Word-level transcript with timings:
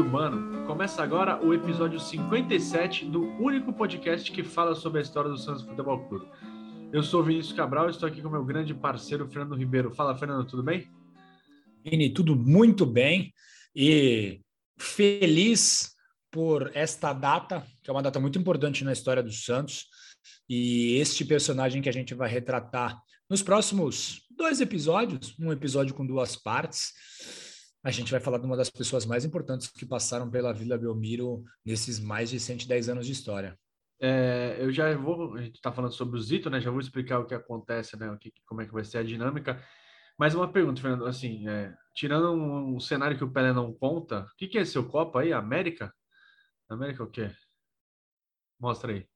Do 0.00 0.06
Urbano! 0.06 0.66
Começa 0.66 1.02
agora 1.02 1.44
o 1.44 1.52
episódio 1.52 2.00
57 2.00 3.04
do 3.04 3.22
único 3.38 3.70
podcast 3.70 4.32
que 4.32 4.42
fala 4.42 4.74
sobre 4.74 4.98
a 4.98 5.02
história 5.02 5.30
do 5.30 5.36
Santos 5.36 5.62
Futebol 5.62 6.08
Clube. 6.08 6.26
Eu 6.90 7.02
sou 7.02 7.22
Vinícius 7.22 7.54
Cabral 7.54 7.86
e 7.86 7.90
estou 7.90 8.08
aqui 8.08 8.22
com 8.22 8.30
meu 8.30 8.42
grande 8.42 8.72
parceiro 8.72 9.28
Fernando 9.28 9.54
Ribeiro. 9.54 9.94
Fala, 9.94 10.16
Fernando, 10.16 10.46
tudo 10.46 10.62
bem? 10.62 10.90
Vini, 11.84 12.08
tudo 12.08 12.34
muito 12.34 12.86
bem 12.86 13.34
e 13.76 14.40
feliz 14.78 15.90
por 16.30 16.70
esta 16.72 17.12
data, 17.12 17.62
que 17.82 17.90
é 17.90 17.92
uma 17.92 18.02
data 18.02 18.18
muito 18.18 18.38
importante 18.38 18.82
na 18.82 18.94
história 18.94 19.22
do 19.22 19.32
Santos, 19.32 19.84
e 20.48 20.96
este 20.96 21.26
personagem 21.26 21.82
que 21.82 21.90
a 21.90 21.92
gente 21.92 22.14
vai 22.14 22.30
retratar 22.30 22.98
nos 23.28 23.42
próximos 23.42 24.22
dois 24.34 24.62
episódios, 24.62 25.38
um 25.38 25.52
episódio 25.52 25.94
com 25.94 26.06
duas 26.06 26.36
partes 26.36 26.94
a 27.82 27.90
gente 27.90 28.10
vai 28.10 28.20
falar 28.20 28.38
de 28.38 28.46
uma 28.46 28.56
das 28.56 28.70
pessoas 28.70 29.06
mais 29.06 29.24
importantes 29.24 29.68
que 29.68 29.86
passaram 29.86 30.30
pela 30.30 30.52
Vila 30.52 30.76
Belmiro 30.76 31.44
nesses 31.64 31.98
mais 31.98 32.30
de 32.30 32.38
110 32.38 32.88
anos 32.90 33.06
de 33.06 33.12
história. 33.12 33.58
É, 34.02 34.56
eu 34.58 34.72
já 34.72 34.94
vou, 34.96 35.34
a 35.34 35.42
gente 35.42 35.56
está 35.56 35.72
falando 35.72 35.92
sobre 35.92 36.18
o 36.18 36.22
Zito, 36.22 36.48
né? 36.48 36.60
Já 36.60 36.70
vou 36.70 36.80
explicar 36.80 37.18
o 37.18 37.26
que 37.26 37.34
acontece, 37.34 37.98
né? 37.98 38.10
O 38.10 38.18
que, 38.18 38.32
como 38.46 38.62
é 38.62 38.66
que 38.66 38.72
vai 38.72 38.84
ser 38.84 38.98
a 38.98 39.02
dinâmica. 39.02 39.62
Mas 40.18 40.34
uma 40.34 40.50
pergunta, 40.50 40.80
Fernando, 40.80 41.06
assim, 41.06 41.48
é, 41.48 41.74
tirando 41.94 42.32
um, 42.32 42.76
um, 42.76 42.80
cenário 42.80 43.16
que 43.16 43.24
o 43.24 43.30
Pelé 43.30 43.52
não 43.52 43.72
conta, 43.72 44.20
o 44.20 44.36
que, 44.36 44.48
que 44.48 44.58
é 44.58 44.64
seu 44.64 44.86
copo 44.86 45.18
aí? 45.18 45.32
América? 45.32 45.92
América 46.68 47.02
o 47.02 47.10
quê? 47.10 47.30
Mostra 48.58 48.92
aí. 48.92 49.06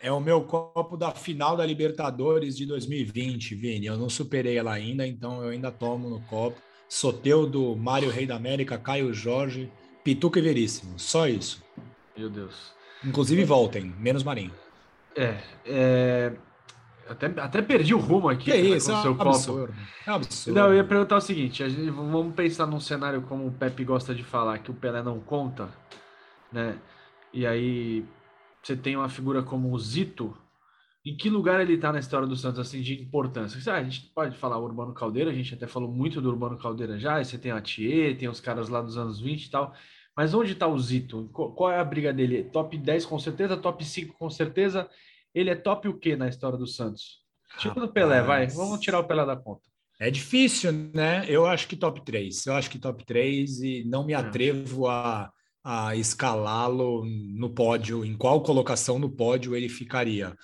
É 0.00 0.10
o 0.10 0.20
meu 0.20 0.44
copo 0.44 0.96
da 0.96 1.12
final 1.12 1.56
da 1.56 1.66
Libertadores 1.66 2.56
de 2.56 2.66
2020, 2.66 3.54
Vini. 3.54 3.86
Eu 3.86 3.96
não 3.96 4.08
superei 4.08 4.56
ela 4.56 4.72
ainda, 4.72 5.06
então 5.06 5.42
eu 5.42 5.50
ainda 5.50 5.70
tomo 5.70 6.08
no 6.08 6.20
copo. 6.26 6.60
Soteudo, 6.92 7.74
Mário 7.74 8.10
Rei 8.10 8.26
da 8.26 8.36
América, 8.36 8.76
Caio 8.76 9.14
Jorge, 9.14 9.72
Pituca 10.04 10.38
e 10.38 10.42
Veríssimo. 10.42 10.98
Só 10.98 11.26
isso. 11.26 11.64
Meu 12.14 12.28
Deus. 12.28 12.74
Inclusive 13.02 13.42
voltem, 13.44 13.94
menos 13.98 14.22
Marinho. 14.22 14.52
É, 15.16 15.38
é... 15.64 16.32
Até, 17.08 17.26
até 17.40 17.62
perdi 17.62 17.94
o 17.94 17.98
rumo 17.98 18.28
aqui. 18.28 18.52
Que 18.52 18.56
isso, 18.58 18.92
é 18.92 19.08
um 19.08 19.18
absurdo. 19.18 19.74
É 20.06 20.10
absurdo. 20.10 20.54
Não, 20.54 20.66
eu 20.68 20.74
ia 20.74 20.84
perguntar 20.84 21.16
o 21.16 21.20
seguinte, 21.22 21.64
a 21.64 21.68
gente, 21.70 21.88
vamos 21.88 22.34
pensar 22.34 22.66
num 22.66 22.78
cenário 22.78 23.22
como 23.22 23.46
o 23.46 23.52
Pepe 23.52 23.84
gosta 23.84 24.14
de 24.14 24.22
falar, 24.22 24.58
que 24.58 24.70
o 24.70 24.74
Pelé 24.74 25.02
não 25.02 25.18
conta, 25.18 25.70
né? 26.52 26.76
E 27.32 27.46
aí 27.46 28.04
você 28.62 28.76
tem 28.76 28.98
uma 28.98 29.08
figura 29.08 29.42
como 29.42 29.72
o 29.72 29.78
Zito, 29.78 30.36
em 31.04 31.16
que 31.16 31.28
lugar 31.28 31.60
ele 31.60 31.74
está 31.74 31.92
na 31.92 31.98
história 31.98 32.26
do 32.26 32.36
Santos, 32.36 32.60
assim, 32.60 32.80
de 32.80 33.00
importância? 33.00 33.60
Ah, 33.72 33.76
a 33.76 33.82
gente 33.82 34.12
pode 34.14 34.36
falar 34.36 34.58
Urbano 34.58 34.94
Caldeira, 34.94 35.30
a 35.30 35.34
gente 35.34 35.54
até 35.54 35.66
falou 35.66 35.90
muito 35.90 36.20
do 36.20 36.28
Urbano 36.28 36.56
Caldeira 36.56 36.98
já, 36.98 37.20
e 37.20 37.24
você 37.24 37.36
tem 37.36 37.50
a 37.50 37.60
Thier, 37.60 38.16
tem 38.16 38.28
os 38.28 38.40
caras 38.40 38.68
lá 38.68 38.80
dos 38.80 38.96
anos 38.96 39.20
20 39.20 39.44
e 39.44 39.50
tal, 39.50 39.74
mas 40.16 40.32
onde 40.32 40.52
está 40.52 40.68
o 40.68 40.78
Zito? 40.78 41.28
Qual 41.32 41.70
é 41.70 41.80
a 41.80 41.84
briga 41.84 42.12
dele? 42.12 42.44
Top 42.44 42.76
10 42.76 43.06
com 43.06 43.18
certeza, 43.18 43.56
top 43.56 43.84
5 43.84 44.16
com 44.16 44.30
certeza, 44.30 44.88
ele 45.34 45.50
é 45.50 45.56
top 45.56 45.88
o 45.88 45.98
quê 45.98 46.14
na 46.14 46.28
história 46.28 46.56
do 46.56 46.66
Santos? 46.66 47.20
Tipo 47.58 47.80
do 47.80 47.88
Pelé, 47.88 48.22
vai, 48.22 48.46
vamos 48.46 48.80
tirar 48.80 49.00
o 49.00 49.04
Pelé 49.04 49.26
da 49.26 49.36
conta. 49.36 49.62
É 50.00 50.10
difícil, 50.10 50.72
né? 50.94 51.24
Eu 51.28 51.46
acho 51.46 51.68
que 51.68 51.76
top 51.76 52.00
3, 52.04 52.46
eu 52.46 52.54
acho 52.54 52.70
que 52.70 52.78
top 52.78 53.04
3 53.04 53.60
e 53.60 53.84
não 53.84 54.04
me 54.04 54.12
é. 54.12 54.16
atrevo 54.16 54.88
a, 54.88 55.30
a 55.64 55.96
escalá-lo 55.96 57.04
no 57.04 57.50
pódio, 57.50 58.04
em 58.04 58.16
qual 58.16 58.42
colocação 58.42 58.98
no 58.98 59.10
pódio 59.10 59.54
ele 59.54 59.68
ficaria. 59.68 60.36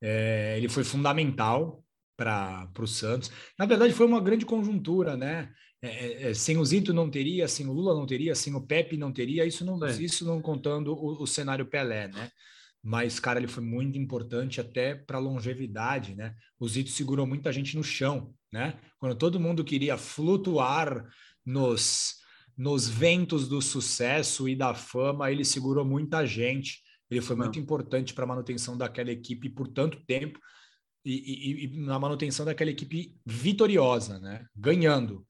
É, 0.00 0.56
ele 0.56 0.68
foi 0.68 0.84
fundamental 0.84 1.84
para 2.16 2.68
o 2.78 2.86
Santos. 2.86 3.30
Na 3.58 3.64
verdade, 3.64 3.94
foi 3.94 4.06
uma 4.06 4.20
grande 4.20 4.44
conjuntura, 4.44 5.16
né? 5.16 5.50
É, 5.80 5.88
é, 5.88 6.30
é, 6.30 6.34
sem 6.34 6.56
o 6.56 6.64
Zinto 6.64 6.92
não 6.92 7.08
teria, 7.08 7.46
sem 7.46 7.66
o 7.68 7.72
Lula 7.72 7.94
não 7.94 8.06
teria, 8.06 8.34
sem 8.34 8.52
o 8.54 8.60
Pepe 8.60 8.96
não 8.96 9.12
teria, 9.12 9.46
isso 9.46 9.64
não, 9.64 9.78
isso 9.86 10.24
não 10.24 10.42
contando 10.42 10.92
o, 10.92 11.22
o, 11.22 11.26
cenário 11.26 11.66
Pelé, 11.66 12.08
né? 12.08 12.30
Mas, 12.82 13.20
cara, 13.20 13.38
ele 13.38 13.46
foi 13.46 13.62
muito 13.62 13.96
importante 13.96 14.60
até 14.60 14.94
para 14.94 15.18
a 15.18 15.20
longevidade, 15.20 16.16
né? 16.16 16.34
O 16.58 16.68
Zito 16.68 16.90
segurou 16.90 17.26
muita 17.26 17.52
gente 17.52 17.76
no 17.76 17.84
chão, 17.84 18.34
né? 18.52 18.78
Quando 18.98 19.14
todo 19.14 19.38
mundo 19.38 19.64
queria 19.64 19.96
flutuar 19.96 21.08
nos, 21.46 22.16
nos 22.56 22.88
ventos 22.88 23.48
do 23.48 23.62
sucesso 23.62 24.48
e 24.48 24.56
da 24.56 24.74
fama, 24.74 25.30
ele 25.30 25.44
segurou 25.44 25.84
muita 25.84 26.26
gente 26.26 26.80
ele 27.10 27.20
foi 27.20 27.36
muito 27.36 27.58
importante 27.58 28.12
para 28.12 28.24
a 28.24 28.26
manutenção 28.26 28.76
daquela 28.76 29.10
equipe 29.10 29.48
por 29.48 29.68
tanto 29.68 29.98
tempo 30.04 30.38
e, 31.04 31.12
e, 31.12 31.64
e, 31.64 31.80
na 31.80 31.98
manutenção 31.98 32.44
daquela 32.44 32.70
equipe 32.70 33.16
vitoriosa, 33.24 34.18
né? 34.18 34.46
Ganhando. 34.54 35.26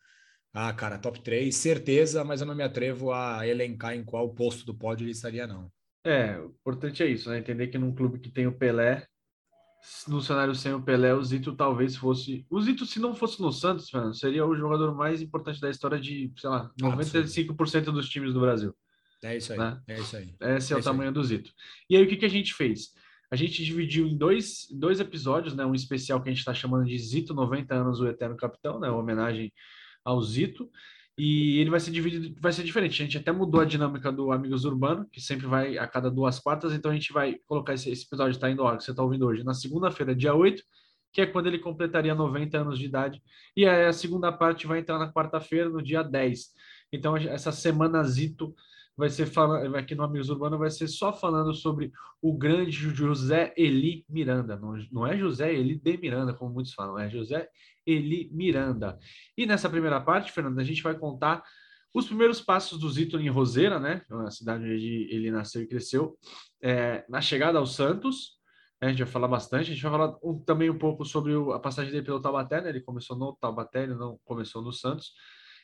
Ah, 0.52 0.72
cara, 0.72 0.98
top 0.98 1.20
3, 1.20 1.54
certeza, 1.54 2.24
mas 2.24 2.40
eu 2.40 2.46
não 2.46 2.54
me 2.54 2.64
atrevo 2.64 3.12
a 3.12 3.46
elencar 3.46 3.94
em 3.94 4.04
qual 4.04 4.34
posto 4.34 4.64
do 4.66 4.74
pódio 4.74 5.04
ele 5.04 5.12
estaria, 5.12 5.46
não. 5.46 5.70
É, 6.04 6.38
o 6.40 6.46
importante 6.46 7.02
é 7.02 7.06
isso, 7.06 7.28
né? 7.28 7.38
Entender 7.38 7.68
que 7.68 7.78
num 7.78 7.94
clube 7.94 8.18
que 8.18 8.30
tem 8.30 8.46
o 8.46 8.56
Pelé, 8.56 9.06
no 10.08 10.20
cenário 10.20 10.54
sem 10.54 10.72
o 10.72 10.82
Pelé, 10.82 11.14
o 11.14 11.22
Zito 11.22 11.54
talvez 11.54 11.96
fosse. 11.96 12.46
O 12.50 12.60
Zito, 12.60 12.86
se 12.86 12.98
não 12.98 13.14
fosse 13.14 13.40
no 13.40 13.52
Santos, 13.52 13.88
Fernando, 13.88 14.18
seria 14.18 14.44
o 14.44 14.56
jogador 14.56 14.94
mais 14.94 15.22
importante 15.22 15.60
da 15.60 15.70
história 15.70 16.00
de, 16.00 16.32
sei 16.36 16.50
lá, 16.50 16.70
95% 16.80 17.84
dos 17.92 18.08
times 18.08 18.32
do 18.34 18.40
Brasil. 18.40 18.74
É 19.22 19.36
isso 19.36 19.52
aí. 19.52 19.58
Né? 19.58 19.80
É 19.88 19.98
isso 19.98 20.16
aí. 20.16 20.34
Esse 20.56 20.72
é, 20.72 20.76
é 20.76 20.80
o 20.80 20.82
tamanho 20.82 21.10
aí. 21.10 21.14
do 21.14 21.24
Zito. 21.24 21.52
E 21.88 21.96
aí, 21.96 22.02
o 22.02 22.08
que, 22.08 22.16
que 22.16 22.26
a 22.26 22.30
gente 22.30 22.54
fez? 22.54 22.92
A 23.30 23.36
gente 23.36 23.62
dividiu 23.64 24.06
em 24.06 24.16
dois, 24.16 24.66
dois 24.70 25.00
episódios, 25.00 25.54
né? 25.54 25.64
Um 25.64 25.74
especial 25.74 26.22
que 26.22 26.28
a 26.28 26.32
gente 26.32 26.40
está 26.40 26.54
chamando 26.54 26.86
de 26.86 26.98
Zito 26.98 27.34
90 27.34 27.74
anos, 27.74 28.00
o 28.00 28.06
Eterno 28.06 28.36
Capitão, 28.36 28.80
né? 28.80 28.88
Uma 28.88 29.00
homenagem 29.00 29.52
ao 30.04 30.20
Zito. 30.22 30.70
E 31.18 31.58
ele 31.58 31.68
vai 31.68 31.80
ser 31.80 31.90
dividido, 31.90 32.40
vai 32.40 32.52
ser 32.52 32.62
diferente. 32.62 33.02
A 33.02 33.04
gente 33.04 33.18
até 33.18 33.32
mudou 33.32 33.60
a 33.60 33.64
dinâmica 33.64 34.12
do 34.12 34.30
Amigos 34.30 34.64
Urbano, 34.64 35.04
que 35.10 35.20
sempre 35.20 35.48
vai 35.48 35.76
a 35.76 35.86
cada 35.86 36.08
duas 36.08 36.38
quartas, 36.38 36.72
então 36.72 36.92
a 36.92 36.94
gente 36.94 37.12
vai 37.12 37.34
colocar 37.44 37.74
esse, 37.74 37.90
esse 37.90 38.06
episódio 38.06 38.30
está 38.30 38.48
indo 38.48 38.62
ao 38.62 38.76
que 38.76 38.84
você 38.84 38.92
está 38.92 39.02
ouvindo 39.02 39.26
hoje, 39.26 39.42
na 39.42 39.52
segunda-feira, 39.52 40.14
dia 40.14 40.32
8, 40.32 40.62
que 41.12 41.20
é 41.20 41.26
quando 41.26 41.48
ele 41.48 41.58
completaria 41.58 42.14
90 42.14 42.58
anos 42.58 42.78
de 42.78 42.84
idade. 42.84 43.20
E 43.56 43.66
a 43.66 43.92
segunda 43.92 44.30
parte 44.30 44.66
vai 44.68 44.78
entrar 44.78 44.96
na 44.96 45.12
quarta-feira, 45.12 45.68
no 45.68 45.82
dia 45.82 46.04
10. 46.04 46.50
Então, 46.92 47.16
essa 47.16 47.50
semana 47.50 48.04
Zito 48.04 48.54
vai 48.98 49.08
ser 49.08 49.26
falando, 49.26 49.76
aqui 49.76 49.94
no 49.94 50.02
Amigos 50.02 50.28
Urbano 50.28 50.58
vai 50.58 50.70
ser 50.70 50.88
só 50.88 51.12
falando 51.12 51.54
sobre 51.54 51.92
o 52.20 52.36
grande 52.36 52.72
José 52.72 53.54
Eli 53.56 54.04
Miranda. 54.08 54.56
Não, 54.56 54.76
não 54.90 55.06
é 55.06 55.16
José 55.16 55.54
Eli 55.54 55.78
de 55.78 55.96
Miranda, 55.96 56.34
como 56.34 56.52
muitos 56.52 56.74
falam, 56.74 56.98
é 56.98 57.08
José 57.08 57.48
Eli 57.86 58.28
Miranda. 58.32 58.98
E 59.36 59.46
nessa 59.46 59.70
primeira 59.70 60.00
parte, 60.00 60.32
Fernando, 60.32 60.58
a 60.58 60.64
gente 60.64 60.82
vai 60.82 60.98
contar 60.98 61.44
os 61.94 62.06
primeiros 62.06 62.40
passos 62.40 62.80
do 62.80 62.90
Zito 62.90 63.20
em 63.20 63.28
Roseira, 63.28 63.78
né? 63.78 64.02
A 64.26 64.32
cidade 64.32 64.64
onde 64.64 65.08
ele 65.12 65.30
nasceu 65.30 65.62
e 65.62 65.68
cresceu, 65.68 66.18
é, 66.60 67.04
na 67.08 67.20
chegada 67.20 67.56
ao 67.56 67.66
Santos. 67.66 68.36
A 68.80 68.88
gente 68.88 68.98
vai 68.98 69.12
falar 69.12 69.28
bastante, 69.28 69.70
a 69.70 69.74
gente 69.74 69.82
vai 69.82 69.92
falar 69.92 70.16
um, 70.22 70.40
também 70.40 70.70
um 70.70 70.78
pouco 70.78 71.04
sobre 71.04 71.34
o, 71.34 71.52
a 71.52 71.60
passagem 71.60 71.92
dele 71.92 72.04
pelo 72.04 72.20
Taubaté, 72.20 72.60
né? 72.60 72.68
Ele 72.70 72.80
começou 72.80 73.16
no 73.16 73.36
Taubaté, 73.40 73.84
ele 73.84 73.94
não 73.94 74.18
começou 74.24 74.60
no 74.60 74.72
Santos. 74.72 75.12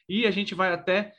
E 0.08 0.24
a 0.24 0.30
gente 0.30 0.54
vai 0.54 0.72
até 0.72 1.12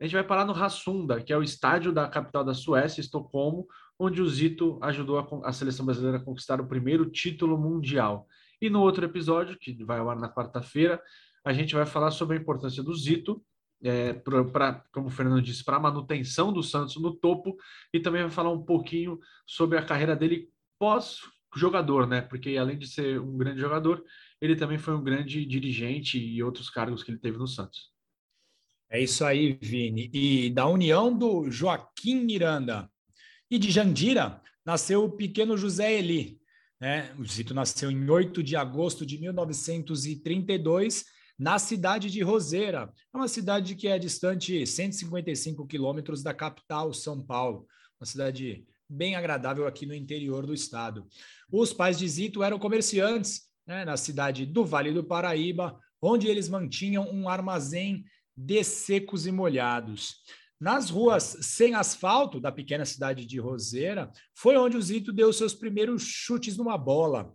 a 0.00 0.04
gente 0.04 0.14
vai 0.14 0.24
parar 0.24 0.46
no 0.46 0.54
Rassunda, 0.54 1.22
que 1.22 1.32
é 1.32 1.36
o 1.36 1.42
estádio 1.42 1.92
da 1.92 2.08
capital 2.08 2.42
da 2.42 2.54
Suécia, 2.54 3.02
Estocolmo, 3.02 3.66
onde 3.98 4.22
o 4.22 4.28
Zito 4.28 4.78
ajudou 4.82 5.18
a, 5.18 5.48
a, 5.48 5.52
seleção 5.52 5.84
brasileira 5.84 6.16
a 6.16 6.24
conquistar 6.24 6.58
o 6.58 6.66
primeiro 6.66 7.10
título 7.10 7.58
mundial. 7.58 8.26
E 8.62 8.70
no 8.70 8.80
outro 8.80 9.04
episódio, 9.04 9.58
que 9.58 9.84
vai 9.84 9.98
ao 9.98 10.08
ar 10.08 10.16
na 10.16 10.32
quarta-feira, 10.32 11.02
a 11.44 11.52
gente 11.52 11.74
vai 11.74 11.84
falar 11.84 12.10
sobre 12.10 12.36
a 12.36 12.40
importância 12.40 12.82
do 12.82 12.94
Zito, 12.94 13.44
é, 13.82 14.14
para, 14.14 14.82
como 14.90 15.08
o 15.08 15.10
Fernando 15.10 15.42
disse, 15.42 15.62
para 15.62 15.76
a 15.76 15.80
manutenção 15.80 16.50
do 16.50 16.62
Santos 16.62 16.96
no 16.96 17.14
topo, 17.14 17.56
e 17.92 18.00
também 18.00 18.22
vai 18.22 18.30
falar 18.30 18.50
um 18.50 18.64
pouquinho 18.64 19.18
sobre 19.46 19.76
a 19.76 19.84
carreira 19.84 20.16
dele 20.16 20.48
pós-jogador, 20.78 22.06
né? 22.06 22.22
Porque 22.22 22.56
além 22.56 22.78
de 22.78 22.86
ser 22.86 23.20
um 23.20 23.36
grande 23.36 23.60
jogador, 23.60 24.02
ele 24.40 24.56
também 24.56 24.78
foi 24.78 24.94
um 24.94 25.04
grande 25.04 25.44
dirigente 25.44 26.18
e 26.18 26.42
outros 26.42 26.70
cargos 26.70 27.02
que 27.02 27.10
ele 27.10 27.18
teve 27.18 27.36
no 27.36 27.46
Santos. 27.46 27.99
É 28.90 29.00
isso 29.00 29.24
aí, 29.24 29.56
Vini. 29.62 30.10
E 30.12 30.50
da 30.50 30.66
união 30.66 31.16
do 31.16 31.48
Joaquim 31.48 32.24
Miranda 32.24 32.90
e 33.48 33.56
de 33.56 33.70
Jandira 33.70 34.42
nasceu 34.66 35.04
o 35.04 35.12
pequeno 35.12 35.56
José 35.56 35.92
Eli. 35.92 36.40
Né? 36.80 37.14
O 37.16 37.24
Zito 37.24 37.54
nasceu 37.54 37.88
em 37.88 38.10
8 38.10 38.42
de 38.42 38.56
agosto 38.56 39.06
de 39.06 39.16
1932 39.18 41.04
na 41.38 41.56
cidade 41.60 42.10
de 42.10 42.20
Roseira. 42.20 42.92
Uma 43.14 43.28
cidade 43.28 43.76
que 43.76 43.86
é 43.86 43.96
distante 43.96 44.66
155 44.66 45.66
quilômetros 45.68 46.20
da 46.20 46.34
capital, 46.34 46.92
São 46.92 47.22
Paulo. 47.24 47.68
Uma 48.00 48.06
cidade 48.06 48.66
bem 48.88 49.14
agradável 49.14 49.68
aqui 49.68 49.86
no 49.86 49.94
interior 49.94 50.44
do 50.44 50.52
estado. 50.52 51.06
Os 51.48 51.72
pais 51.72 51.96
de 51.96 52.08
Zito 52.08 52.42
eram 52.42 52.58
comerciantes 52.58 53.42
né, 53.64 53.84
na 53.84 53.96
cidade 53.96 54.44
do 54.44 54.64
Vale 54.64 54.92
do 54.92 55.04
Paraíba, 55.04 55.78
onde 56.02 56.26
eles 56.26 56.48
mantinham 56.48 57.08
um 57.08 57.28
armazém 57.28 58.04
de 58.40 58.64
secos 58.64 59.26
e 59.26 59.32
molhados. 59.32 60.16
Nas 60.58 60.90
ruas 60.90 61.38
sem 61.42 61.74
asfalto 61.74 62.40
da 62.40 62.52
pequena 62.52 62.84
cidade 62.84 63.24
de 63.26 63.38
Roseira, 63.38 64.10
foi 64.34 64.56
onde 64.56 64.76
o 64.76 64.82
Zito 64.82 65.12
deu 65.12 65.32
seus 65.32 65.54
primeiros 65.54 66.02
chutes 66.02 66.56
numa 66.56 66.76
bola, 66.76 67.32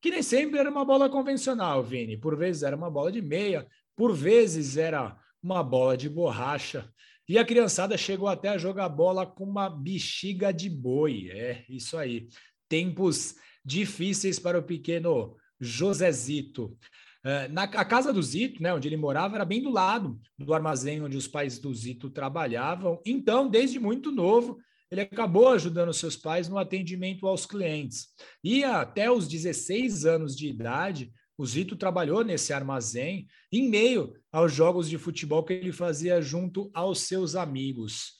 que 0.00 0.10
nem 0.10 0.22
sempre 0.22 0.58
era 0.58 0.70
uma 0.70 0.84
bola 0.84 1.08
convencional, 1.08 1.82
Vini. 1.82 2.16
Por 2.16 2.36
vezes 2.36 2.62
era 2.62 2.76
uma 2.76 2.90
bola 2.90 3.10
de 3.10 3.20
meia, 3.20 3.66
por 3.96 4.14
vezes 4.14 4.76
era 4.76 5.16
uma 5.42 5.62
bola 5.62 5.96
de 5.96 6.08
borracha. 6.08 6.88
E 7.28 7.36
a 7.36 7.44
criançada 7.44 7.96
chegou 7.96 8.28
até 8.28 8.48
a 8.48 8.58
jogar 8.58 8.88
bola 8.88 9.26
com 9.26 9.44
uma 9.44 9.68
bexiga 9.68 10.52
de 10.52 10.70
boi. 10.70 11.28
É, 11.30 11.64
isso 11.68 11.96
aí. 11.96 12.28
Tempos 12.68 13.34
difíceis 13.64 14.38
para 14.38 14.58
o 14.58 14.62
pequeno 14.62 15.36
Josezito. 15.60 16.78
É, 17.24 17.48
na 17.48 17.64
a 17.64 17.84
casa 17.84 18.12
do 18.12 18.22
Zito, 18.22 18.62
né, 18.62 18.72
onde 18.72 18.88
ele 18.88 18.96
morava, 18.96 19.34
era 19.36 19.44
bem 19.44 19.62
do 19.62 19.70
lado 19.70 20.18
do 20.38 20.54
armazém 20.54 21.02
onde 21.02 21.16
os 21.16 21.26
pais 21.26 21.58
do 21.58 21.74
Zito 21.74 22.10
trabalhavam. 22.10 23.00
Então, 23.04 23.48
desde 23.48 23.78
muito 23.80 24.12
novo, 24.12 24.58
ele 24.90 25.00
acabou 25.00 25.48
ajudando 25.48 25.92
seus 25.92 26.16
pais 26.16 26.48
no 26.48 26.58
atendimento 26.58 27.26
aos 27.26 27.44
clientes. 27.44 28.08
E 28.42 28.64
até 28.64 29.10
os 29.10 29.28
16 29.28 30.06
anos 30.06 30.36
de 30.36 30.48
idade, 30.48 31.12
o 31.36 31.44
Zito 31.44 31.76
trabalhou 31.76 32.24
nesse 32.24 32.52
armazém 32.52 33.26
em 33.52 33.68
meio 33.68 34.14
aos 34.32 34.52
jogos 34.52 34.88
de 34.88 34.96
futebol 34.96 35.44
que 35.44 35.52
ele 35.52 35.72
fazia 35.72 36.20
junto 36.22 36.70
aos 36.72 37.00
seus 37.00 37.34
amigos 37.34 38.18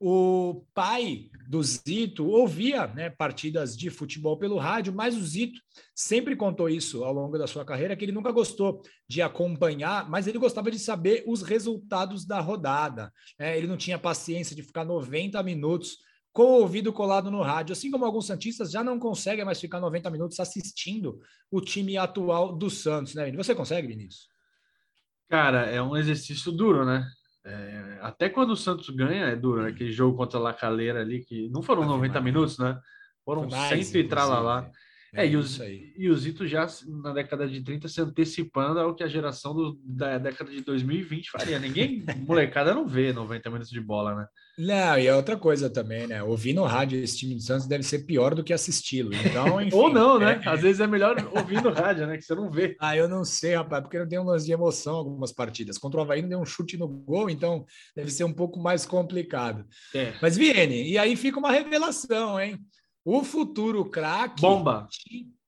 o 0.00 0.64
pai 0.72 1.28
do 1.48 1.62
Zito 1.62 2.26
ouvia 2.26 2.86
né, 2.88 3.10
partidas 3.10 3.76
de 3.76 3.90
futebol 3.90 4.38
pelo 4.38 4.58
rádio, 4.58 4.92
mas 4.92 5.16
o 5.16 5.24
Zito 5.24 5.60
sempre 5.94 6.36
contou 6.36 6.68
isso 6.68 7.02
ao 7.04 7.12
longo 7.12 7.36
da 7.36 7.46
sua 7.46 7.64
carreira, 7.64 7.96
que 7.96 8.04
ele 8.04 8.12
nunca 8.12 8.30
gostou 8.30 8.80
de 9.08 9.20
acompanhar, 9.20 10.08
mas 10.08 10.26
ele 10.26 10.38
gostava 10.38 10.70
de 10.70 10.78
saber 10.78 11.24
os 11.26 11.42
resultados 11.42 12.24
da 12.24 12.38
rodada. 12.38 13.12
É, 13.38 13.56
ele 13.56 13.66
não 13.66 13.76
tinha 13.76 13.98
paciência 13.98 14.54
de 14.54 14.62
ficar 14.62 14.84
90 14.84 15.42
minutos 15.42 15.98
com 16.32 16.44
o 16.44 16.60
ouvido 16.60 16.92
colado 16.92 17.30
no 17.30 17.42
rádio, 17.42 17.72
assim 17.72 17.90
como 17.90 18.04
alguns 18.04 18.26
Santistas 18.26 18.70
já 18.70 18.84
não 18.84 18.98
conseguem 18.98 19.44
mais 19.44 19.60
ficar 19.60 19.80
90 19.80 20.10
minutos 20.10 20.38
assistindo 20.38 21.18
o 21.50 21.60
time 21.60 21.96
atual 21.96 22.56
do 22.56 22.70
Santos, 22.70 23.14
né, 23.14 23.32
Você 23.32 23.54
consegue, 23.54 23.88
Vinícius? 23.88 24.28
Cara, 25.28 25.66
é 25.66 25.82
um 25.82 25.96
exercício 25.96 26.52
duro, 26.52 26.86
né? 26.86 27.04
É, 27.48 27.98
até 28.02 28.28
quando 28.28 28.50
o 28.50 28.56
Santos 28.56 28.90
ganha, 28.90 29.26
é 29.26 29.36
duro, 29.36 29.62
né? 29.62 29.70
aquele 29.70 29.90
jogo 29.90 30.16
contra 30.16 30.38
a 30.38 30.42
Lacaleira 30.42 31.00
ali, 31.00 31.24
que 31.24 31.48
não 31.48 31.62
foram 31.62 31.86
90 31.86 32.20
minutos, 32.20 32.58
né? 32.58 32.78
Foram 33.24 33.48
mais, 33.48 33.86
cento 33.86 33.96
e 33.96 34.08
lá. 34.40 34.70
É, 35.18 35.24
é, 35.24 35.28
e, 35.28 35.36
os, 35.36 35.60
e 35.60 36.08
o 36.08 36.16
Zito 36.16 36.46
já 36.46 36.66
na 36.86 37.12
década 37.12 37.48
de 37.48 37.60
30 37.60 37.88
se 37.88 38.00
antecipando 38.00 38.78
ao 38.78 38.94
que 38.94 39.02
a 39.02 39.08
geração 39.08 39.52
do, 39.52 39.80
da 39.84 40.16
década 40.16 40.50
de 40.50 40.60
2020 40.60 41.30
faria. 41.30 41.58
Ninguém, 41.58 42.04
molecada, 42.26 42.72
não 42.72 42.86
vê 42.86 43.12
90 43.12 43.50
minutos 43.50 43.70
de 43.70 43.80
bola, 43.80 44.14
né? 44.14 44.26
Não, 44.56 44.98
e 44.98 45.06
é 45.06 45.14
outra 45.14 45.36
coisa 45.36 45.68
também, 45.68 46.06
né? 46.06 46.22
Ouvir 46.22 46.52
no 46.52 46.64
rádio 46.64 46.98
esse 46.98 47.18
time 47.18 47.34
do 47.34 47.40
Santos 47.40 47.66
deve 47.66 47.82
ser 47.82 48.00
pior 48.00 48.34
do 48.34 48.44
que 48.44 48.52
assisti-lo. 48.52 49.12
Então, 49.14 49.60
enfim, 49.62 49.74
Ou 49.74 49.92
não, 49.92 50.18
né? 50.18 50.40
É... 50.44 50.48
Às 50.48 50.62
vezes 50.62 50.80
é 50.80 50.86
melhor 50.86 51.16
ouvir 51.32 51.62
no 51.62 51.72
rádio, 51.72 52.06
né? 52.06 52.16
Que 52.16 52.22
você 52.22 52.34
não 52.34 52.50
vê. 52.50 52.76
Ah, 52.80 52.96
eu 52.96 53.08
não 53.08 53.24
sei, 53.24 53.56
rapaz, 53.56 53.82
porque 53.82 53.98
não 53.98 54.08
tem 54.08 54.18
um 54.18 54.24
lance 54.24 54.46
de 54.46 54.52
emoção 54.52 54.94
algumas 54.94 55.32
partidas. 55.32 55.78
Contra 55.78 55.98
o 55.98 56.02
Havaí 56.02 56.22
não 56.22 56.28
deu 56.28 56.40
um 56.40 56.46
chute 56.46 56.76
no 56.76 56.88
gol, 56.88 57.28
então 57.28 57.64
deve 57.94 58.10
ser 58.10 58.24
um 58.24 58.32
pouco 58.32 58.60
mais 58.60 58.86
complicado. 58.86 59.64
É. 59.94 60.12
Mas, 60.22 60.36
Viene, 60.36 60.88
e 60.88 60.96
aí 60.96 61.16
fica 61.16 61.38
uma 61.38 61.50
revelação, 61.50 62.40
hein? 62.40 62.58
O 63.10 63.24
futuro 63.24 63.86
craque. 63.86 64.42
Bomba! 64.42 64.86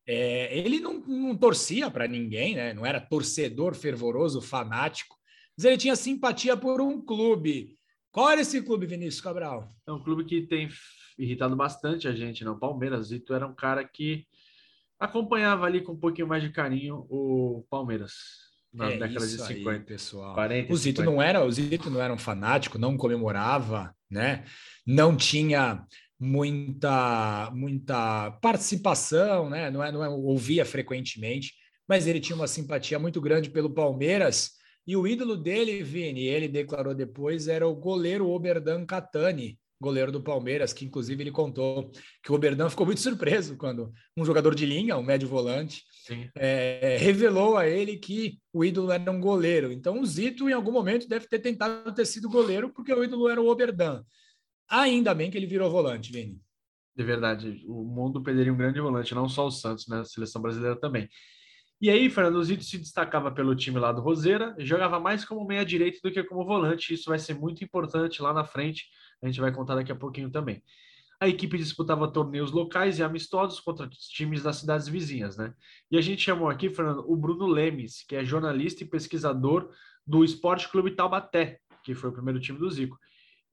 É, 0.07 0.59
ele 0.59 0.81
não, 0.81 0.95
não 1.01 1.37
torcia 1.37 1.91
para 1.91 2.09
ninguém, 2.09 2.55
né? 2.55 2.73
Não 2.73 2.87
era 2.87 2.99
torcedor 2.99 3.75
fervoroso, 3.75 4.41
fanático, 4.41 5.15
mas 5.55 5.67
ele 5.67 5.77
tinha 5.77 5.95
simpatia 5.95 6.57
por 6.57 6.81
um 6.81 7.05
clube. 7.05 7.77
Qual 8.11 8.31
era 8.31 8.41
esse 8.41 8.63
clube, 8.63 8.87
Vinícius 8.87 9.21
Cabral? 9.21 9.75
É 9.87 9.93
um 9.93 10.03
clube 10.03 10.25
que 10.25 10.47
tem 10.47 10.71
irritado 11.19 11.55
bastante 11.55 12.09
a 12.09 12.13
gente, 12.13 12.47
não? 12.47 12.55
Né? 12.55 12.59
Palmeiras. 12.59 13.11
Tu 13.27 13.35
era 13.35 13.47
um 13.47 13.55
cara 13.55 13.85
que 13.85 14.25
acompanhava 14.99 15.67
ali 15.67 15.83
com 15.83 15.93
um 15.93 16.01
pouquinho 16.01 16.27
mais 16.27 16.43
de 16.43 16.49
carinho 16.49 17.07
o 17.11 17.67
Palmeiras 17.69 18.15
na 18.73 18.91
é 18.91 18.97
década 18.97 19.27
de 19.27 19.37
50, 19.37 19.71
aí, 19.71 19.81
pessoal. 19.81 20.33
40, 20.33 20.73
o 20.73 20.77
Zito 20.79 21.03
50. 21.03 21.05
não 21.05 21.21
era, 21.21 21.45
o 21.45 21.53
Zito 21.53 21.91
não 21.91 22.01
era 22.01 22.15
um 22.15 22.19
fanático, 22.19 22.79
não 22.79 22.97
comemorava, 22.97 23.95
né? 24.11 24.47
Não 24.87 25.15
tinha 25.15 25.87
muita 26.21 27.51
muita 27.55 28.31
participação, 28.43 29.49
né? 29.49 29.71
Não 29.71 29.83
é, 29.83 29.91
não 29.91 30.05
é 30.05 30.09
ouvia 30.09 30.67
frequentemente, 30.67 31.55
mas 31.89 32.07
ele 32.07 32.21
tinha 32.21 32.37
uma 32.37 32.47
simpatia 32.47 32.99
muito 32.99 33.21
grande 33.21 33.49
pelo 33.49 33.73
Palmeiras. 33.73 34.51
E 34.87 34.97
o 34.97 35.07
ídolo 35.07 35.37
dele, 35.37 35.83
Vini, 35.83 36.27
ele 36.27 36.49
declarou 36.49 36.95
depois, 36.95 37.49
era 37.49 37.67
o 37.67 37.75
goleiro 37.75 38.29
Oberdan 38.29 38.85
Catani, 38.85 39.59
goleiro 39.81 40.13
do 40.13 40.23
Palmeiras, 40.23 40.73
que 40.73 40.85
inclusive 40.85 41.23
ele 41.23 41.31
contou 41.31 41.91
que 42.23 42.31
o 42.31 42.35
Oberdan 42.35 42.69
ficou 42.69 42.85
muito 42.85 43.01
surpreso 43.01 43.57
quando 43.57 43.93
um 44.17 44.25
jogador 44.25 44.55
de 44.55 44.67
linha, 44.67 44.97
um 44.97 45.03
médio 45.03 45.29
volante, 45.29 45.83
é, 46.37 46.97
revelou 46.99 47.57
a 47.57 47.67
ele 47.67 47.97
que 47.97 48.39
o 48.53 48.65
ídolo 48.65 48.91
era 48.91 49.11
um 49.11 49.21
goleiro. 49.21 49.73
Então 49.73 50.01
o 50.01 50.07
Zito, 50.07 50.51
em 50.51 50.53
algum 50.53 50.73
momento, 50.73 51.09
deve 51.09 51.27
ter 51.29 51.39
tentado 51.39 51.95
ter 51.95 52.05
sido 52.05 52.29
goleiro, 52.29 52.71
porque 52.71 52.93
o 52.93 53.03
ídolo 53.03 53.29
era 53.29 53.41
o 53.41 53.49
Oberdan. 53.49 54.03
Ainda 54.71 55.13
bem 55.13 55.31
que 55.31 55.37
ele 55.37 55.47
virou 55.47 55.69
volante, 55.69 56.13
Vini. 56.13 56.41
De 56.95 57.03
verdade, 57.03 57.65
o 57.67 57.83
mundo 57.83 58.23
perderia 58.23 58.53
um 58.53 58.57
grande 58.57 58.81
volante, 58.81 59.15
não 59.15 59.29
só 59.29 59.47
o 59.47 59.51
Santos, 59.51 59.89
né? 59.89 60.01
A 60.01 60.05
seleção 60.05 60.41
brasileira 60.41 60.79
também. 60.79 61.09
E 61.81 61.91
aí, 61.91 62.09
Fernando 62.11 62.45
Zito 62.45 62.63
se 62.63 62.79
destacava 62.79 63.33
pelo 63.33 63.57
time 63.57 63.79
lá 63.79 63.91
do 63.91 64.03
Roseira, 64.03 64.55
jogava 64.59 65.01
mais 65.01 65.25
como 65.25 65.47
meia 65.47 65.65
direita 65.65 65.99
do 66.05 66.13
que 66.13 66.23
como 66.23 66.45
volante. 66.45 66.95
Isso 66.95 67.09
vai 67.09 67.19
ser 67.19 67.35
muito 67.35 67.65
importante 67.65 68.23
lá 68.23 68.33
na 68.33 68.45
frente. 68.45 68.85
A 69.23 69.27
gente 69.27 69.41
vai 69.41 69.51
contar 69.51 69.75
daqui 69.75 69.91
a 69.91 69.97
pouquinho 69.97 70.31
também. 70.31 70.63
A 71.19 71.27
equipe 71.27 71.57
disputava 71.57 72.11
torneios 72.11 72.53
locais 72.53 72.99
e 72.99 73.03
amistosos 73.03 73.61
contra 73.61 73.89
times 73.89 74.43
das 74.43 74.57
cidades 74.57 74.87
vizinhas, 74.87 75.37
né? 75.37 75.53
E 75.91 75.99
a 75.99 76.01
gente 76.01 76.23
chamou 76.23 76.49
aqui, 76.49 76.71
Fernando, 76.71 77.05
o 77.11 77.17
Bruno 77.17 77.47
Lemes, 77.47 78.05
que 78.07 78.15
é 78.15 78.25
jornalista 78.25 78.85
e 78.85 78.87
pesquisador 78.87 79.71
do 80.07 80.23
Esporte 80.23 80.69
Clube 80.69 80.95
Taubaté, 80.95 81.61
que 81.83 81.95
foi 81.95 82.11
o 82.11 82.13
primeiro 82.13 82.39
time 82.39 82.59
do 82.59 82.71
Zico 82.71 82.97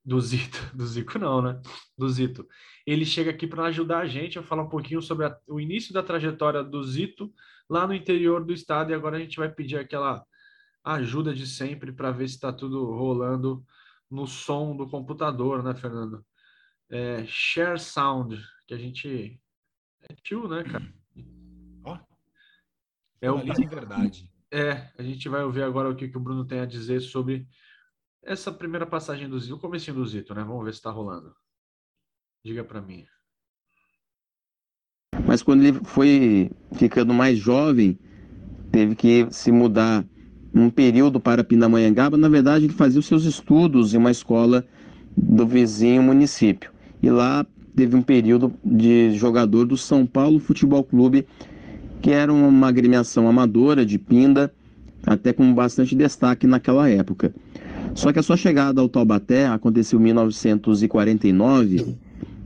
do 0.07 0.21
Zito, 0.21 0.57
do 0.73 0.87
Zico 0.87 1.19
não, 1.19 1.41
né? 1.41 1.61
Do 1.97 2.07
Zito. 2.07 2.47
Ele 2.85 3.05
chega 3.05 3.29
aqui 3.29 3.45
para 3.45 3.65
ajudar 3.65 3.99
a 3.99 4.07
gente 4.07 4.39
a 4.39 4.43
falar 4.43 4.63
um 4.63 4.69
pouquinho 4.69 5.01
sobre 5.01 5.25
a, 5.25 5.37
o 5.45 5.59
início 5.59 5.93
da 5.93 6.01
trajetória 6.01 6.63
do 6.63 6.81
Zito 6.81 7.33
lá 7.69 7.85
no 7.85 7.93
interior 7.93 8.45
do 8.45 8.53
estado 8.53 8.89
e 8.89 8.93
agora 8.95 9.17
a 9.17 9.19
gente 9.19 9.37
vai 9.37 9.51
pedir 9.51 9.77
aquela 9.77 10.25
ajuda 10.81 11.33
de 11.33 11.45
sempre 11.45 11.91
para 11.91 12.11
ver 12.11 12.29
se 12.29 12.35
está 12.35 12.53
tudo 12.53 12.85
rolando 12.85 13.65
no 14.09 14.25
som 14.25 14.73
do 14.77 14.89
computador, 14.89 15.61
né, 15.61 15.75
Fernando? 15.75 16.25
É, 16.89 17.25
share 17.27 17.77
sound, 17.77 18.41
que 18.65 18.73
a 18.73 18.77
gente 18.77 19.37
é 20.03 20.15
tio, 20.23 20.47
né, 20.47 20.63
cara? 20.63 20.93
Ó, 21.83 21.99
é 23.19 23.29
o 23.29 23.39
verdade. 23.69 24.31
É, 24.49 24.89
a 24.97 25.03
gente 25.03 25.27
vai 25.27 25.43
ouvir 25.43 25.63
agora 25.63 25.89
o 25.89 25.95
que, 25.97 26.07
que 26.07 26.15
o 26.15 26.21
Bruno 26.21 26.45
tem 26.45 26.61
a 26.61 26.65
dizer 26.65 27.01
sobre 27.01 27.45
essa 28.27 28.51
primeira 28.51 28.85
passagem 28.85 29.29
do 29.29 29.39
Zito, 29.39 29.55
o 29.55 29.59
comecinho 29.59 29.95
do 29.95 30.05
Zito, 30.05 30.35
né? 30.35 30.43
Vamos 30.43 30.65
ver 30.65 30.73
se 30.73 30.79
está 30.79 30.91
rolando. 30.91 31.33
Diga 32.45 32.63
para 32.63 32.81
mim. 32.81 33.05
Mas 35.25 35.41
quando 35.41 35.63
ele 35.63 35.79
foi 35.85 36.51
ficando 36.73 37.13
mais 37.13 37.37
jovem, 37.37 37.97
teve 38.69 38.95
que 38.95 39.27
se 39.31 39.49
mudar 39.51 40.05
um 40.53 40.69
período 40.69 41.19
para 41.21 41.43
Pindamonhangaba. 41.43 42.17
Na 42.17 42.27
verdade, 42.27 42.65
ele 42.65 42.73
fazia 42.73 42.99
os 42.99 43.07
seus 43.07 43.23
estudos 43.23 43.93
em 43.93 43.97
uma 43.97 44.11
escola 44.11 44.67
do 45.15 45.47
vizinho 45.47 46.03
município. 46.03 46.71
E 47.01 47.09
lá 47.09 47.45
teve 47.75 47.95
um 47.95 48.01
período 48.01 48.53
de 48.63 49.11
jogador 49.15 49.65
do 49.65 49.77
São 49.77 50.05
Paulo 50.05 50.39
Futebol 50.39 50.83
Clube, 50.83 51.25
que 52.01 52.11
era 52.11 52.31
uma 52.31 52.67
agremiação 52.67 53.27
amadora 53.27 53.85
de 53.85 53.97
Pinda, 53.97 54.53
até 55.05 55.31
com 55.31 55.53
bastante 55.53 55.95
destaque 55.95 56.45
naquela 56.45 56.89
época. 56.89 57.33
Só 57.97 58.13
que 58.13 58.19
a 58.19 58.23
sua 58.23 58.37
chegada 58.37 58.79
ao 58.79 58.87
Taubaté 58.87 59.47
aconteceu 59.47 59.99
em 59.99 60.03
1949 60.03 61.97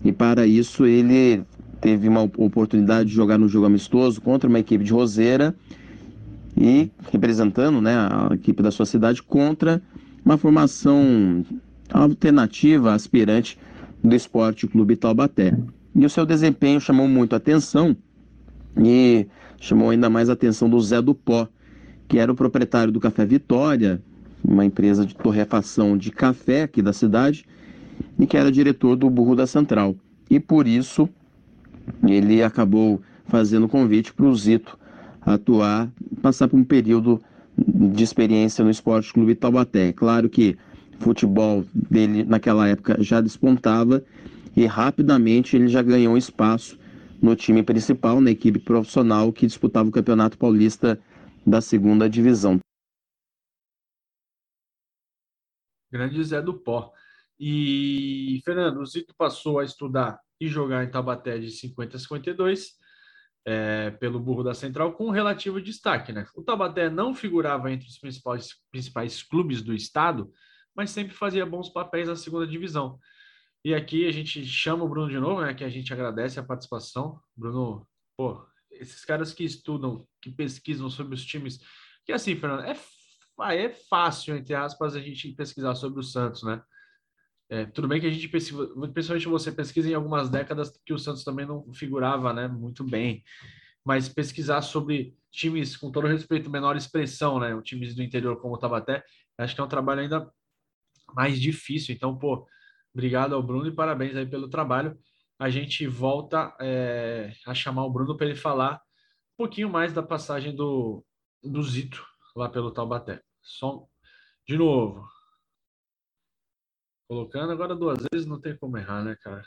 e 0.01 0.09
para 0.13 0.47
isso 0.47 0.85
ele 0.85 1.43
teve 1.81 2.07
uma 2.07 2.21
oportunidade 2.21 3.09
de 3.09 3.15
jogar 3.15 3.37
no 3.37 3.49
jogo 3.49 3.65
amistoso 3.65 4.21
contra 4.21 4.47
uma 4.47 4.59
equipe 4.59 4.81
de 4.81 4.93
Roseira 4.93 5.53
e 6.55 6.89
representando 7.11 7.81
né, 7.81 7.93
a 7.93 8.29
equipe 8.33 8.63
da 8.63 8.71
sua 8.71 8.85
cidade 8.85 9.21
contra 9.21 9.81
uma 10.23 10.37
formação 10.37 11.45
alternativa, 11.91 12.93
aspirante 12.93 13.59
do 14.01 14.15
Esporte 14.15 14.65
Clube 14.67 14.95
Taubaté. 14.95 15.53
E 15.93 16.05
o 16.05 16.09
seu 16.09 16.25
desempenho 16.25 16.79
chamou 16.79 17.09
muito 17.09 17.33
a 17.33 17.37
atenção 17.37 17.93
e 18.81 19.27
chamou 19.59 19.89
ainda 19.89 20.09
mais 20.09 20.29
a 20.29 20.33
atenção 20.33 20.69
do 20.69 20.79
Zé 20.79 21.01
do 21.01 21.13
Pó, 21.13 21.45
que 22.07 22.19
era 22.19 22.31
o 22.31 22.35
proprietário 22.35 22.93
do 22.93 23.01
Café 23.01 23.25
Vitória, 23.25 24.01
uma 24.43 24.65
empresa 24.65 25.05
de 25.05 25.15
torrefação 25.15 25.97
de 25.97 26.11
café 26.11 26.63
aqui 26.63 26.81
da 26.81 26.93
cidade, 26.93 27.45
e 28.19 28.25
que 28.25 28.37
era 28.37 28.51
diretor 28.51 28.95
do 28.95 29.09
Burro 29.09 29.35
da 29.35 29.47
Central. 29.47 29.95
E 30.29 30.39
por 30.39 30.67
isso 30.67 31.09
ele 32.07 32.43
acabou 32.43 33.01
fazendo 33.25 33.67
convite 33.67 34.13
para 34.13 34.25
o 34.25 34.35
Zito 34.35 34.77
atuar, 35.21 35.89
passar 36.21 36.47
por 36.47 36.57
um 36.57 36.63
período 36.63 37.21
de 37.57 38.03
experiência 38.03 38.63
no 38.63 38.71
Esporte 38.71 39.13
Clube 39.13 39.35
Taubaté. 39.35 39.91
Claro 39.91 40.29
que 40.29 40.57
o 40.99 41.03
futebol 41.03 41.65
dele 41.73 42.23
naquela 42.23 42.67
época 42.67 42.97
já 42.99 43.21
despontava 43.21 44.03
e 44.55 44.65
rapidamente 44.65 45.55
ele 45.55 45.67
já 45.67 45.81
ganhou 45.81 46.17
espaço 46.17 46.77
no 47.21 47.35
time 47.35 47.61
principal, 47.61 48.19
na 48.19 48.31
equipe 48.31 48.59
profissional 48.59 49.31
que 49.31 49.45
disputava 49.45 49.89
o 49.89 49.91
Campeonato 49.91 50.37
Paulista 50.37 50.99
da 51.45 51.61
segunda 51.61 52.09
divisão. 52.09 52.59
Grande 55.91 56.23
Zé 56.23 56.41
do 56.41 56.53
Pó. 56.53 56.91
E, 57.39 58.41
Fernando, 58.45 58.79
o 58.79 58.85
Zito 58.85 59.13
passou 59.17 59.59
a 59.59 59.63
estudar 59.63 60.19
e 60.39 60.47
jogar 60.47 60.83
em 60.83 60.91
Tabaté 60.91 61.39
de 61.39 61.49
50 61.49 61.97
a 61.97 61.99
52 61.99 62.79
é, 63.45 63.91
pelo 63.91 64.19
Burro 64.19 64.43
da 64.43 64.53
Central 64.53 64.93
com 64.93 65.09
relativo 65.09 65.61
destaque. 65.61 66.11
Né? 66.11 66.25
O 66.35 66.43
Tabaté 66.43 66.89
não 66.89 67.15
figurava 67.15 67.71
entre 67.71 67.87
os 67.87 67.97
principais, 67.97 68.55
principais 68.71 69.23
clubes 69.23 69.61
do 69.61 69.73
estado, 69.73 70.31
mas 70.75 70.91
sempre 70.91 71.15
fazia 71.15 71.45
bons 71.45 71.69
papéis 71.69 72.07
na 72.07 72.15
segunda 72.15 72.47
divisão. 72.47 72.99
E 73.63 73.75
aqui 73.75 74.07
a 74.07 74.11
gente 74.11 74.43
chama 74.45 74.83
o 74.83 74.89
Bruno 74.89 75.09
de 75.09 75.19
novo, 75.19 75.41
né? 75.41 75.53
Que 75.53 75.63
a 75.63 75.69
gente 75.69 75.93
agradece 75.93 76.39
a 76.39 76.43
participação. 76.43 77.19
Bruno, 77.35 77.87
pô, 78.17 78.43
esses 78.71 79.05
caras 79.05 79.33
que 79.33 79.43
estudam, 79.43 80.07
que 80.19 80.31
pesquisam 80.31 80.89
sobre 80.89 81.13
os 81.13 81.23
times, 81.23 81.59
que 82.03 82.11
assim, 82.11 82.35
Fernando, 82.35 82.63
é, 82.63 82.75
é 83.43 83.69
fácil, 83.69 84.35
entre 84.35 84.53
aspas, 84.53 84.95
a 84.95 84.99
gente 84.99 85.31
pesquisar 85.33 85.75
sobre 85.75 85.99
o 85.99 86.03
Santos, 86.03 86.43
né? 86.43 86.61
É, 87.49 87.65
tudo 87.65 87.87
bem 87.87 87.99
que 87.99 88.07
a 88.07 88.09
gente 88.09 88.29
pesquisa, 88.29 88.65
principalmente 88.93 89.27
você 89.27 89.51
pesquisa 89.51 89.89
em 89.89 89.93
algumas 89.93 90.29
décadas 90.29 90.71
que 90.85 90.93
o 90.93 90.97
Santos 90.97 91.23
também 91.25 91.45
não 91.45 91.73
figurava, 91.73 92.31
né, 92.31 92.47
muito 92.47 92.81
bem, 92.81 93.21
mas 93.83 94.07
pesquisar 94.07 94.61
sobre 94.61 95.17
times 95.29 95.75
com 95.75 95.91
todo 95.91 96.07
respeito 96.07 96.49
menor 96.49 96.77
expressão, 96.77 97.41
né, 97.41 97.59
times 97.61 97.93
do 97.93 98.01
interior 98.01 98.39
como 98.39 98.55
o 98.55 98.57
Tabaté, 98.57 99.03
acho 99.37 99.53
que 99.53 99.59
é 99.59 99.63
um 99.65 99.67
trabalho 99.67 99.99
ainda 99.99 100.31
mais 101.13 101.41
difícil. 101.41 101.93
Então, 101.93 102.17
pô, 102.17 102.47
obrigado 102.93 103.35
ao 103.35 103.43
Bruno 103.43 103.67
e 103.67 103.75
parabéns 103.75 104.15
aí 104.15 104.25
pelo 104.25 104.47
trabalho. 104.49 104.97
A 105.37 105.49
gente 105.49 105.85
volta 105.87 106.55
é, 106.59 107.33
a 107.45 107.53
chamar 107.53 107.83
o 107.83 107.91
Bruno 107.91 108.15
para 108.15 108.27
ele 108.27 108.35
falar 108.35 108.75
um 109.33 109.43
pouquinho 109.43 109.69
mais 109.69 109.91
da 109.91 110.03
passagem 110.03 110.55
do, 110.55 111.03
do 111.43 111.61
Zito 111.63 112.05
lá 112.33 112.47
pelo 112.47 112.71
Taubaté. 112.71 113.21
Só 113.41 113.85
de 114.47 114.57
novo. 114.57 115.05
Colocando 117.07 117.51
agora 117.51 117.75
duas 117.75 117.99
vezes 118.11 118.25
não 118.25 118.39
tem 118.39 118.55
como 118.55 118.77
errar, 118.77 119.03
né, 119.03 119.15
cara? 119.21 119.43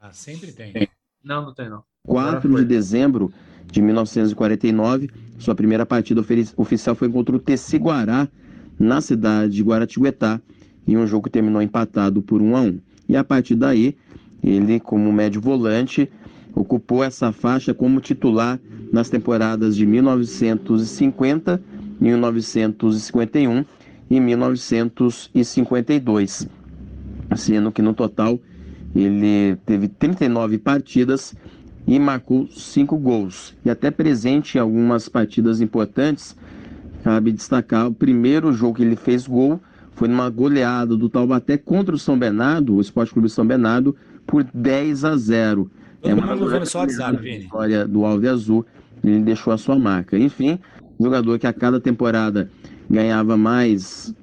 Ah, 0.00 0.12
sempre 0.12 0.52
tem. 0.52 0.88
Não, 1.22 1.46
não 1.46 1.54
tem 1.54 1.68
não. 1.68 1.84
4 2.04 2.56
de 2.56 2.64
dezembro 2.64 3.32
de 3.66 3.82
1949, 3.82 5.10
sua 5.38 5.54
primeira 5.54 5.84
partida 5.84 6.24
oficial 6.56 6.94
foi 6.94 7.10
contra 7.10 7.36
o 7.36 7.38
Teciguará, 7.38 8.28
na 8.78 9.00
cidade 9.00 9.54
de 9.54 9.62
Guaratinguetá, 9.62 10.40
em 10.86 10.96
um 10.96 11.06
jogo 11.06 11.24
que 11.24 11.30
terminou 11.30 11.60
empatado 11.60 12.22
por 12.22 12.40
1 12.40 12.56
a 12.56 12.60
1. 12.62 12.80
E 13.08 13.16
a 13.16 13.24
partir 13.24 13.56
daí, 13.56 13.96
ele, 14.42 14.78
como 14.78 15.12
médio 15.12 15.40
volante, 15.40 16.10
ocupou 16.54 17.02
essa 17.02 17.32
faixa 17.32 17.74
como 17.74 18.00
titular 18.00 18.58
nas 18.92 19.10
temporadas 19.10 19.76
de 19.76 19.84
1950, 19.84 21.62
1951 22.00 23.64
e 24.10 24.20
1952, 24.20 26.48
sendo 27.36 27.70
que 27.70 27.82
no 27.82 27.92
total 27.92 28.40
ele 28.94 29.56
teve 29.66 29.88
39 29.88 30.56
partidas 30.58 31.34
e 31.86 31.98
marcou 31.98 32.48
5 32.48 32.96
gols. 32.96 33.54
E 33.64 33.70
até 33.70 33.90
presente 33.90 34.56
em 34.56 34.60
algumas 34.60 35.08
partidas 35.08 35.60
importantes, 35.60 36.36
cabe 37.02 37.32
destacar 37.32 37.88
o 37.88 37.94
primeiro 37.94 38.52
jogo 38.52 38.76
que 38.76 38.82
ele 38.82 38.96
fez 38.96 39.26
gol 39.26 39.60
foi 39.98 40.06
numa 40.06 40.30
goleada 40.30 40.96
do 40.96 41.08
Taubaté 41.08 41.58
contra 41.58 41.92
o 41.92 41.98
São 41.98 42.16
Bernardo, 42.16 42.76
o 42.76 42.80
Esporte 42.80 43.12
Clube 43.12 43.28
São 43.28 43.44
Bernardo, 43.44 43.96
por 44.24 44.44
10 44.44 45.04
a 45.04 45.16
0. 45.16 45.68
Todo 46.00 46.10
é 46.10 46.14
uma 46.14 46.36
vendo 46.36 46.66
só 46.66 46.80
WhatsApp, 46.80 47.20
Vini. 47.20 47.38
história 47.38 47.84
do 47.84 48.04
Alve 48.04 48.28
Azul, 48.28 48.64
ele 49.02 49.24
deixou 49.24 49.52
a 49.52 49.58
sua 49.58 49.76
marca. 49.76 50.16
Enfim, 50.16 50.60
jogador 50.98 51.38
que 51.38 51.46
a 51.46 51.52
cada 51.52 51.80
temporada 51.80 52.50
ganhava 52.88 53.36
mais 53.36 54.14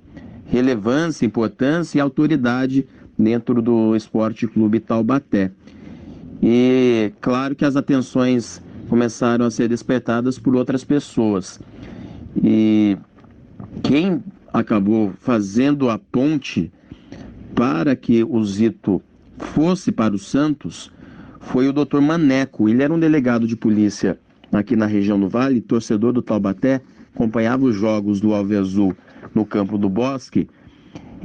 relevância, 0.46 1.26
importância 1.26 1.98
e 1.98 2.02
autoridade 2.02 2.88
dentro 3.18 3.62
do 3.62 3.96
Esporte 3.96 4.48
Clube 4.48 4.80
Taubaté. 4.80 5.52
E 6.42 7.12
claro 7.22 7.56
que 7.56 7.66
as 7.66 7.76
atenções 7.76 8.62
começaram 8.90 9.46
a 9.46 9.52
ser 9.52 9.68
despertadas 9.68 10.38
por 10.38 10.56
outras 10.56 10.84
pessoas. 10.84 11.60
E 12.44 12.98
quem 13.82 14.24
acabou 14.54 15.14
fazendo 15.20 15.90
a 15.90 15.98
ponte 15.98 16.72
para 17.56 17.96
que 17.96 18.24
o 18.24 18.44
Zito 18.44 19.02
fosse 19.38 19.92
para 19.92 20.14
o 20.14 20.20
Santos 20.20 20.92
foi 21.40 21.68
o 21.68 21.74
Dr. 21.74 22.00
Maneco. 22.02 22.68
Ele 22.68 22.84
era 22.84 22.94
um 22.94 23.00
delegado 23.00 23.48
de 23.48 23.56
polícia 23.56 24.20
aqui 24.58 24.76
na 24.76 24.86
região 24.86 25.20
do 25.20 25.30
Vale, 25.30 25.62
torcedor 25.62 26.14
do 26.14 26.22
Taubaté, 26.22 26.82
acompanhava 27.14 27.66
os 27.66 27.76
jogos 27.76 28.20
do 28.20 28.34
Alve 28.34 28.56
Azul 28.56 28.96
no 29.34 29.46
campo 29.46 29.78
do 29.78 29.90
Bosque 29.90 30.48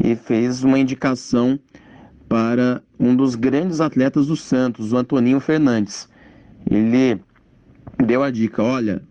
e 0.03 0.15
fez 0.15 0.63
uma 0.65 0.79
indicação 0.79 1.59
para 2.29 2.83
um 2.99 3.15
dos 3.15 3.35
grandes 3.35 3.81
atletas 3.81 4.29
do 4.29 4.37
Santos, 4.37 4.93
o 4.93 4.97
Antoninho 4.97 5.41
Fernandes. 5.41 6.09
Ele 6.71 7.21
deu 8.07 8.23
a 8.23 8.31
dica: 8.31 8.63
olha, 8.63 9.03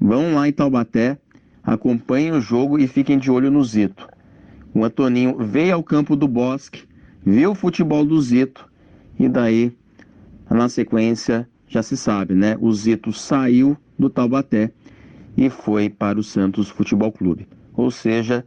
vão 0.00 0.34
lá 0.34 0.48
em 0.48 0.52
Taubaté, 0.52 1.18
acompanhem 1.62 2.32
o 2.32 2.40
jogo 2.40 2.78
e 2.78 2.86
fiquem 2.86 3.18
de 3.18 3.30
olho 3.30 3.50
no 3.50 3.64
Zito. 3.64 4.06
O 4.74 4.84
Antoninho 4.84 5.38
veio 5.38 5.74
ao 5.74 5.82
campo 5.82 6.14
do 6.14 6.28
Bosque, 6.28 6.84
viu 7.24 7.52
o 7.52 7.54
futebol 7.54 8.04
do 8.04 8.20
Zito 8.20 8.68
e 9.18 9.28
daí, 9.28 9.74
na 10.50 10.68
sequência, 10.68 11.48
já 11.68 11.82
se 11.82 11.96
sabe, 11.96 12.34
né? 12.34 12.56
O 12.60 12.72
Zito 12.72 13.12
saiu 13.12 13.76
do 13.98 14.08
Taubaté 14.08 14.70
e 15.36 15.50
foi 15.50 15.88
para 15.88 16.16
o 16.18 16.22
Santos 16.22 16.68
Futebol 16.68 17.12
Clube. 17.12 17.48
Ou 17.74 17.90
seja, 17.90 18.46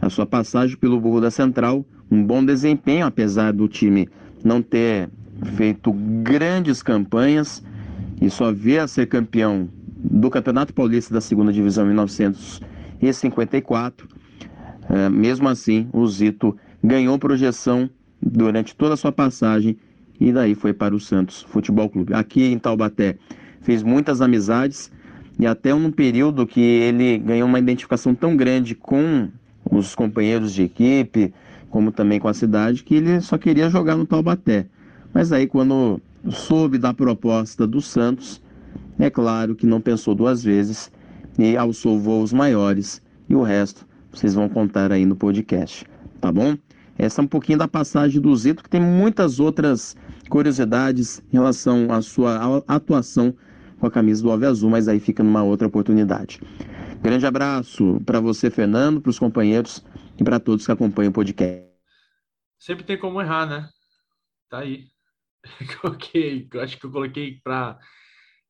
a 0.00 0.08
sua 0.08 0.26
passagem 0.26 0.76
pelo 0.76 1.00
Burro 1.00 1.20
da 1.20 1.30
Central, 1.30 1.84
um 2.10 2.24
bom 2.24 2.44
desempenho, 2.44 3.06
apesar 3.06 3.52
do 3.52 3.68
time 3.68 4.08
não 4.44 4.62
ter 4.62 5.10
feito 5.56 5.92
grandes 6.22 6.82
campanhas 6.82 7.62
e 8.20 8.28
só 8.30 8.52
vir 8.52 8.80
a 8.80 8.88
ser 8.88 9.06
campeão 9.06 9.68
do 9.86 10.30
Campeonato 10.30 10.72
Paulista 10.72 11.12
da 11.12 11.20
Segunda 11.20 11.52
Divisão 11.52 11.84
em 11.84 11.88
1954. 11.88 14.08
É, 14.88 15.08
mesmo 15.08 15.48
assim, 15.48 15.88
o 15.92 16.06
Zito 16.06 16.56
ganhou 16.82 17.18
projeção 17.18 17.90
durante 18.20 18.74
toda 18.74 18.94
a 18.94 18.96
sua 18.96 19.12
passagem 19.12 19.76
e 20.20 20.32
daí 20.32 20.54
foi 20.54 20.72
para 20.72 20.94
o 20.94 21.00
Santos 21.00 21.42
Futebol 21.42 21.88
Clube. 21.88 22.14
Aqui 22.14 22.44
em 22.44 22.58
Taubaté 22.58 23.16
fez 23.60 23.82
muitas 23.82 24.20
amizades, 24.20 24.90
e 25.38 25.46
até 25.46 25.72
num 25.72 25.90
período 25.90 26.46
que 26.46 26.60
ele 26.60 27.18
ganhou 27.18 27.48
uma 27.48 27.58
identificação 27.58 28.14
tão 28.14 28.36
grande 28.36 28.74
com 28.74 29.28
os 29.70 29.94
companheiros 29.94 30.52
de 30.52 30.62
equipe, 30.62 31.32
como 31.70 31.92
também 31.92 32.18
com 32.18 32.28
a 32.28 32.34
cidade, 32.34 32.82
que 32.82 32.96
ele 32.96 33.20
só 33.20 33.38
queria 33.38 33.70
jogar 33.70 33.96
no 33.96 34.06
Taubaté. 34.06 34.66
Mas 35.12 35.32
aí, 35.32 35.46
quando 35.46 36.00
soube 36.30 36.78
da 36.78 36.92
proposta 36.92 37.66
do 37.66 37.80
Santos, 37.80 38.42
é 38.98 39.08
claro 39.08 39.54
que 39.54 39.66
não 39.66 39.80
pensou 39.80 40.14
duas 40.14 40.42
vezes 40.42 40.90
e 41.38 41.56
alçou 41.56 41.98
voos 41.98 42.32
maiores. 42.32 43.00
E 43.28 43.34
o 43.34 43.42
resto 43.42 43.86
vocês 44.10 44.34
vão 44.34 44.48
contar 44.48 44.90
aí 44.90 45.04
no 45.04 45.14
podcast, 45.14 45.84
tá 46.20 46.32
bom? 46.32 46.56
Essa 46.98 47.22
é 47.22 47.24
um 47.24 47.28
pouquinho 47.28 47.58
da 47.58 47.68
passagem 47.68 48.20
do 48.20 48.34
Zito, 48.34 48.62
que 48.62 48.68
tem 48.68 48.80
muitas 48.80 49.38
outras 49.38 49.96
curiosidades 50.28 51.22
em 51.32 51.34
relação 51.34 51.92
à 51.92 52.02
sua 52.02 52.64
atuação 52.66 53.34
com 53.78 53.86
a 53.86 53.90
camisa 53.90 54.20
do 54.20 54.32
Ave 54.32 54.46
Azul, 54.46 54.68
mas 54.68 54.88
aí 54.88 54.98
fica 54.98 55.22
numa 55.22 55.44
outra 55.44 55.68
oportunidade. 55.68 56.40
Grande 57.00 57.24
abraço 57.24 58.02
para 58.04 58.18
você, 58.18 58.50
Fernando, 58.50 59.00
para 59.00 59.10
os 59.10 59.18
companheiros 59.18 59.84
e 60.18 60.24
para 60.24 60.40
todos 60.40 60.66
que 60.66 60.72
acompanham 60.72 61.10
o 61.10 61.12
podcast. 61.14 61.68
Sempre 62.58 62.82
tem 62.82 62.98
como 62.98 63.22
errar, 63.22 63.46
né? 63.46 63.68
Tá 64.50 64.58
aí. 64.58 64.88
coloquei, 65.80 66.48
acho 66.60 66.78
que 66.78 66.86
eu 66.86 66.90
coloquei 66.90 67.40
para 67.44 67.78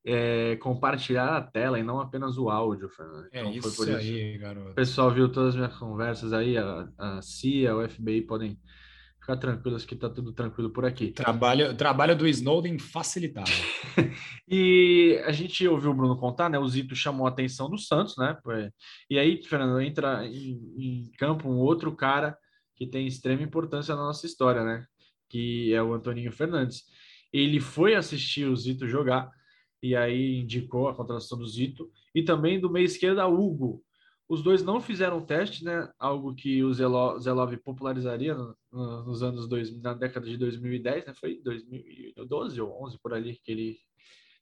é, 0.05 0.55
compartilhar 0.57 1.37
a 1.37 1.41
tela 1.41 1.79
e 1.79 1.83
não 1.83 1.99
apenas 1.99 2.37
o 2.37 2.49
áudio, 2.49 2.89
Fernando. 2.89 3.27
É 3.31 3.39
então, 3.39 3.51
isso, 3.51 3.67
isso 3.67 3.95
aí, 3.95 4.37
garoto. 4.37 4.71
O 4.71 4.75
pessoal 4.75 5.11
viu 5.11 5.31
todas 5.31 5.49
as 5.49 5.55
minhas 5.55 5.77
conversas 5.77 6.33
aí, 6.33 6.57
a, 6.57 6.87
a 6.97 7.21
CIA, 7.21 7.75
o 7.75 7.87
FBI 7.87 8.21
podem 8.21 8.57
ficar 9.19 9.37
tranquilos 9.37 9.85
que 9.85 9.95
tá 9.95 10.09
tudo 10.09 10.33
tranquilo 10.33 10.71
por 10.71 10.85
aqui. 10.85 11.11
Trabalho, 11.11 11.75
trabalho 11.75 12.15
do 12.15 12.27
Snowden 12.27 12.79
facilitado. 12.79 13.51
e 14.47 15.21
a 15.25 15.31
gente 15.31 15.67
ouviu 15.67 15.91
o 15.91 15.93
Bruno 15.93 16.17
contar, 16.17 16.49
né? 16.49 16.57
O 16.57 16.67
Zito 16.67 16.95
chamou 16.95 17.27
a 17.27 17.29
atenção 17.29 17.69
do 17.69 17.77
Santos, 17.77 18.15
né? 18.17 18.37
E 19.09 19.19
aí, 19.19 19.43
Fernando, 19.43 19.79
entra 19.81 20.25
em, 20.25 20.59
em 20.77 21.11
campo 21.17 21.49
um 21.49 21.57
outro 21.57 21.95
cara 21.95 22.37
que 22.75 22.87
tem 22.87 23.05
extrema 23.05 23.43
importância 23.43 23.95
na 23.95 24.03
nossa 24.03 24.25
história, 24.25 24.63
né? 24.63 24.85
Que 25.29 25.73
é 25.73 25.83
o 25.83 25.93
Antoninho 25.93 26.31
Fernandes. 26.31 26.83
Ele 27.31 27.59
foi 27.59 27.93
assistir 27.93 28.45
o 28.45 28.55
Zito 28.55 28.87
jogar 28.87 29.29
e 29.81 29.95
aí 29.95 30.39
indicou 30.39 30.87
a 30.87 30.95
contratação 30.95 31.37
do 31.37 31.47
Zito 31.47 31.89
e 32.13 32.23
também 32.23 32.59
do 32.59 32.69
meio 32.69 32.85
esquerda 32.85 33.27
Hugo, 33.27 33.83
os 34.29 34.43
dois 34.43 34.63
não 34.63 34.79
fizeram 34.79 35.25
teste, 35.25 35.65
né? 35.65 35.91
Algo 35.97 36.35
que 36.35 36.63
o 36.63 36.71
Zelov 36.71 37.57
popularizaria 37.63 38.35
no, 38.35 38.55
no, 38.71 39.05
nos 39.05 39.23
anos 39.23 39.47
dois, 39.47 39.75
na 39.81 39.95
década 39.95 40.27
de 40.27 40.37
2010, 40.37 41.07
né? 41.07 41.13
Foi 41.15 41.41
2012 41.41 42.61
ou 42.61 42.85
11 42.85 42.99
por 42.99 43.13
ali 43.15 43.39
que 43.43 43.51
ele 43.51 43.79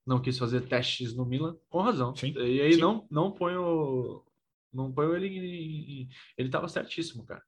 não 0.06 0.22
quis 0.22 0.38
fazer 0.38 0.67
testes 0.67 1.15
no 1.15 1.25
Milan, 1.25 1.56
com 1.70 1.79
razão. 1.79 2.13
Sim, 2.13 2.34
e 2.36 2.62
aí 2.62 2.74
sim. 2.74 2.82
não 2.82 3.08
não 3.10 3.32
põe 3.32 3.56
o 3.56 4.25
não 4.74 4.91
põe 4.91 5.08
ele 5.15 6.10
ele 6.38 6.50
estava 6.50 6.67
certíssimo, 6.67 7.25
cara. 7.25 7.44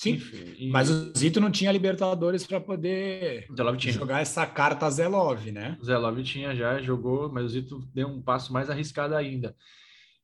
Sim, 0.00 0.18
e... 0.58 0.70
mas 0.70 0.88
o 0.88 1.12
Zito 1.14 1.38
não 1.42 1.50
tinha 1.50 1.70
Libertadores 1.70 2.46
para 2.46 2.58
poder 2.58 3.46
jogar 3.92 4.20
essa 4.22 4.46
carta 4.46 4.88
Zelov, 4.88 5.52
né? 5.52 5.76
Zelov 5.84 6.22
tinha 6.22 6.56
já, 6.56 6.80
jogou, 6.80 7.30
mas 7.30 7.44
o 7.44 7.48
Zito 7.50 7.86
deu 7.92 8.08
um 8.08 8.22
passo 8.22 8.50
mais 8.50 8.70
arriscado 8.70 9.14
ainda. 9.14 9.54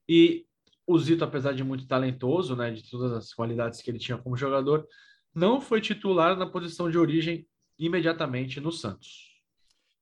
E 0.08 0.46
o 0.86 0.98
Zito, 0.98 1.24
apesar 1.24 1.52
de 1.52 1.62
muito 1.62 1.86
talentoso, 1.86 2.56
né, 2.56 2.70
de 2.70 2.88
todas 2.88 3.12
as 3.12 3.34
qualidades 3.34 3.82
que 3.82 3.90
ele 3.90 3.98
tinha 3.98 4.16
como 4.16 4.34
jogador, 4.34 4.88
não 5.34 5.60
foi 5.60 5.82
titular 5.82 6.38
na 6.38 6.46
posição 6.46 6.90
de 6.90 6.96
origem 6.96 7.46
imediatamente 7.78 8.58
no 8.58 8.72
Santos. 8.72 9.26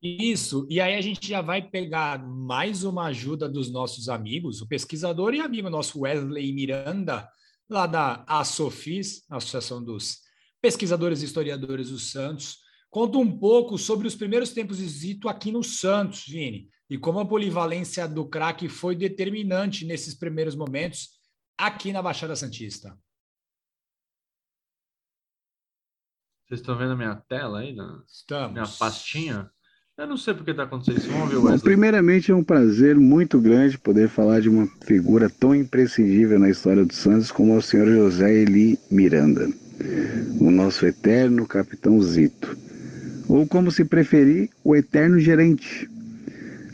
Isso, 0.01 0.69
e 0.71 0.81
aí 0.81 0.95
a 0.95 1.01
gente 1.01 1.27
já 1.27 1.41
vai 1.41 1.61
pegar 1.61 2.25
mais 2.25 2.85
uma 2.85 3.07
ajuda 3.07 3.49
dos 3.49 3.73
nossos 3.73 4.09
amigos, 4.09 4.61
o 4.61 4.69
pesquisador 4.69 5.35
e 5.35 5.41
amigo 5.41 5.69
nosso 5.69 6.03
Wesley 6.03 6.53
Miranda, 6.53 7.29
lá 7.75 7.87
da 7.87 8.25
ASOFIS, 8.27 9.25
Associação 9.29 9.83
dos 9.83 10.21
Pesquisadores 10.63 11.21
e 11.21 11.25
Historiadores 11.25 11.91
do 11.91 11.99
Santos, 11.99 12.59
conta 12.89 13.19
um 13.19 13.39
pouco 13.39 13.77
sobre 13.77 14.07
os 14.07 14.15
primeiros 14.15 14.51
tempos 14.53 14.79
de 14.79 14.87
Zito 14.87 15.29
aqui 15.29 15.51
no 15.51 15.63
Santos, 15.63 16.25
Vini, 16.27 16.71
e 16.89 16.97
como 16.97 17.19
a 17.19 17.27
polivalência 17.27 18.07
do 18.07 18.27
craque 18.29 18.69
foi 18.69 18.95
determinante 18.95 19.85
nesses 19.85 20.15
primeiros 20.15 20.55
momentos 20.55 21.19
aqui 21.59 21.93
na 21.93 22.01
Baixada 22.01 22.37
Santista. 22.37 22.97
Vocês 26.47 26.61
estão 26.61 26.79
vendo 26.79 26.93
a 26.93 26.97
minha 26.97 27.17
tela 27.17 27.61
aí? 27.61 27.75
Na... 27.75 28.05
Estamos. 28.07 28.53
Minha 28.53 28.79
pastinha? 28.79 29.51
Eu 29.97 30.09
não 30.09 30.17
sei 30.17 30.35
porque 30.35 30.51
está 30.51 30.65
acontecendo 30.65 30.99
isso. 30.99 31.09
Vamos 31.09 31.29
ver 31.29 31.37
o 31.37 31.43
Wesley. 31.45 31.61
Primeiramente, 31.61 32.33
é 32.33 32.35
um 32.35 32.43
prazer 32.43 32.97
muito 32.97 33.39
grande 33.39 33.79
poder 33.79 34.09
falar 34.09 34.41
de 34.41 34.49
uma 34.49 34.67
figura 34.85 35.31
tão 35.31 35.55
imprescindível 35.55 36.37
na 36.37 36.51
história 36.51 36.85
do 36.85 36.93
Santos 36.93 37.31
como 37.31 37.55
é 37.55 37.59
o 37.59 37.63
senhor 37.63 37.87
José 37.87 38.35
Eli 38.35 38.77
Miranda, 38.91 39.49
o 40.41 40.51
nosso 40.51 40.85
eterno 40.85 41.47
capitão 41.47 42.03
Zito. 42.03 42.59
Ou, 43.29 43.47
como 43.47 43.71
se 43.71 43.85
preferir, 43.85 44.51
o 44.65 44.75
eterno 44.75 45.21
gerente. 45.21 45.89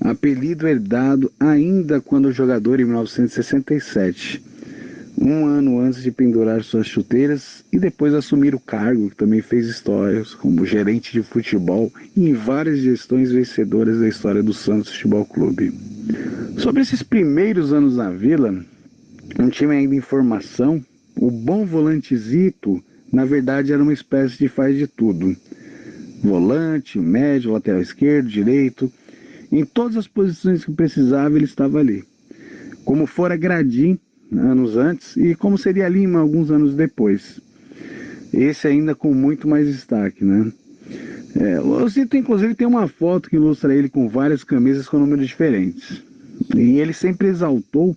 Apelido 0.00 0.66
herdado 0.66 1.30
ainda 1.38 2.00
quando 2.00 2.32
jogador 2.32 2.80
em 2.80 2.86
1967 2.86 4.42
um 5.18 5.46
ano 5.46 5.80
antes 5.80 6.02
de 6.02 6.10
pendurar 6.10 6.62
suas 6.62 6.86
chuteiras 6.86 7.64
e 7.72 7.78
depois 7.78 8.14
assumir 8.14 8.54
o 8.54 8.60
cargo, 8.60 9.10
que 9.10 9.16
também 9.16 9.40
fez 9.40 9.66
histórias 9.66 10.34
como 10.34 10.64
gerente 10.64 11.12
de 11.12 11.22
futebol 11.22 11.92
em 12.16 12.32
várias 12.32 12.78
gestões 12.78 13.32
vencedoras 13.32 14.00
da 14.00 14.08
história 14.08 14.42
do 14.42 14.52
Santos 14.52 14.92
Futebol 14.92 15.24
Clube. 15.24 15.72
Sobre 16.58 16.82
esses 16.82 17.02
primeiros 17.02 17.72
anos 17.72 17.96
na 17.96 18.10
Vila, 18.10 18.64
um 19.38 19.48
time 19.48 19.76
ainda 19.76 19.94
em 19.94 20.00
formação, 20.00 20.84
o 21.16 21.30
bom 21.30 21.64
volante 21.64 22.16
Zito, 22.16 22.82
na 23.12 23.24
verdade, 23.24 23.72
era 23.72 23.82
uma 23.82 23.92
espécie 23.92 24.38
de 24.38 24.48
faz 24.48 24.76
de 24.76 24.86
tudo. 24.86 25.36
Volante, 26.22 26.98
médio, 26.98 27.52
lateral 27.52 27.80
esquerdo, 27.80 28.28
direito, 28.28 28.92
em 29.50 29.64
todas 29.64 29.96
as 29.96 30.06
posições 30.06 30.64
que 30.64 30.72
precisava, 30.72 31.36
ele 31.36 31.44
estava 31.44 31.78
ali. 31.80 32.04
Como 32.84 33.06
fora 33.06 33.36
Gradim, 33.36 33.98
anos 34.32 34.76
antes 34.76 35.16
e 35.16 35.34
como 35.34 35.58
seria 35.58 35.88
Lima 35.88 36.20
alguns 36.20 36.50
anos 36.50 36.74
depois. 36.74 37.40
Esse 38.32 38.68
ainda 38.68 38.94
com 38.94 39.12
muito 39.12 39.48
mais 39.48 39.66
destaque, 39.66 40.24
né? 40.24 40.52
É, 41.34 41.60
o 41.60 41.88
Zito, 41.88 42.16
inclusive, 42.16 42.54
tem 42.54 42.66
uma 42.66 42.88
foto 42.88 43.28
que 43.28 43.36
ilustra 43.36 43.74
ele 43.74 43.88
com 43.88 44.08
várias 44.08 44.42
camisas 44.44 44.88
com 44.88 44.98
números 44.98 45.26
diferentes. 45.26 46.02
E 46.54 46.80
ele 46.80 46.92
sempre 46.92 47.28
exaltou 47.28 47.96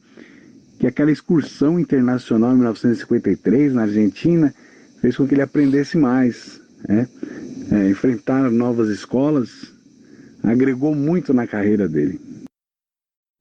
que 0.79 0.87
aquela 0.87 1.11
excursão 1.11 1.79
internacional 1.79 2.51
em 2.51 2.55
1953 2.55 3.73
na 3.73 3.83
Argentina 3.83 4.53
fez 5.01 5.15
com 5.15 5.27
que 5.27 5.33
ele 5.33 5.41
aprendesse 5.41 5.97
mais, 5.97 6.61
né? 6.87 7.07
É, 7.71 7.89
enfrentar 7.89 8.51
novas 8.51 8.89
escolas 8.89 9.73
agregou 10.43 10.93
muito 10.93 11.33
na 11.33 11.47
carreira 11.47 11.87
dele. 11.87 12.19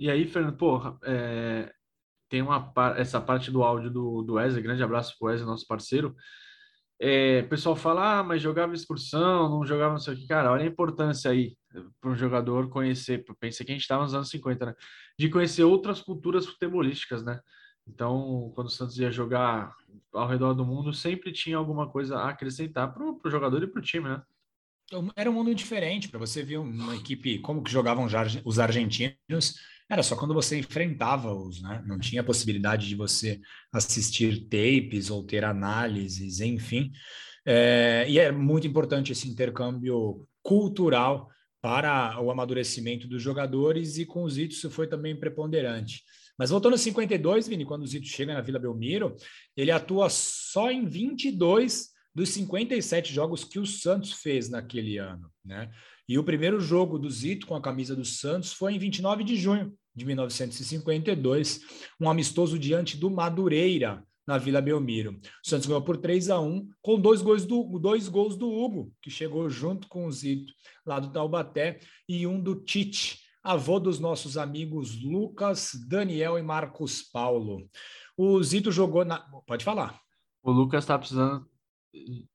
E 0.00 0.08
aí, 0.08 0.26
Fernando, 0.26 0.56
porra, 0.56 0.96
é, 1.04 1.72
tem 2.32 2.40
uma 2.40 2.72
essa 2.96 3.20
parte 3.20 3.50
do 3.50 3.62
áudio 3.62 3.90
do, 3.90 4.22
do 4.22 4.34
Wesley, 4.34 4.62
grande 4.62 4.82
abraço 4.82 5.14
pro 5.18 5.28
Wesley, 5.28 5.46
nosso 5.46 5.66
parceiro. 5.66 6.16
É, 6.98 7.42
o 7.44 7.48
pessoal 7.50 7.76
fala, 7.76 8.20
ah, 8.20 8.22
mas 8.22 8.40
jogava 8.40 8.72
excursão, 8.72 9.50
não 9.50 9.66
jogava 9.66 9.92
não 9.92 9.98
sei 9.98 10.14
o 10.14 10.16
que. 10.16 10.26
Cara, 10.26 10.50
olha 10.50 10.64
a 10.64 10.66
importância 10.66 11.30
aí 11.30 11.54
para 12.00 12.10
um 12.10 12.16
jogador 12.16 12.70
conhecer, 12.70 13.22
pensei 13.38 13.66
que 13.66 13.72
a 13.72 13.74
gente 13.74 13.82
estava 13.82 14.02
nos 14.02 14.14
anos 14.14 14.30
50, 14.30 14.64
né? 14.64 14.74
De 15.18 15.28
conhecer 15.28 15.62
outras 15.62 16.00
culturas 16.00 16.46
futebolísticas, 16.46 17.22
né? 17.22 17.38
Então, 17.86 18.50
quando 18.54 18.68
o 18.68 18.70
Santos 18.70 18.98
ia 18.98 19.10
jogar 19.10 19.74
ao 20.10 20.26
redor 20.26 20.54
do 20.54 20.64
mundo, 20.64 20.94
sempre 20.94 21.32
tinha 21.32 21.58
alguma 21.58 21.90
coisa 21.90 22.16
a 22.16 22.30
acrescentar 22.30 22.94
para 22.94 23.04
o 23.04 23.30
jogador 23.30 23.62
e 23.62 23.66
para 23.66 23.78
o 23.78 23.84
time, 23.84 24.08
né? 24.08 24.22
Então, 24.86 25.06
era 25.14 25.28
um 25.28 25.34
mundo 25.34 25.54
diferente 25.54 26.08
para 26.08 26.18
você 26.18 26.42
ver 26.42 26.56
uma 26.56 26.96
equipe 26.96 27.40
como 27.40 27.62
que 27.62 27.70
jogavam 27.70 28.06
os 28.42 28.58
argentinos 28.58 29.60
era 29.92 30.02
só 30.02 30.16
quando 30.16 30.32
você 30.32 30.58
enfrentava-os, 30.58 31.60
né? 31.60 31.84
Não 31.86 31.98
tinha 31.98 32.24
possibilidade 32.24 32.88
de 32.88 32.96
você 32.96 33.38
assistir 33.70 34.48
tapes 34.48 35.10
ou 35.10 35.22
ter 35.22 35.44
análises, 35.44 36.40
enfim. 36.40 36.90
É, 37.44 38.06
e 38.08 38.18
é 38.18 38.32
muito 38.32 38.66
importante 38.66 39.12
esse 39.12 39.28
intercâmbio 39.28 40.26
cultural 40.42 41.28
para 41.60 42.18
o 42.22 42.30
amadurecimento 42.30 43.06
dos 43.06 43.22
jogadores 43.22 43.98
e 43.98 44.06
com 44.06 44.22
o 44.22 44.30
Zito 44.30 44.54
isso 44.54 44.70
foi 44.70 44.86
também 44.86 45.14
preponderante. 45.14 46.02
Mas 46.38 46.48
voltando 46.48 46.74
a 46.74 46.78
52, 46.78 47.46
Vini, 47.46 47.66
quando 47.66 47.82
o 47.82 47.86
Zito 47.86 48.06
chega 48.06 48.32
na 48.32 48.40
Vila 48.40 48.58
Belmiro, 48.58 49.14
ele 49.54 49.70
atua 49.70 50.08
só 50.08 50.70
em 50.70 50.86
22 50.86 51.91
dos 52.14 52.30
57 52.30 53.12
jogos 53.12 53.44
que 53.44 53.58
o 53.58 53.66
Santos 53.66 54.12
fez 54.12 54.48
naquele 54.48 54.98
ano, 54.98 55.30
né? 55.44 55.70
E 56.08 56.18
o 56.18 56.24
primeiro 56.24 56.60
jogo 56.60 56.98
do 56.98 57.10
Zito 57.10 57.46
com 57.46 57.54
a 57.54 57.62
camisa 57.62 57.96
do 57.96 58.04
Santos 58.04 58.52
foi 58.52 58.74
em 58.74 58.78
29 58.78 59.24
de 59.24 59.36
junho 59.36 59.72
de 59.94 60.04
1952, 60.04 61.60
um 62.00 62.10
amistoso 62.10 62.58
diante 62.58 62.96
do 62.96 63.10
Madureira, 63.10 64.04
na 64.26 64.38
Vila 64.38 64.60
Belmiro. 64.60 65.20
O 65.44 65.48
Santos 65.48 65.66
ganhou 65.66 65.82
por 65.82 65.96
3 65.96 66.30
a 66.30 66.40
1 66.40 66.68
com 66.80 67.00
dois 67.00 67.22
gols 67.22 67.44
do, 67.44 67.78
dois 67.78 68.08
gols 68.08 68.36
do 68.36 68.50
Hugo, 68.50 68.92
que 69.02 69.10
chegou 69.10 69.48
junto 69.50 69.88
com 69.88 70.06
o 70.06 70.12
Zito, 70.12 70.52
lá 70.86 71.00
do 71.00 71.10
Taubaté, 71.10 71.80
e 72.08 72.26
um 72.26 72.40
do 72.40 72.54
Tite, 72.54 73.20
avô 73.42 73.80
dos 73.80 73.98
nossos 73.98 74.36
amigos 74.36 75.00
Lucas, 75.02 75.72
Daniel 75.88 76.38
e 76.38 76.42
Marcos 76.42 77.02
Paulo. 77.02 77.68
O 78.16 78.42
Zito 78.42 78.70
jogou 78.70 79.04
na. 79.04 79.18
Pode 79.46 79.64
falar. 79.64 80.00
O 80.42 80.50
Lucas 80.50 80.84
está 80.84 80.98
precisando 80.98 81.46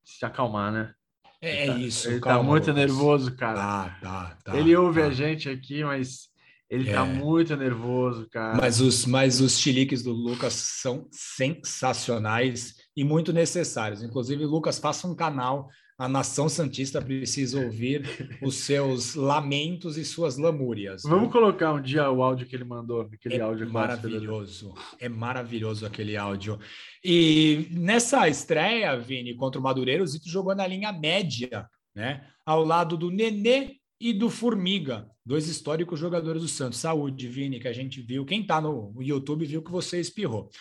se 0.04 0.26
acalmar, 0.26 0.72
né? 0.72 0.94
É, 1.42 1.64
ele 1.64 1.74
tá, 1.74 1.80
isso. 1.80 2.10
Ele 2.10 2.20
tá 2.20 2.42
muito 2.42 2.68
Lucas. 2.68 2.76
nervoso, 2.76 3.36
cara. 3.36 3.56
Tá, 3.56 3.98
tá, 4.02 4.38
tá. 4.44 4.58
Ele 4.58 4.76
ouve 4.76 5.02
tá. 5.02 5.08
a 5.08 5.12
gente 5.12 5.50
aqui, 5.50 5.84
mas 5.84 6.30
ele 6.70 6.86
tá 6.86 6.92
é. 6.92 6.94
tá 6.96 7.06
muito 7.06 7.56
nervoso, 7.56 8.28
cara. 8.30 8.58
Mas 8.58 8.82
os, 8.82 9.06
mas 9.06 9.40
os 9.40 9.60
chiliques 9.60 10.04
do 10.04 10.12
Lucas 10.12 10.54
são 10.54 11.08
sensacionais 11.12 12.76
e 12.96 13.04
muito 13.04 13.32
necessários. 13.32 14.02
Inclusive, 14.02 14.46
Lucas, 14.46 14.80
faça 14.80 15.08
um 15.08 15.16
canal. 15.16 15.70
A 16.00 16.08
nação 16.08 16.48
Santista 16.48 17.02
precisa 17.02 17.60
ouvir 17.60 18.38
os 18.40 18.58
seus 18.58 19.16
lamentos 19.16 19.98
e 19.98 20.06
suas 20.06 20.38
lamúrias. 20.38 21.02
Vamos 21.02 21.32
colocar 21.32 21.74
um 21.74 21.82
dia 21.82 22.08
o 22.12 22.22
áudio 22.22 22.46
que 22.46 22.56
ele 22.56 22.64
mandou, 22.64 23.02
aquele 23.02 23.38
é 23.38 23.42
áudio 23.42 23.68
maravilhoso. 23.68 24.76
É 25.00 25.10
maravilhoso 25.10 25.88
aquele 25.88 26.16
áudio. 26.16 26.60
E 27.04 27.68
nessa 27.72 28.30
estreia, 28.30 28.96
Vini, 28.96 29.34
contra 29.34 29.60
o 29.60 29.64
Madureira, 29.64 30.04
o 30.04 30.08
Zito 30.08 30.30
jogou 30.30 30.54
na 30.54 30.68
linha 30.68 30.92
média, 30.92 31.68
né? 31.96 32.28
Ao 32.46 32.64
lado 32.64 32.96
do 32.96 33.10
Nenê 33.10 33.78
e 34.00 34.14
do 34.14 34.30
Formiga, 34.30 35.10
dois 35.26 35.48
históricos 35.48 36.00
jogadores 36.00 36.44
do 36.44 36.48
Santos. 36.48 36.78
Saúde, 36.78 37.28
Vini, 37.28 37.60
que 37.60 37.68
a 37.68 37.74
gente 37.74 38.02
viu. 38.04 38.24
Quem 38.24 38.42
está 38.42 38.62
no 38.62 38.94
YouTube 39.02 39.48
viu 39.48 39.64
que 39.64 39.72
você 39.72 40.00
espirrou. 40.00 40.52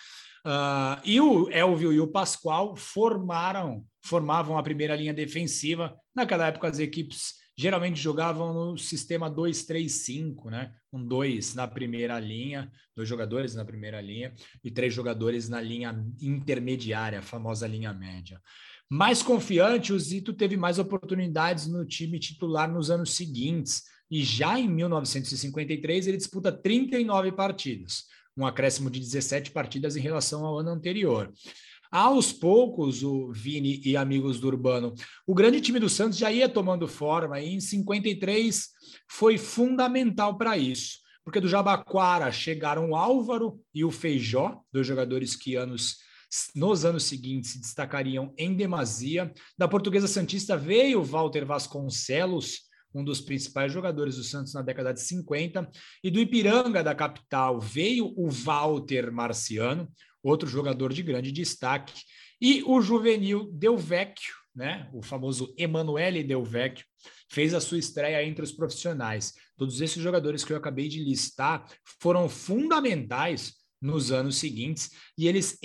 Uh, 0.47 1.03
e 1.05 1.21
o 1.21 1.51
Elvio 1.51 1.93
e 1.93 1.99
o 1.99 2.07
Pascoal 2.07 2.77
formaram, 2.77 3.85
formavam 4.07 4.57
a 4.57 4.63
primeira 4.63 4.97
linha 4.97 5.13
defensiva. 5.13 5.97
Naquela 6.15 6.47
época, 6.47 6.69
as 6.69 6.79
equipes 6.79 7.35
geralmente 7.59 7.99
jogavam 7.99 8.53
no 8.53 8.79
sistema 8.79 9.31
2-3-5, 9.31 10.51
né? 10.51 10.73
Com 10.91 11.03
dois 11.03 11.55
na 11.55 11.67
primeira 11.67 12.19
linha, 12.21 12.71
dois 12.95 13.09
jogadores 13.09 13.55
na 13.55 13.65
primeira 13.65 14.01
linha 14.01 14.35
e 14.63 14.71
três 14.71 14.93
jogadores 14.93 15.49
na 15.49 15.61
linha 15.61 16.05
intermediária, 16.21 17.21
a 17.21 17.23
famosa 17.23 17.67
linha 17.67 17.93
média. 17.95 18.41
Mais 18.89 19.23
confiante, 19.23 19.93
o 19.93 19.99
Zito 19.99 20.33
teve 20.33 20.57
mais 20.57 20.79
oportunidades 20.79 21.67
no 21.67 21.85
time 21.85 22.21
titular 22.21 22.71
nos 22.71 22.91
anos 22.91 23.15
seguintes. 23.17 23.83
E 24.09 24.23
já 24.23 24.61
em 24.61 24.69
1953, 24.69 26.07
ele 26.07 26.17
disputa 26.17 26.53
39 26.53 27.33
partidas, 27.33 28.05
um 28.37 28.47
acréscimo 28.47 28.89
de 28.89 29.01
17 29.01 29.51
partidas 29.51 29.97
em 29.97 30.01
relação 30.01 30.45
ao 30.45 30.59
ano 30.59 30.71
anterior. 30.71 31.33
Aos 31.91 32.33
poucos, 32.33 33.03
o 33.03 33.33
Vini 33.33 33.81
e 33.85 33.97
amigos 33.97 34.41
do 34.41 34.49
Urbano, 34.49 34.95
o 35.27 35.35
grande 35.35 35.61
time 35.61 35.79
do 35.79 35.89
Santos 35.89 36.19
já 36.19 36.31
ia 36.31 36.49
tomando 36.49 36.89
forma, 36.89 37.41
e 37.41 37.55
em 37.55 37.61
53 37.61 38.69
foi 39.09 39.39
fundamental 39.39 40.37
para 40.37 40.59
isso, 40.59 40.99
porque 41.25 41.41
do 41.41 41.49
Jabaquara 41.49 42.31
chegaram 42.33 42.91
o 42.91 42.97
Álvaro 42.97 43.61
e 43.75 43.85
o 43.85 43.91
Feijó, 43.91 44.61
dois 44.73 44.87
jogadores 44.87 45.37
que 45.37 45.55
anos 45.55 46.05
nos 46.55 46.85
anos 46.85 47.05
seguintes 47.05 47.53
se 47.53 47.61
destacariam 47.61 48.35
em 48.37 48.55
demasia. 48.55 49.33
Da 49.57 49.69
Portuguesa 49.69 50.09
Santista 50.09 50.57
veio 50.57 51.03
Walter 51.03 51.45
Vasconcelos, 51.45 52.63
um 52.95 53.05
dos 53.05 53.21
principais 53.21 53.73
jogadores 53.73 54.17
do 54.17 54.25
Santos 54.25 54.55
na 54.55 54.63
década 54.63 54.93
de 54.93 55.01
50, 55.03 55.69
e 56.03 56.11
do 56.11 56.19
Ipiranga 56.19 56.83
da 56.83 56.95
capital 56.95 57.61
veio 57.61 58.13
o 58.17 58.31
Walter 58.31 59.13
Marciano, 59.13 59.89
outro 60.29 60.49
jogador 60.49 60.93
de 60.93 61.03
grande 61.03 61.33
destaque, 61.33 62.03
e 62.41 62.63
o 62.65 62.81
juvenil 62.81 63.51
Del 63.53 63.77
Vecchio, 63.77 64.35
né, 64.55 64.91
o 64.93 65.03
famoso 65.03 65.55
Emanuele 65.57 66.23
Del 66.23 66.45
Vecchio, 66.45 66.87
fez 67.29 67.55
a 67.55 67.61
sua 67.61 67.79
estreia 67.79 68.23
entre 68.25 68.45
os 68.45 68.53
profissionais. 68.53 69.35
Todos 69.57 69.81
esses 69.81 70.03
jogadores 70.03 70.45
que 70.45 70.53
eu 70.53 70.57
acabei 70.57 70.89
de 70.89 71.03
listar 71.03 71.67
foram 72.01 72.29
fundamentais 72.29 73.55
nos 73.81 74.11
anos 74.11 74.37
seguintes 74.37 74.91
e 75.17 75.29
eles 75.29 75.59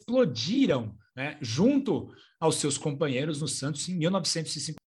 explodiram 0.00 0.96
né, 1.14 1.38
junto 1.40 2.14
aos 2.40 2.56
seus 2.56 2.76
companheiros 2.76 3.40
no 3.40 3.48
Santos 3.48 3.88
em 3.88 3.94
1950. 3.94 4.80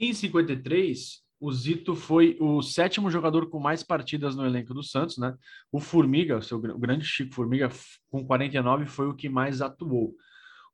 Em 0.00 0.14
53, 0.14 1.24
o 1.40 1.52
Zito 1.52 1.94
foi 1.94 2.36
o 2.40 2.60
sétimo 2.62 3.10
jogador 3.10 3.48
com 3.48 3.60
mais 3.60 3.82
partidas 3.82 4.34
no 4.34 4.44
elenco 4.44 4.74
do 4.74 4.82
Santos, 4.82 5.18
né? 5.18 5.36
O 5.70 5.78
Formiga, 5.78 6.38
o, 6.38 6.42
seu, 6.42 6.58
o 6.58 6.78
grande 6.78 7.04
Chico 7.04 7.34
Formiga, 7.34 7.68
com 8.10 8.24
49, 8.24 8.86
foi 8.86 9.06
o 9.06 9.14
que 9.14 9.28
mais 9.28 9.62
atuou. 9.62 10.14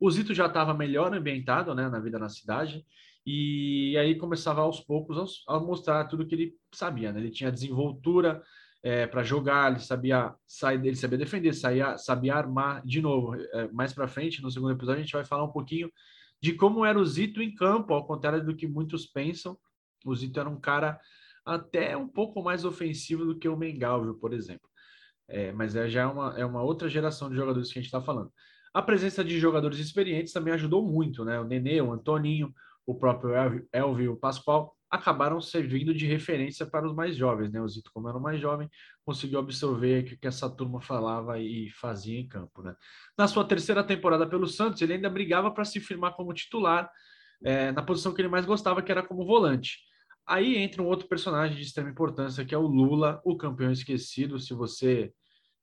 O 0.00 0.10
Zito 0.10 0.34
já 0.34 0.46
estava 0.46 0.72
melhor 0.74 1.14
ambientado 1.14 1.74
né, 1.74 1.88
na 1.88 2.00
vida 2.00 2.18
na 2.18 2.28
cidade, 2.28 2.84
e 3.26 3.96
aí 3.98 4.14
começava 4.16 4.60
aos 4.60 4.80
poucos 4.80 5.42
a, 5.48 5.58
mostrar 5.58 6.04
tudo 6.04 6.26
que 6.26 6.34
ele 6.34 6.54
sabia. 6.72 7.12
Né? 7.12 7.20
Ele 7.20 7.30
tinha 7.30 7.52
desenvoltura 7.52 8.42
é, 8.82 9.06
para 9.06 9.22
jogar, 9.22 9.70
ele 9.70 9.80
sabia 9.80 10.34
sair 10.46 10.78
dele, 10.78 10.96
sabia 10.96 11.18
defender, 11.18 11.54
saía, 11.54 11.96
sabia 11.96 12.34
armar. 12.34 12.84
De 12.84 13.00
novo, 13.00 13.34
é, 13.34 13.68
mais 13.72 13.92
para 13.94 14.08
frente, 14.08 14.42
no 14.42 14.50
segundo 14.50 14.72
episódio, 14.72 15.00
a 15.00 15.04
gente 15.04 15.14
vai 15.14 15.24
falar 15.24 15.44
um 15.44 15.52
pouquinho 15.52 15.90
de 16.40 16.52
como 16.52 16.84
era 16.84 16.98
o 16.98 17.06
Zito 17.06 17.40
em 17.40 17.54
campo, 17.54 17.94
ao 17.94 18.06
contrário 18.06 18.44
do 18.44 18.54
que 18.54 18.66
muitos 18.66 19.06
pensam. 19.06 19.56
O 20.04 20.14
Zito 20.14 20.38
era 20.38 20.48
um 20.48 20.60
cara 20.60 21.00
até 21.44 21.96
um 21.96 22.08
pouco 22.08 22.42
mais 22.42 22.64
ofensivo 22.64 23.24
do 23.24 23.38
que 23.38 23.48
o 23.48 23.56
Mengalvio, 23.56 24.14
por 24.14 24.32
exemplo. 24.32 24.68
É, 25.28 25.52
mas 25.52 25.74
é, 25.74 25.88
já 25.88 26.02
é 26.02 26.06
uma, 26.06 26.38
é 26.38 26.44
uma 26.44 26.62
outra 26.62 26.88
geração 26.88 27.30
de 27.30 27.36
jogadores 27.36 27.72
que 27.72 27.78
a 27.78 27.82
gente 27.82 27.88
está 27.88 28.00
falando. 28.00 28.30
A 28.72 28.82
presença 28.82 29.24
de 29.24 29.38
jogadores 29.38 29.78
experientes 29.78 30.32
também 30.32 30.52
ajudou 30.54 30.84
muito, 30.86 31.24
né? 31.24 31.38
O 31.38 31.44
Nenê, 31.44 31.80
o 31.80 31.92
Antoninho, 31.92 32.52
o 32.86 32.94
próprio 32.94 33.32
Elvio, 33.72 34.12
o 34.12 34.16
Pascoal, 34.16 34.76
acabaram 34.90 35.40
servindo 35.40 35.94
de 35.94 36.06
referência 36.06 36.64
para 36.66 36.86
os 36.86 36.94
mais 36.94 37.16
jovens, 37.16 37.50
né? 37.50 37.60
O 37.60 37.68
Zito, 37.68 37.90
como 37.92 38.08
era 38.08 38.18
o 38.18 38.22
mais 38.22 38.40
jovem, 38.40 38.68
conseguiu 39.04 39.38
absorver 39.38 40.02
o 40.02 40.18
que 40.18 40.26
essa 40.26 40.48
turma 40.48 40.80
falava 40.80 41.38
e 41.38 41.70
fazia 41.70 42.18
em 42.18 42.28
campo, 42.28 42.62
né? 42.62 42.74
Na 43.16 43.26
sua 43.26 43.44
terceira 43.44 43.82
temporada 43.82 44.26
pelo 44.26 44.46
Santos, 44.46 44.80
ele 44.82 44.94
ainda 44.94 45.10
brigava 45.10 45.50
para 45.50 45.64
se 45.64 45.80
firmar 45.80 46.14
como 46.14 46.32
titular 46.32 46.90
é, 47.44 47.72
na 47.72 47.82
posição 47.82 48.12
que 48.14 48.20
ele 48.20 48.28
mais 48.28 48.46
gostava, 48.46 48.82
que 48.82 48.92
era 48.92 49.02
como 49.02 49.24
volante. 49.24 49.78
Aí 50.26 50.56
entra 50.56 50.82
um 50.82 50.86
outro 50.86 51.06
personagem 51.06 51.56
de 51.56 51.62
extrema 51.62 51.90
importância, 51.90 52.44
que 52.44 52.54
é 52.54 52.58
o 52.58 52.66
Lula, 52.66 53.20
o 53.24 53.36
campeão 53.36 53.70
esquecido. 53.70 54.38
Se 54.38 54.54
você 54.54 55.12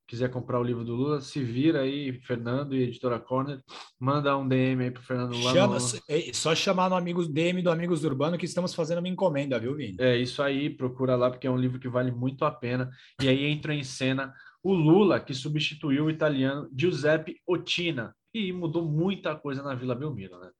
quiser 0.06 0.30
comprar 0.30 0.60
o 0.60 0.62
livro 0.62 0.84
do 0.84 0.94
Lula, 0.94 1.20
se 1.20 1.42
vira 1.42 1.80
aí, 1.80 2.12
Fernando 2.20 2.74
e 2.74 2.82
Editora 2.82 3.18
Corner, 3.18 3.60
manda 3.98 4.36
um 4.36 4.46
DM 4.46 4.84
aí 4.84 4.90
pro 4.90 5.02
Fernando 5.02 5.34
Lula. 5.34 5.52
Chama, 5.52 5.74
no... 5.74 6.34
Só 6.34 6.54
chamar 6.54 6.90
no 6.90 6.96
Amigos 6.96 7.28
DM 7.28 7.62
do 7.62 7.70
Amigos 7.70 8.04
Urbano 8.04 8.36
que 8.36 8.44
estamos 8.44 8.74
fazendo 8.74 8.98
uma 8.98 9.08
encomenda, 9.08 9.58
viu, 9.58 9.74
Vini? 9.74 9.96
É 9.98 10.16
isso 10.16 10.42
aí, 10.42 10.68
procura 10.68 11.16
lá, 11.16 11.30
porque 11.30 11.46
é 11.46 11.50
um 11.50 11.56
livro 11.56 11.80
que 11.80 11.88
vale 11.88 12.10
muito 12.10 12.44
a 12.44 12.50
pena. 12.50 12.90
E 13.22 13.28
aí 13.28 13.46
entra 13.46 13.74
em 13.74 13.82
cena 13.82 14.34
o 14.62 14.74
Lula, 14.74 15.18
que 15.18 15.34
substituiu 15.34 16.04
o 16.04 16.10
italiano 16.10 16.68
Giuseppe 16.76 17.40
Ottina, 17.46 18.14
e 18.34 18.52
mudou 18.52 18.84
muita 18.84 19.34
coisa 19.34 19.62
na 19.62 19.74
Vila 19.74 19.94
Belmiro, 19.94 20.38
né? 20.38 20.50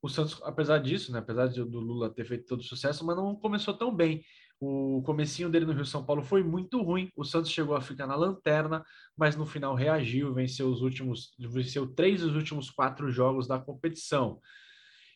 O 0.00 0.08
Santos, 0.08 0.40
apesar 0.44 0.78
disso, 0.78 1.12
né, 1.12 1.18
apesar 1.18 1.48
de, 1.48 1.64
do 1.64 1.80
Lula 1.80 2.12
ter 2.12 2.24
feito 2.24 2.46
todo 2.46 2.60
o 2.60 2.64
sucesso, 2.64 3.04
mas 3.04 3.16
não 3.16 3.34
começou 3.34 3.74
tão 3.74 3.94
bem. 3.94 4.22
O 4.60 5.02
comecinho 5.04 5.48
dele 5.48 5.66
no 5.66 5.72
Rio 5.72 5.84
São 5.84 6.04
Paulo 6.04 6.22
foi 6.22 6.42
muito 6.42 6.82
ruim. 6.82 7.10
O 7.16 7.24
Santos 7.24 7.50
chegou 7.50 7.76
a 7.76 7.80
ficar 7.80 8.06
na 8.06 8.16
lanterna, 8.16 8.84
mas 9.16 9.36
no 9.36 9.46
final 9.46 9.74
reagiu, 9.74 10.34
venceu 10.34 10.68
os 10.68 10.82
últimos, 10.82 11.32
venceu 11.38 11.86
três 11.86 12.22
dos 12.22 12.34
últimos 12.34 12.70
quatro 12.70 13.10
jogos 13.10 13.46
da 13.46 13.58
competição. 13.58 14.40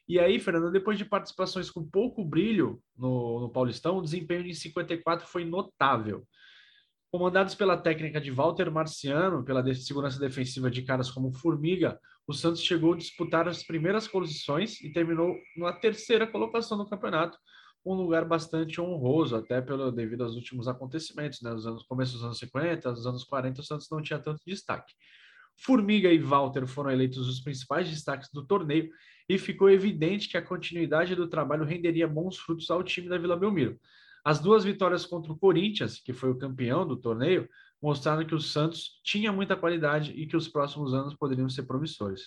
E 0.08 0.18
aí, 0.18 0.38
Fernando, 0.38 0.70
depois 0.70 0.98
de 0.98 1.04
participações 1.04 1.70
com 1.70 1.88
pouco 1.88 2.24
brilho 2.24 2.80
no, 2.96 3.40
no 3.40 3.50
Paulistão, 3.50 3.98
o 3.98 4.02
desempenho 4.02 4.44
de 4.44 4.54
54 4.54 5.26
foi 5.26 5.44
notável. 5.44 6.26
Comandados 7.14 7.54
pela 7.54 7.76
técnica 7.76 8.18
de 8.18 8.30
Walter 8.30 8.70
Marciano, 8.70 9.44
pela 9.44 9.62
segurança 9.74 10.18
defensiva 10.18 10.70
de 10.70 10.80
caras 10.80 11.10
como 11.10 11.30
Formiga, 11.30 12.00
o 12.26 12.32
Santos 12.32 12.62
chegou 12.62 12.94
a 12.94 12.96
disputar 12.96 13.46
as 13.46 13.62
primeiras 13.62 14.08
posições 14.08 14.80
e 14.80 14.90
terminou 14.90 15.36
na 15.58 15.74
terceira 15.74 16.26
colocação 16.26 16.78
no 16.78 16.88
campeonato, 16.88 17.36
um 17.84 17.92
lugar 17.92 18.24
bastante 18.24 18.80
honroso, 18.80 19.36
até 19.36 19.60
pelo 19.60 19.92
devido 19.92 20.24
aos 20.24 20.36
últimos 20.36 20.66
acontecimentos, 20.66 21.42
né? 21.42 21.50
Nos 21.50 21.66
anos 21.66 21.82
começo 21.82 22.14
dos 22.14 22.24
anos 22.24 22.38
50, 22.38 22.90
dos 22.90 23.06
anos 23.06 23.24
40, 23.24 23.60
o 23.60 23.64
Santos 23.64 23.88
não 23.90 24.00
tinha 24.00 24.18
tanto 24.18 24.40
destaque. 24.46 24.94
Formiga 25.58 26.10
e 26.10 26.18
Walter 26.18 26.66
foram 26.66 26.90
eleitos 26.90 27.28
os 27.28 27.40
principais 27.40 27.90
destaques 27.90 28.30
do 28.32 28.46
torneio 28.46 28.88
e 29.28 29.36
ficou 29.36 29.68
evidente 29.68 30.30
que 30.30 30.38
a 30.38 30.42
continuidade 30.42 31.14
do 31.14 31.28
trabalho 31.28 31.66
renderia 31.66 32.08
bons 32.08 32.38
frutos 32.38 32.70
ao 32.70 32.82
time 32.82 33.10
da 33.10 33.18
Vila 33.18 33.36
Belmiro. 33.36 33.78
As 34.24 34.38
duas 34.38 34.62
vitórias 34.62 35.04
contra 35.04 35.32
o 35.32 35.38
Corinthians, 35.38 36.00
que 36.00 36.12
foi 36.12 36.30
o 36.30 36.38
campeão 36.38 36.86
do 36.86 36.96
torneio, 36.96 37.48
mostraram 37.82 38.24
que 38.24 38.34
o 38.34 38.40
Santos 38.40 39.00
tinha 39.02 39.32
muita 39.32 39.56
qualidade 39.56 40.12
e 40.12 40.26
que 40.26 40.36
os 40.36 40.46
próximos 40.46 40.94
anos 40.94 41.14
poderiam 41.14 41.48
ser 41.48 41.64
promissores. 41.64 42.22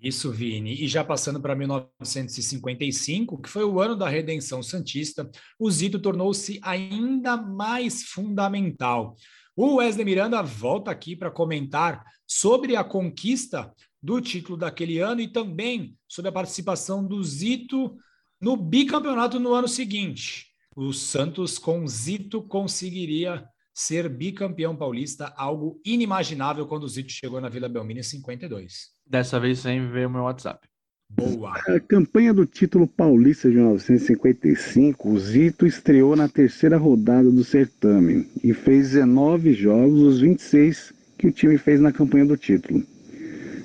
Isso, 0.00 0.32
Vini. 0.32 0.82
E 0.82 0.88
já 0.88 1.04
passando 1.04 1.40
para 1.40 1.54
1955, 1.54 3.40
que 3.40 3.48
foi 3.48 3.64
o 3.64 3.80
ano 3.80 3.94
da 3.94 4.08
redenção 4.08 4.62
santista, 4.62 5.30
o 5.58 5.70
Zito 5.70 5.98
tornou-se 5.98 6.58
ainda 6.62 7.36
mais 7.36 8.04
fundamental. 8.04 9.14
O 9.54 9.76
Wesley 9.76 10.06
Miranda 10.06 10.42
volta 10.42 10.90
aqui 10.90 11.14
para 11.14 11.30
comentar 11.30 12.02
sobre 12.26 12.76
a 12.76 12.82
conquista 12.82 13.72
do 14.02 14.20
título 14.20 14.56
daquele 14.56 14.98
ano 14.98 15.20
e 15.20 15.28
também 15.28 15.96
sobre 16.08 16.30
a 16.30 16.32
participação 16.32 17.06
do 17.06 17.22
Zito 17.22 17.94
no 18.40 18.56
bicampeonato 18.56 19.38
no 19.38 19.52
ano 19.52 19.68
seguinte 19.68 20.53
o 20.76 20.92
Santos 20.92 21.58
com 21.58 21.86
Zito 21.86 22.42
conseguiria 22.42 23.44
ser 23.72 24.08
bicampeão 24.08 24.76
paulista, 24.76 25.32
algo 25.36 25.80
inimaginável 25.84 26.66
quando 26.66 26.84
o 26.84 26.88
Zito 26.88 27.10
chegou 27.10 27.40
na 27.40 27.48
Vila 27.48 27.68
Belmiro 27.68 28.00
em 28.00 28.04
52. 28.04 28.90
Dessa 29.06 29.40
vez 29.40 29.60
sem 29.60 29.90
ver 29.90 30.06
o 30.06 30.10
meu 30.10 30.22
WhatsApp. 30.22 30.66
Boa. 31.10 31.52
A 31.68 31.80
campanha 31.80 32.32
do 32.32 32.46
título 32.46 32.86
paulista 32.86 33.48
de 33.48 33.56
1955, 33.56 35.08
o 35.08 35.18
Zito 35.18 35.66
estreou 35.66 36.16
na 36.16 36.28
terceira 36.28 36.76
rodada 36.76 37.30
do 37.30 37.44
certame 37.44 38.28
e 38.42 38.54
fez 38.54 38.90
19 38.92 39.52
jogos, 39.52 40.00
os 40.00 40.20
26 40.20 40.94
que 41.18 41.28
o 41.28 41.32
time 41.32 41.58
fez 41.58 41.80
na 41.80 41.92
campanha 41.92 42.24
do 42.24 42.36
título, 42.36 42.82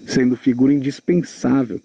sendo 0.05 0.35
figura 0.35 0.73
indispensável 0.73 1.81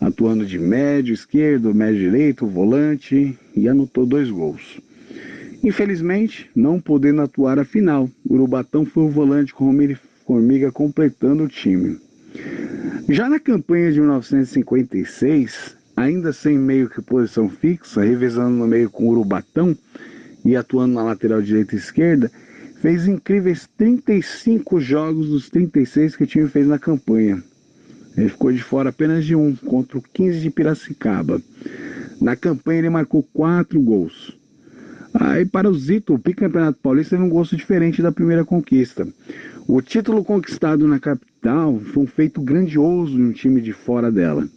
atuando 0.00 0.44
de 0.44 0.58
médio 0.58 1.14
esquerdo, 1.14 1.74
médio 1.74 2.00
direito, 2.10 2.46
volante 2.46 3.38
e 3.54 3.68
anotou 3.68 4.06
dois 4.06 4.30
gols. 4.30 4.80
Infelizmente, 5.62 6.50
não 6.54 6.80
podendo 6.80 7.22
atuar 7.22 7.58
a 7.58 7.64
final, 7.64 8.10
o 8.28 8.34
Urubatão 8.34 8.84
foi 8.84 9.04
o 9.04 9.10
volante 9.10 9.54
com 9.54 9.64
Romero 9.64 9.98
Formiga 10.26 10.70
completando 10.70 11.44
o 11.44 11.48
time. 11.48 11.98
Já 13.08 13.28
na 13.28 13.38
campanha 13.38 13.92
de 13.92 14.00
1956, 14.00 15.76
ainda 15.96 16.32
sem 16.32 16.58
meio 16.58 16.88
que 16.88 17.00
posição 17.00 17.48
fixa, 17.48 18.02
revezando 18.02 18.56
no 18.56 18.66
meio 18.66 18.90
com 18.90 19.04
o 19.04 19.10
Urubatão 19.10 19.76
e 20.44 20.56
atuando 20.56 20.94
na 20.94 21.02
lateral 21.02 21.40
direita 21.40 21.74
e 21.74 21.78
esquerda, 21.78 22.30
fez 22.80 23.06
incríveis 23.06 23.66
35 23.78 24.80
jogos 24.80 25.28
dos 25.28 25.48
36 25.48 26.16
que 26.16 26.24
o 26.24 26.26
time 26.26 26.48
fez 26.48 26.66
na 26.66 26.78
campanha, 26.78 27.42
ele 28.16 28.28
ficou 28.28 28.52
de 28.52 28.62
fora 28.62 28.90
apenas 28.90 29.24
de 29.24 29.34
um, 29.34 29.54
contra 29.54 29.98
o 29.98 30.02
15 30.02 30.40
de 30.40 30.50
Piracicaba. 30.50 31.40
Na 32.20 32.36
campanha 32.36 32.78
ele 32.80 32.90
marcou 32.90 33.22
quatro 33.22 33.80
gols. 33.80 34.36
Aí 35.12 35.44
para 35.44 35.68
o 35.68 35.74
Zito, 35.74 36.14
o 36.14 36.18
bicampeonato 36.18 36.78
paulista 36.82 37.16
teve 37.16 37.26
um 37.26 37.30
gosto 37.30 37.56
diferente 37.56 38.02
da 38.02 38.10
primeira 38.10 38.44
conquista. 38.44 39.06
O 39.66 39.80
título 39.80 40.24
conquistado 40.24 40.86
na 40.86 40.98
capital 40.98 41.80
foi 41.80 42.02
um 42.02 42.06
feito 42.06 42.40
grandioso 42.40 43.16
de 43.16 43.22
um 43.22 43.32
time 43.32 43.60
de 43.60 43.72
fora 43.72 44.10
dela. 44.10 44.48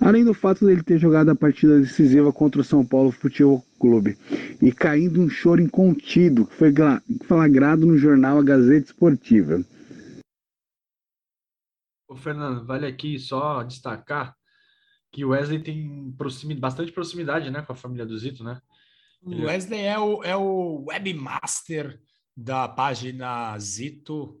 Além 0.00 0.24
do 0.24 0.32
fato 0.32 0.64
dele 0.64 0.82
ter 0.82 0.98
jogado 0.98 1.30
a 1.30 1.34
partida 1.34 1.80
decisiva 1.80 2.32
contra 2.32 2.60
o 2.60 2.64
São 2.64 2.84
Paulo 2.84 3.10
Futebol 3.10 3.64
Clube 3.80 4.16
e 4.62 4.70
caindo 4.70 5.20
um 5.20 5.28
choro 5.28 5.60
incontido 5.60 6.46
que 6.46 6.54
foi 6.54 6.72
flagrado 7.26 7.84
no 7.84 7.98
jornal 7.98 8.38
A 8.38 8.42
Gazeta 8.42 8.86
Esportiva. 8.86 9.60
Ô, 12.08 12.16
Fernando, 12.16 12.64
vale 12.64 12.86
aqui 12.86 13.18
só 13.18 13.62
destacar 13.62 14.34
que 15.12 15.24
o 15.24 15.30
Wesley 15.30 15.62
tem 15.62 16.12
proximidade, 16.12 16.60
bastante 16.60 16.92
proximidade 16.92 17.50
né, 17.50 17.62
com 17.62 17.72
a 17.72 17.76
família 17.76 18.06
do 18.06 18.18
Zito, 18.18 18.42
né? 18.42 18.60
O 19.22 19.44
Wesley 19.46 19.80
é 19.80 19.98
o, 19.98 20.22
é 20.22 20.36
o 20.36 20.84
webmaster 20.88 22.00
da 22.36 22.68
página 22.68 23.58
Zito, 23.58 24.40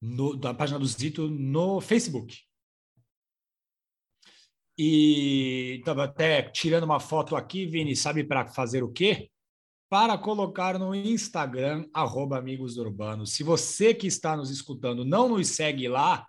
no, 0.00 0.34
da 0.36 0.54
página 0.54 0.78
do 0.78 0.86
Zito 0.86 1.28
no 1.28 1.80
Facebook. 1.80 2.38
E 4.78 5.76
estava 5.78 6.04
até 6.04 6.42
tirando 6.42 6.84
uma 6.84 6.98
foto 6.98 7.36
aqui, 7.36 7.66
Vini, 7.66 7.94
sabe 7.94 8.24
para 8.24 8.46
fazer 8.46 8.82
o 8.82 8.90
quê? 8.90 9.30
Para 9.90 10.16
colocar 10.16 10.78
no 10.78 10.94
Instagram, 10.94 11.86
arroba 11.92 12.38
Amigos 12.38 12.78
Urbanos. 12.78 13.32
Se 13.32 13.42
você 13.42 13.92
que 13.92 14.06
está 14.06 14.36
nos 14.36 14.50
escutando 14.50 15.04
não 15.04 15.28
nos 15.28 15.48
segue 15.48 15.86
lá, 15.86 16.26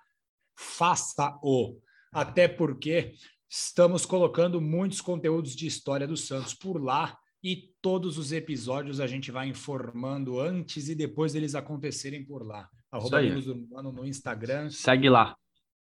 faça-o. 0.55 1.79
Até 2.11 2.47
porque 2.47 3.13
estamos 3.49 4.05
colocando 4.05 4.61
muitos 4.61 5.01
conteúdos 5.01 5.55
de 5.55 5.67
história 5.67 6.07
do 6.07 6.17
Santos 6.17 6.53
por 6.53 6.81
lá 6.81 7.17
e 7.43 7.73
todos 7.81 8.17
os 8.17 8.31
episódios 8.31 8.99
a 8.99 9.07
gente 9.07 9.31
vai 9.31 9.47
informando 9.47 10.39
antes 10.39 10.89
e 10.89 10.95
depois 10.95 11.33
deles 11.33 11.55
acontecerem 11.55 12.23
por 12.23 12.45
lá. 12.45 12.69
Arroba 12.91 13.21
Urbano 13.21 13.91
no 13.91 14.05
Instagram. 14.05 14.69
Segue 14.69 15.09
lá. 15.09 15.35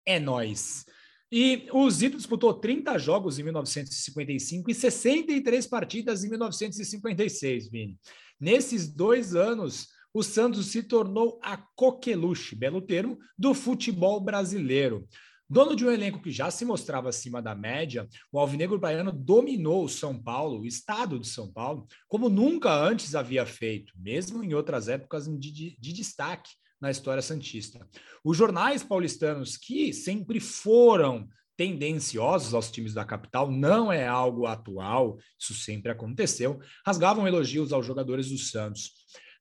É 0.06 0.20
nós. 0.20 0.84
E 1.32 1.68
o 1.72 1.88
Zito 1.88 2.16
disputou 2.16 2.54
30 2.54 2.98
jogos 2.98 3.38
em 3.38 3.44
1955 3.44 4.70
e 4.70 4.74
63 4.74 5.66
partidas 5.66 6.24
em 6.24 6.28
1956, 6.28 7.70
Vini. 7.70 7.98
Nesses 8.38 8.92
dois 8.92 9.34
anos, 9.34 9.88
o 10.12 10.22
Santos 10.22 10.66
se 10.66 10.82
tornou 10.82 11.38
a 11.42 11.56
coqueluche, 11.56 12.56
belo 12.56 12.80
termo, 12.80 13.18
do 13.38 13.54
futebol 13.54 14.20
brasileiro. 14.20 15.06
Dono 15.48 15.74
de 15.74 15.84
um 15.84 15.90
elenco 15.90 16.22
que 16.22 16.30
já 16.30 16.48
se 16.48 16.64
mostrava 16.64 17.08
acima 17.08 17.42
da 17.42 17.56
média, 17.56 18.08
o 18.30 18.38
Alvinegro 18.38 18.78
Baiano 18.78 19.10
dominou 19.10 19.84
o 19.84 19.88
São 19.88 20.16
Paulo, 20.16 20.60
o 20.60 20.66
estado 20.66 21.18
de 21.18 21.26
São 21.26 21.52
Paulo, 21.52 21.88
como 22.06 22.28
nunca 22.28 22.72
antes 22.72 23.16
havia 23.16 23.44
feito, 23.44 23.92
mesmo 23.96 24.44
em 24.44 24.54
outras 24.54 24.86
épocas 24.86 25.26
de, 25.26 25.50
de, 25.50 25.76
de 25.76 25.92
destaque 25.92 26.50
na 26.80 26.90
história 26.90 27.20
santista. 27.20 27.84
Os 28.24 28.36
jornais 28.36 28.84
paulistanos, 28.84 29.56
que 29.56 29.92
sempre 29.92 30.38
foram 30.38 31.28
tendenciosos 31.56 32.54
aos 32.54 32.70
times 32.70 32.94
da 32.94 33.04
capital, 33.04 33.50
não 33.50 33.92
é 33.92 34.06
algo 34.06 34.46
atual, 34.46 35.18
isso 35.38 35.52
sempre 35.52 35.90
aconteceu, 35.90 36.58
rasgavam 36.86 37.26
elogios 37.26 37.72
aos 37.72 37.84
jogadores 37.84 38.30
do 38.30 38.38
Santos. 38.38 38.92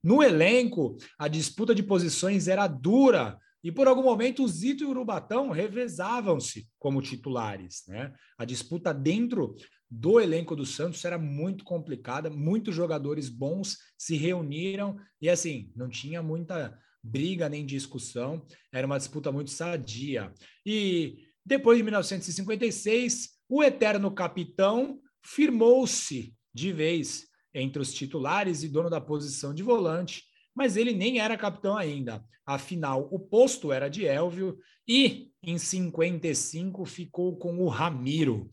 No 0.04 0.24
elenco, 0.24 0.98
a 1.18 1.28
disputa 1.28 1.76
de 1.76 1.84
posições 1.84 2.48
era 2.48 2.68
dura, 2.68 3.38
e 3.64 3.72
por 3.72 3.88
algum 3.88 4.04
momento 4.04 4.44
o 4.44 4.48
Zito 4.48 4.84
e 4.84 4.86
o 4.86 4.90
Urubatão 4.90 5.50
revezavam-se 5.50 6.68
como 6.80 7.02
titulares. 7.02 7.84
Né? 7.88 8.14
A 8.38 8.46
disputa 8.46 8.94
dentro 8.94 9.56
do 9.92 10.20
elenco 10.20 10.56
do 10.56 10.66
Santos 10.66 11.04
era 11.04 11.18
muito 11.18 11.64
complicada, 11.64 12.30
muitos 12.30 12.76
jogadores 12.76 13.28
bons 13.28 13.78
se 13.98 14.16
reuniram 14.16 14.98
e 15.22 15.30
assim, 15.30 15.72
não 15.76 15.90
tinha 15.90 16.22
muita 16.22 16.78
briga 17.04 17.50
nem 17.50 17.66
discussão, 17.66 18.46
era 18.72 18.86
uma 18.86 18.98
disputa 18.98 19.32
muito 19.32 19.52
sadia. 19.52 20.32
E 20.66 21.18
depois 21.46 21.78
de 21.78 21.84
1956, 21.84 23.30
o 23.50 23.64
eterno 23.64 24.12
capitão 24.12 25.00
firmou-se 25.24 26.34
de 26.54 26.72
vez 26.72 27.29
entre 27.60 27.82
os 27.82 27.94
titulares 27.94 28.64
e 28.64 28.70
dono 28.70 28.90
da 28.90 29.02
posição 29.02 29.54
de 29.54 29.64
volante, 29.64 30.24
mas 30.56 30.76
ele 30.78 30.94
nem 30.94 31.20
era 31.20 31.38
capitão 31.38 31.78
ainda. 31.78 32.24
Afinal, 32.46 33.08
o 33.12 33.20
posto 33.20 33.72
era 33.72 33.90
de 33.90 34.06
Elvio 34.06 34.58
e 34.88 35.32
em 35.44 35.58
55 35.58 36.84
ficou 36.86 37.38
com 37.38 37.60
o 37.60 37.68
Ramiro. 37.68 38.50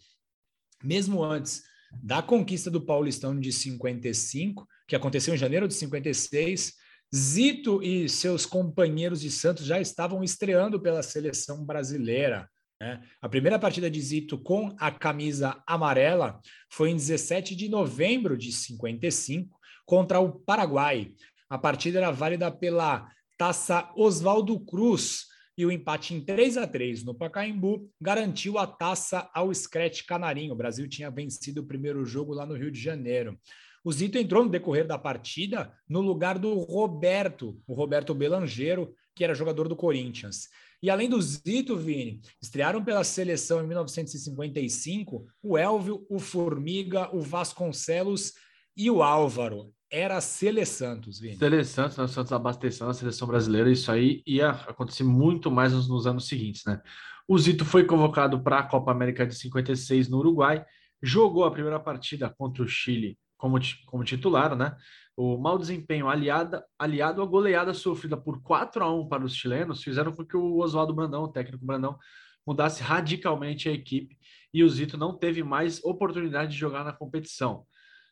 Mesmo 0.84 1.24
antes 1.24 1.62
da 2.02 2.22
conquista 2.22 2.70
do 2.70 2.84
Paulistão 2.84 3.38
de 3.38 3.52
55, 3.52 4.66
que 4.86 4.94
aconteceu 4.94 5.34
em 5.34 5.38
janeiro 5.38 5.66
de 5.66 5.74
56, 5.74 6.74
Zito 7.14 7.82
e 7.82 8.08
seus 8.08 8.44
companheiros 8.44 9.20
de 9.20 9.30
Santos 9.30 9.64
já 9.64 9.80
estavam 9.80 10.22
estreando 10.22 10.80
pela 10.80 11.02
seleção 11.02 11.64
brasileira. 11.64 12.48
Né? 12.80 13.02
A 13.20 13.28
primeira 13.28 13.58
partida 13.58 13.90
de 13.90 14.00
Zito 14.00 14.38
com 14.38 14.74
a 14.78 14.90
camisa 14.90 15.62
amarela 15.66 16.40
foi 16.70 16.90
em 16.90 16.96
17 16.96 17.56
de 17.56 17.68
novembro 17.68 18.36
de 18.36 18.52
55 18.52 19.58
contra 19.84 20.20
o 20.20 20.32
Paraguai. 20.32 21.12
A 21.48 21.56
partida 21.56 21.98
era 21.98 22.10
válida 22.10 22.50
pela 22.50 23.08
Taça 23.38 23.90
Oswaldo 23.96 24.58
Cruz 24.60 25.26
e 25.56 25.64
o 25.64 25.72
empate 25.72 26.14
em 26.14 26.20
3 26.20 26.58
a 26.58 26.66
3 26.66 27.04
no 27.04 27.14
Pacaembu 27.14 27.90
garantiu 28.00 28.58
a 28.58 28.66
taça 28.66 29.30
ao 29.32 29.54
Scratch 29.54 30.04
Canarinho. 30.06 30.52
O 30.52 30.56
Brasil 30.56 30.86
tinha 30.86 31.10
vencido 31.10 31.62
o 31.62 31.66
primeiro 31.66 32.04
jogo 32.04 32.34
lá 32.34 32.44
no 32.44 32.54
Rio 32.54 32.70
de 32.70 32.80
Janeiro. 32.80 33.38
O 33.82 33.92
Zito 33.92 34.18
entrou 34.18 34.44
no 34.44 34.50
decorrer 34.50 34.86
da 34.86 34.98
partida 34.98 35.72
no 35.88 36.00
lugar 36.00 36.38
do 36.38 36.54
Roberto, 36.58 37.58
o 37.66 37.72
Roberto 37.72 38.14
Belangeiro, 38.14 38.92
que 39.14 39.24
era 39.24 39.34
jogador 39.34 39.68
do 39.68 39.76
Corinthians. 39.76 40.48
E 40.82 40.90
além 40.90 41.08
do 41.08 41.20
Zito, 41.20 41.76
Vini, 41.76 42.20
estrearam 42.40 42.84
pela 42.84 43.02
seleção 43.02 43.62
em 43.62 43.66
1955 43.66 45.26
o 45.42 45.56
Elvio, 45.56 46.06
o 46.08 46.18
Formiga, 46.18 47.14
o 47.14 47.20
Vasconcelos 47.20 48.32
e 48.76 48.90
o 48.90 49.02
Álvaro 49.02 49.72
era 49.90 50.20
Cele 50.20 50.64
Santos, 50.66 51.20
Vini. 51.20 51.36
Cele 51.36 51.64
Santos, 51.64 51.96
né? 51.96 52.06
Santos 52.08 52.32
abastecendo 52.32 52.90
a 52.90 52.94
seleção 52.94 53.26
brasileira, 53.26 53.70
isso 53.70 53.90
aí 53.90 54.22
ia 54.26 54.50
acontecer 54.50 55.04
muito 55.04 55.50
mais 55.50 55.72
nos, 55.72 55.88
nos 55.88 56.06
anos 56.06 56.26
seguintes, 56.28 56.62
né? 56.66 56.80
O 57.28 57.38
Zito 57.38 57.64
foi 57.64 57.84
convocado 57.84 58.40
para 58.42 58.58
a 58.58 58.62
Copa 58.62 58.92
América 58.92 59.26
de 59.26 59.34
56 59.34 60.08
no 60.08 60.18
Uruguai, 60.18 60.64
jogou 61.02 61.44
a 61.44 61.50
primeira 61.50 61.80
partida 61.80 62.32
contra 62.36 62.62
o 62.62 62.68
Chile 62.68 63.18
como, 63.36 63.58
como 63.86 64.04
titular, 64.04 64.56
né? 64.56 64.74
O 65.16 65.38
mau 65.38 65.56
desempenho 65.58 66.08
aliado, 66.08 66.62
aliado 66.78 67.22
à 67.22 67.24
goleada 67.24 67.72
sofrida 67.72 68.18
por 68.18 68.42
4 68.42 68.84
a 68.84 68.92
1 68.92 69.08
para 69.08 69.24
os 69.24 69.34
chilenos 69.34 69.82
fizeram 69.82 70.12
com 70.12 70.22
que 70.24 70.36
o 70.36 70.58
Oswaldo 70.58 70.92
Brandão, 70.92 71.24
o 71.24 71.32
técnico 71.32 71.64
Brandão, 71.64 71.98
mudasse 72.46 72.82
radicalmente 72.82 73.66
a 73.66 73.72
equipe 73.72 74.16
e 74.52 74.62
o 74.62 74.68
Zito 74.68 74.98
não 74.98 75.16
teve 75.16 75.42
mais 75.42 75.82
oportunidade 75.82 76.52
de 76.52 76.58
jogar 76.58 76.84
na 76.84 76.92
competição. 76.92 77.66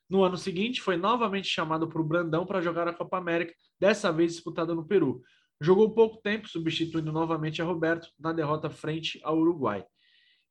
No 0.08 0.24
ano 0.24 0.36
seguinte, 0.36 0.80
foi 0.80 0.96
novamente 0.96 1.48
chamado 1.48 1.88
para 1.88 2.00
o 2.00 2.04
Brandão 2.04 2.46
para 2.46 2.60
jogar 2.60 2.88
a 2.88 2.92
Copa 2.92 3.18
América, 3.18 3.54
dessa 3.78 4.10
vez 4.10 4.32
disputada 4.32 4.74
no 4.74 4.86
Peru. 4.86 5.22
Jogou 5.60 5.94
pouco 5.94 6.22
tempo, 6.22 6.48
substituindo 6.48 7.12
novamente 7.12 7.60
a 7.60 7.64
Roberto 7.64 8.08
na 8.18 8.32
derrota 8.32 8.68
frente 8.70 9.20
ao 9.22 9.38
Uruguai. 9.38 9.84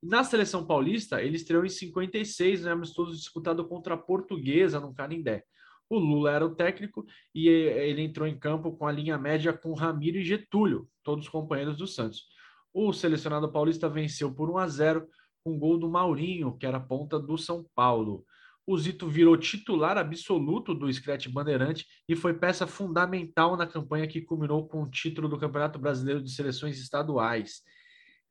Na 0.02 0.24
seleção 0.24 0.66
paulista, 0.66 1.22
ele 1.22 1.36
estreou 1.36 1.66
em 1.66 1.70
56, 1.70 2.62
no 2.62 2.66
né, 2.66 2.72
amistoso 2.74 3.12
disputado 3.12 3.68
contra 3.68 3.94
a 3.94 3.98
Portuguesa, 3.98 4.80
no 4.80 4.94
Canindé. 4.94 5.44
O 5.94 6.00
Lula 6.00 6.32
era 6.32 6.46
o 6.46 6.56
técnico 6.56 7.06
e 7.34 7.48
ele 7.48 8.02
entrou 8.02 8.28
em 8.28 8.38
campo 8.38 8.72
com 8.76 8.88
a 8.88 8.92
linha 8.92 9.18
média 9.18 9.54
com 9.54 9.74
Ramiro 9.74 10.18
e 10.18 10.24
Getúlio, 10.24 10.88
todos 11.04 11.30
companheiros 11.30 11.78
do 11.78 11.88
Santos. 11.88 12.28
O 12.74 12.92
selecionado 12.92 13.52
paulista 13.52 13.88
venceu 13.88 14.34
por 14.34 14.50
1 14.50 14.58
a 14.58 14.68
0 14.68 15.08
com 15.44 15.60
gol 15.60 15.78
do 15.78 15.90
Maurinho, 15.90 16.58
que 16.58 16.66
era 16.66 16.80
ponta 16.80 17.20
do 17.20 17.38
São 17.38 17.66
Paulo 17.76 18.26
o 18.66 18.78
Zito 18.78 19.10
virou 19.10 19.36
titular 19.36 19.98
absoluto 19.98 20.74
do 20.74 20.92
Scratch 20.92 21.28
Bandeirante 21.28 21.86
e 22.08 22.16
foi 22.16 22.34
peça 22.34 22.66
fundamental 22.66 23.58
na 23.58 23.68
campanha 23.68 24.08
que 24.08 24.22
culminou 24.22 24.68
com 24.68 24.84
o 24.84 24.90
título 24.90 25.28
do 25.28 25.38
Campeonato 25.38 25.78
Brasileiro 25.78 26.22
de 26.22 26.32
Seleções 26.32 26.80
Estaduais. 26.80 27.62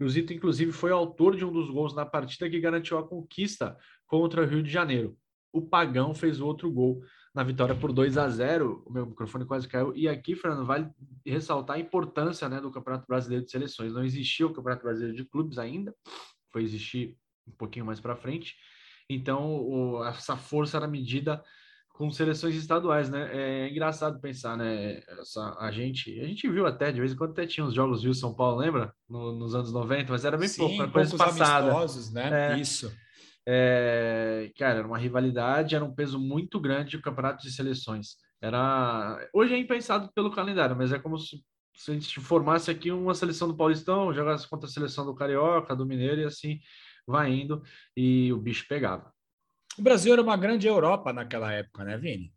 O 0.01 0.09
Zito, 0.09 0.33
inclusive, 0.33 0.73
foi 0.73 0.91
autor 0.91 1.37
de 1.37 1.45
um 1.45 1.53
dos 1.53 1.71
gols 1.71 1.95
na 1.95 2.07
partida 2.07 2.49
que 2.49 2.59
garantiu 2.59 2.99
a 2.99 3.07
conquista 3.07 3.77
contra 4.07 4.43
o 4.43 4.47
Rio 4.47 4.63
de 4.63 4.71
Janeiro. 4.71 5.17
O 5.53 5.61
Pagão 5.61 6.15
fez 6.15 6.41
outro 6.41 6.71
gol 6.73 7.03
na 7.35 7.43
vitória 7.43 7.75
por 7.75 7.93
2 7.93 8.19
a 8.19 8.29
0. 8.29 8.83
O 8.87 8.93
meu 8.93 9.07
microfone 9.07 9.45
quase 9.45 9.69
caiu. 9.69 9.95
E 9.97 10.09
aqui, 10.09 10.35
Fernando, 10.35 10.67
vale 10.67 10.89
ressaltar 11.25 11.77
a 11.77 11.81
importância 11.81 12.49
né, 12.49 12.61
do 12.61 12.71
Campeonato 12.71 13.07
Brasileiro 13.07 13.45
de 13.45 13.51
Seleções. 13.51 13.93
Não 13.93 14.05
existia 14.05 14.47
o 14.47 14.53
Campeonato 14.53 14.83
Brasileiro 14.83 15.17
de 15.17 15.25
Clubes 15.25 15.59
ainda, 15.59 15.95
foi 16.53 16.63
existir 16.63 17.17
um 17.47 17.53
pouquinho 17.53 17.87
mais 17.87 18.01
para 18.01 18.17
frente 18.17 18.57
então, 19.09 19.57
o, 19.57 20.05
essa 20.05 20.37
força 20.37 20.77
era 20.77 20.87
medida 20.87 21.43
com 21.91 22.11
seleções 22.11 22.55
estaduais, 22.57 23.11
né? 23.11 23.31
É 23.33 23.71
engraçado 23.71 24.21
pensar, 24.21 24.57
né? 24.57 25.03
Essa, 25.21 25.57
a 25.59 25.71
gente, 25.71 26.19
a 26.21 26.27
gente 26.27 26.49
viu 26.49 26.67
até 26.67 26.91
de 26.91 27.01
vez 27.01 27.13
em 27.13 27.17
quando 27.17 27.33
até 27.33 27.47
tinha 27.47 27.67
os 27.67 27.75
jogos 27.75 28.03
Rio 28.03 28.15
São 28.15 28.35
Paulo, 28.35 28.59
lembra? 28.59 28.95
No, 29.09 29.33
nos 29.33 29.55
anos 29.55 29.73
90, 29.73 30.11
mas 30.11 30.25
era 30.25 30.39
bem 30.39 30.49
Sim, 30.49 30.63
pouco, 30.63 30.83
era 30.83 30.91
coisa 30.91 31.17
passada. 31.17 31.71
né? 32.13 32.55
É, 32.55 32.59
Isso. 32.59 32.93
É, 33.47 34.53
cara, 34.57 34.79
era 34.79 34.87
uma 34.87 34.99
rivalidade, 34.99 35.75
era 35.75 35.85
um 35.85 35.95
peso 35.95 36.19
muito 36.19 36.61
grande 36.61 36.97
o 36.97 37.03
campeonato 37.03 37.43
de 37.43 37.53
seleções. 37.53 38.17
Era 38.41 39.29
hoje 39.33 39.55
é 39.55 39.59
impensado 39.59 40.11
pelo 40.15 40.31
calendário, 40.31 40.77
mas 40.77 40.93
é 40.93 40.99
como 40.99 41.19
se, 41.19 41.43
se 41.75 41.91
a 41.91 41.95
gente 41.95 42.21
formasse 42.21 42.71
aqui 42.71 42.91
uma 42.91 43.15
seleção 43.15 43.49
do 43.49 43.57
Paulistão, 43.57 44.13
jogasse 44.13 44.49
contra 44.49 44.69
a 44.69 44.73
seleção 44.73 45.05
do 45.05 45.15
Carioca, 45.15 45.77
do 45.77 45.87
Mineiro 45.87 46.21
e 46.21 46.25
assim 46.25 46.61
vai 47.07 47.33
indo 47.33 47.63
e 47.97 48.33
o 48.33 48.39
bicho 48.39 48.67
pegava. 48.69 49.13
O 49.79 49.83
Brasil 49.83 50.13
era 50.13 50.23
uma 50.23 50.37
grande 50.37 50.67
Europa 50.67 51.13
naquela 51.13 51.53
época, 51.53 51.85
né, 51.85 51.97
Vini? 51.97 52.33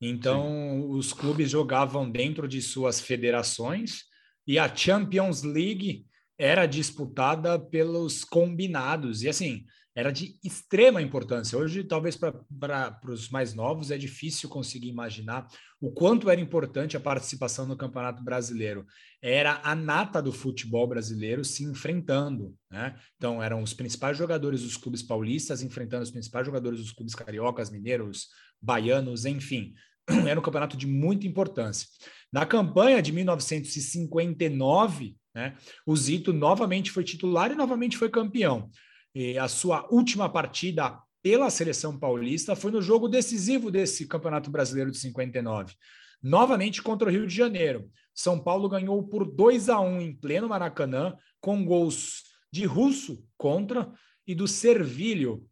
Então, 0.00 0.42
Sim. 0.42 0.90
os 0.90 1.12
clubes 1.12 1.50
jogavam 1.50 2.10
dentro 2.10 2.48
de 2.48 2.60
suas 2.60 3.00
federações 3.00 4.02
e 4.46 4.58
a 4.58 4.74
Champions 4.74 5.42
League 5.42 6.04
era 6.36 6.66
disputada 6.66 7.58
pelos 7.58 8.24
combinados. 8.24 9.22
E 9.22 9.28
assim, 9.28 9.64
era 9.94 10.10
de 10.10 10.36
extrema 10.42 11.00
importância. 11.00 11.56
Hoje, 11.56 11.84
talvez 11.84 12.16
para 12.16 12.98
os 13.06 13.28
mais 13.28 13.54
novos, 13.54 13.92
é 13.92 13.96
difícil 13.96 14.48
conseguir 14.48 14.88
imaginar 14.88 15.46
o 15.80 15.92
quanto 15.92 16.28
era 16.28 16.40
importante 16.40 16.96
a 16.96 17.00
participação 17.00 17.64
no 17.64 17.76
Campeonato 17.76 18.24
Brasileiro. 18.24 18.84
Era 19.22 19.60
a 19.62 19.74
nata 19.74 20.20
do 20.20 20.32
futebol 20.32 20.88
brasileiro 20.88 21.44
se 21.44 21.62
enfrentando. 21.62 22.56
Né? 22.68 22.98
Então, 23.16 23.40
eram 23.40 23.62
os 23.62 23.72
principais 23.72 24.18
jogadores 24.18 24.62
dos 24.62 24.76
clubes 24.76 25.02
paulistas 25.02 25.62
enfrentando 25.62 26.02
os 26.02 26.10
principais 26.10 26.44
jogadores 26.44 26.80
dos 26.80 26.90
clubes 26.90 27.14
cariocas, 27.14 27.70
mineiros, 27.70 28.28
baianos, 28.60 29.24
enfim. 29.24 29.74
Era 30.26 30.40
um 30.40 30.42
campeonato 30.42 30.76
de 30.76 30.88
muita 30.88 31.26
importância. 31.26 31.86
Na 32.32 32.44
campanha 32.44 33.00
de 33.00 33.12
1959, 33.12 35.16
né, 35.32 35.56
o 35.86 35.96
Zito 35.96 36.32
novamente 36.32 36.90
foi 36.90 37.04
titular 37.04 37.52
e 37.52 37.54
novamente 37.54 37.96
foi 37.96 38.08
campeão. 38.08 38.68
E 39.14 39.38
a 39.38 39.46
sua 39.46 39.86
última 39.90 40.28
partida 40.28 40.98
pela 41.22 41.48
seleção 41.48 41.98
paulista 41.98 42.56
foi 42.56 42.70
no 42.70 42.82
jogo 42.82 43.08
decisivo 43.08 43.70
desse 43.70 44.06
Campeonato 44.06 44.50
Brasileiro 44.50 44.90
de 44.90 44.98
59, 44.98 45.74
novamente 46.22 46.82
contra 46.82 47.08
o 47.08 47.10
Rio 47.10 47.26
de 47.26 47.34
Janeiro. 47.34 47.88
São 48.14 48.38
Paulo 48.38 48.68
ganhou 48.68 49.02
por 49.02 49.24
2 49.24 49.68
a 49.68 49.80
1 49.80 50.00
em 50.00 50.14
pleno 50.14 50.48
Maracanã, 50.48 51.16
com 51.40 51.64
gols 51.64 52.24
de 52.52 52.64
Russo 52.64 53.24
contra 53.36 53.90
e 54.26 54.34
do 54.34 54.46
Servilho. 54.46 55.46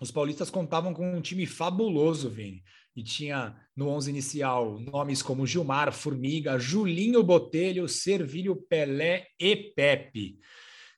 Os 0.00 0.10
paulistas 0.10 0.48
contavam 0.48 0.94
com 0.94 1.12
um 1.16 1.20
time 1.20 1.46
fabuloso, 1.46 2.30
Vini. 2.30 2.62
E 2.94 3.02
tinha 3.02 3.56
no 3.74 3.88
11 3.88 4.10
inicial 4.10 4.78
nomes 4.80 5.22
como 5.22 5.46
Gilmar, 5.46 5.92
Formiga, 5.92 6.58
Julinho 6.58 7.22
Botelho, 7.22 7.88
Servilho, 7.88 8.56
Pelé 8.56 9.26
e 9.38 9.56
Pepe. 9.56 10.38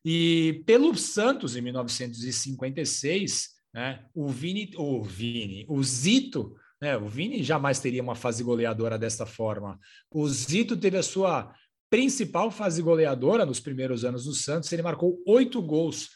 E 0.04 0.62
pelo 0.66 0.94
Santos, 0.96 1.56
em 1.56 1.60
1956, 1.60 3.50
né, 3.72 4.04
o 4.14 4.28
Vini, 4.28 4.70
o 4.76 5.02
Vini, 5.02 5.64
o 5.68 5.82
Zito, 5.82 6.54
né, 6.80 6.96
o 6.96 7.08
Vini 7.08 7.42
jamais 7.42 7.78
teria 7.78 8.02
uma 8.02 8.14
fase 8.14 8.42
goleadora 8.42 8.98
dessa 8.98 9.24
forma. 9.24 9.78
O 10.10 10.28
Zito 10.28 10.76
teve 10.76 10.98
a 10.98 11.02
sua 11.02 11.54
principal 11.88 12.50
fase 12.50 12.82
goleadora 12.82 13.46
nos 13.46 13.60
primeiros 13.60 14.04
anos 14.04 14.24
do 14.24 14.32
Santos, 14.32 14.72
ele 14.72 14.82
marcou 14.82 15.22
oito 15.26 15.60
gols 15.60 16.08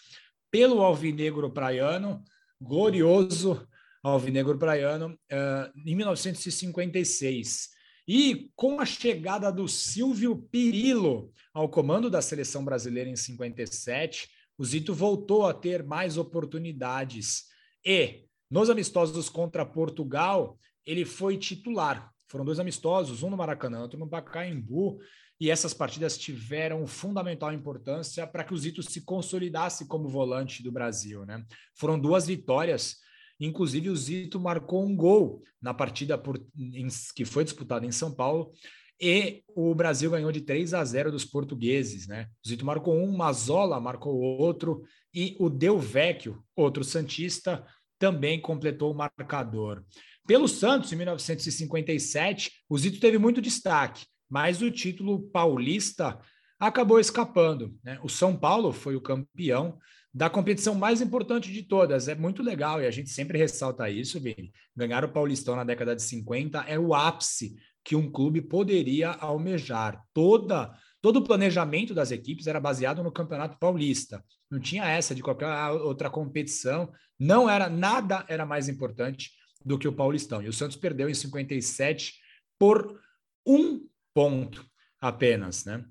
pelo 0.50 0.80
Alvinegro 0.80 1.52
Praiano, 1.52 2.24
glorioso 2.60 3.66
Alvinegro 4.02 4.56
Praiano, 4.56 5.18
uh, 5.30 5.80
em 5.84 5.94
1956. 5.94 7.75
E 8.06 8.50
com 8.54 8.80
a 8.80 8.86
chegada 8.86 9.50
do 9.50 9.66
Silvio 9.66 10.36
Pirillo 10.36 11.32
ao 11.52 11.68
comando 11.68 12.08
da 12.08 12.22
seleção 12.22 12.64
brasileira 12.64 13.10
em 13.10 13.16
57, 13.16 14.28
o 14.56 14.64
Zito 14.64 14.94
voltou 14.94 15.46
a 15.46 15.52
ter 15.52 15.82
mais 15.82 16.16
oportunidades. 16.16 17.46
E 17.84 18.24
nos 18.50 18.70
amistosos 18.70 19.28
contra 19.28 19.66
Portugal, 19.66 20.58
ele 20.84 21.04
foi 21.04 21.36
titular. 21.36 22.12
Foram 22.28 22.44
dois 22.44 22.60
amistosos, 22.60 23.22
um 23.22 23.30
no 23.30 23.36
Maracanã, 23.36 23.82
outro 23.82 23.98
no 23.98 24.08
Pacaembu, 24.08 24.98
e 25.38 25.50
essas 25.50 25.74
partidas 25.74 26.16
tiveram 26.16 26.86
fundamental 26.86 27.52
importância 27.52 28.26
para 28.26 28.42
que 28.42 28.54
o 28.54 28.56
Zito 28.56 28.82
se 28.82 29.02
consolidasse 29.02 29.86
como 29.86 30.08
volante 30.08 30.62
do 30.62 30.72
Brasil. 30.72 31.26
Né? 31.26 31.44
Foram 31.74 31.98
duas 31.98 32.26
vitórias 32.26 32.96
Inclusive, 33.38 33.90
o 33.90 33.96
Zito 33.96 34.40
marcou 34.40 34.84
um 34.84 34.96
gol 34.96 35.42
na 35.60 35.74
partida 35.74 36.16
por, 36.16 36.42
em, 36.56 36.88
que 37.14 37.24
foi 37.24 37.44
disputada 37.44 37.84
em 37.84 37.92
São 37.92 38.14
Paulo 38.14 38.52
e 39.00 39.42
o 39.54 39.74
Brasil 39.74 40.10
ganhou 40.10 40.32
de 40.32 40.40
3 40.40 40.72
a 40.72 40.82
0 40.82 41.12
dos 41.12 41.24
portugueses, 41.24 42.06
né? 42.06 42.28
O 42.44 42.48
Zito 42.48 42.64
marcou 42.64 42.96
um, 42.96 43.14
Mazola 43.14 43.78
marcou 43.78 44.18
outro 44.18 44.82
e 45.14 45.36
o 45.38 45.50
Del 45.50 45.78
Vecchio, 45.78 46.42
outro 46.54 46.82
santista, 46.82 47.66
também 47.98 48.40
completou 48.40 48.92
o 48.92 48.96
marcador. 48.96 49.84
Pelo 50.26 50.48
Santos, 50.48 50.92
em 50.92 50.96
1957, 50.96 52.52
o 52.68 52.76
Zito 52.76 52.98
teve 52.98 53.18
muito 53.18 53.40
destaque, 53.40 54.06
mas 54.28 54.60
o 54.60 54.70
título 54.70 55.22
paulista 55.28 56.18
acabou 56.58 56.98
escapando. 56.98 57.74
Né? 57.84 57.98
O 58.02 58.08
São 58.08 58.36
Paulo 58.36 58.72
foi 58.72 58.96
o 58.96 59.00
campeão 59.00 59.78
da 60.16 60.30
competição 60.30 60.74
mais 60.74 61.02
importante 61.02 61.52
de 61.52 61.62
todas. 61.62 62.08
É 62.08 62.14
muito 62.14 62.42
legal 62.42 62.80
e 62.80 62.86
a 62.86 62.90
gente 62.90 63.10
sempre 63.10 63.36
ressalta 63.36 63.90
isso, 63.90 64.18
Vini. 64.18 64.50
Ganhar 64.74 65.04
o 65.04 65.12
Paulistão 65.12 65.54
na 65.54 65.62
década 65.62 65.94
de 65.94 66.00
50 66.00 66.60
é 66.60 66.78
o 66.78 66.94
ápice 66.94 67.54
que 67.84 67.94
um 67.94 68.10
clube 68.10 68.40
poderia 68.40 69.10
almejar. 69.10 70.02
Toda 70.14 70.74
todo 71.02 71.18
o 71.18 71.22
planejamento 71.22 71.92
das 71.92 72.10
equipes 72.10 72.46
era 72.46 72.58
baseado 72.58 73.02
no 73.02 73.12
Campeonato 73.12 73.58
Paulista. 73.58 74.24
Não 74.50 74.58
tinha 74.58 74.88
essa 74.88 75.14
de 75.14 75.22
qualquer 75.22 75.48
outra 75.68 76.08
competição, 76.08 76.90
não 77.20 77.48
era 77.48 77.68
nada 77.68 78.24
era 78.26 78.46
mais 78.46 78.70
importante 78.70 79.32
do 79.62 79.78
que 79.78 79.86
o 79.86 79.92
Paulistão. 79.92 80.42
E 80.42 80.48
o 80.48 80.52
Santos 80.52 80.78
perdeu 80.78 81.10
em 81.10 81.14
57 81.14 82.14
por 82.58 82.98
um 83.46 83.86
ponto 84.14 84.66
apenas, 84.98 85.66
né? 85.66 85.84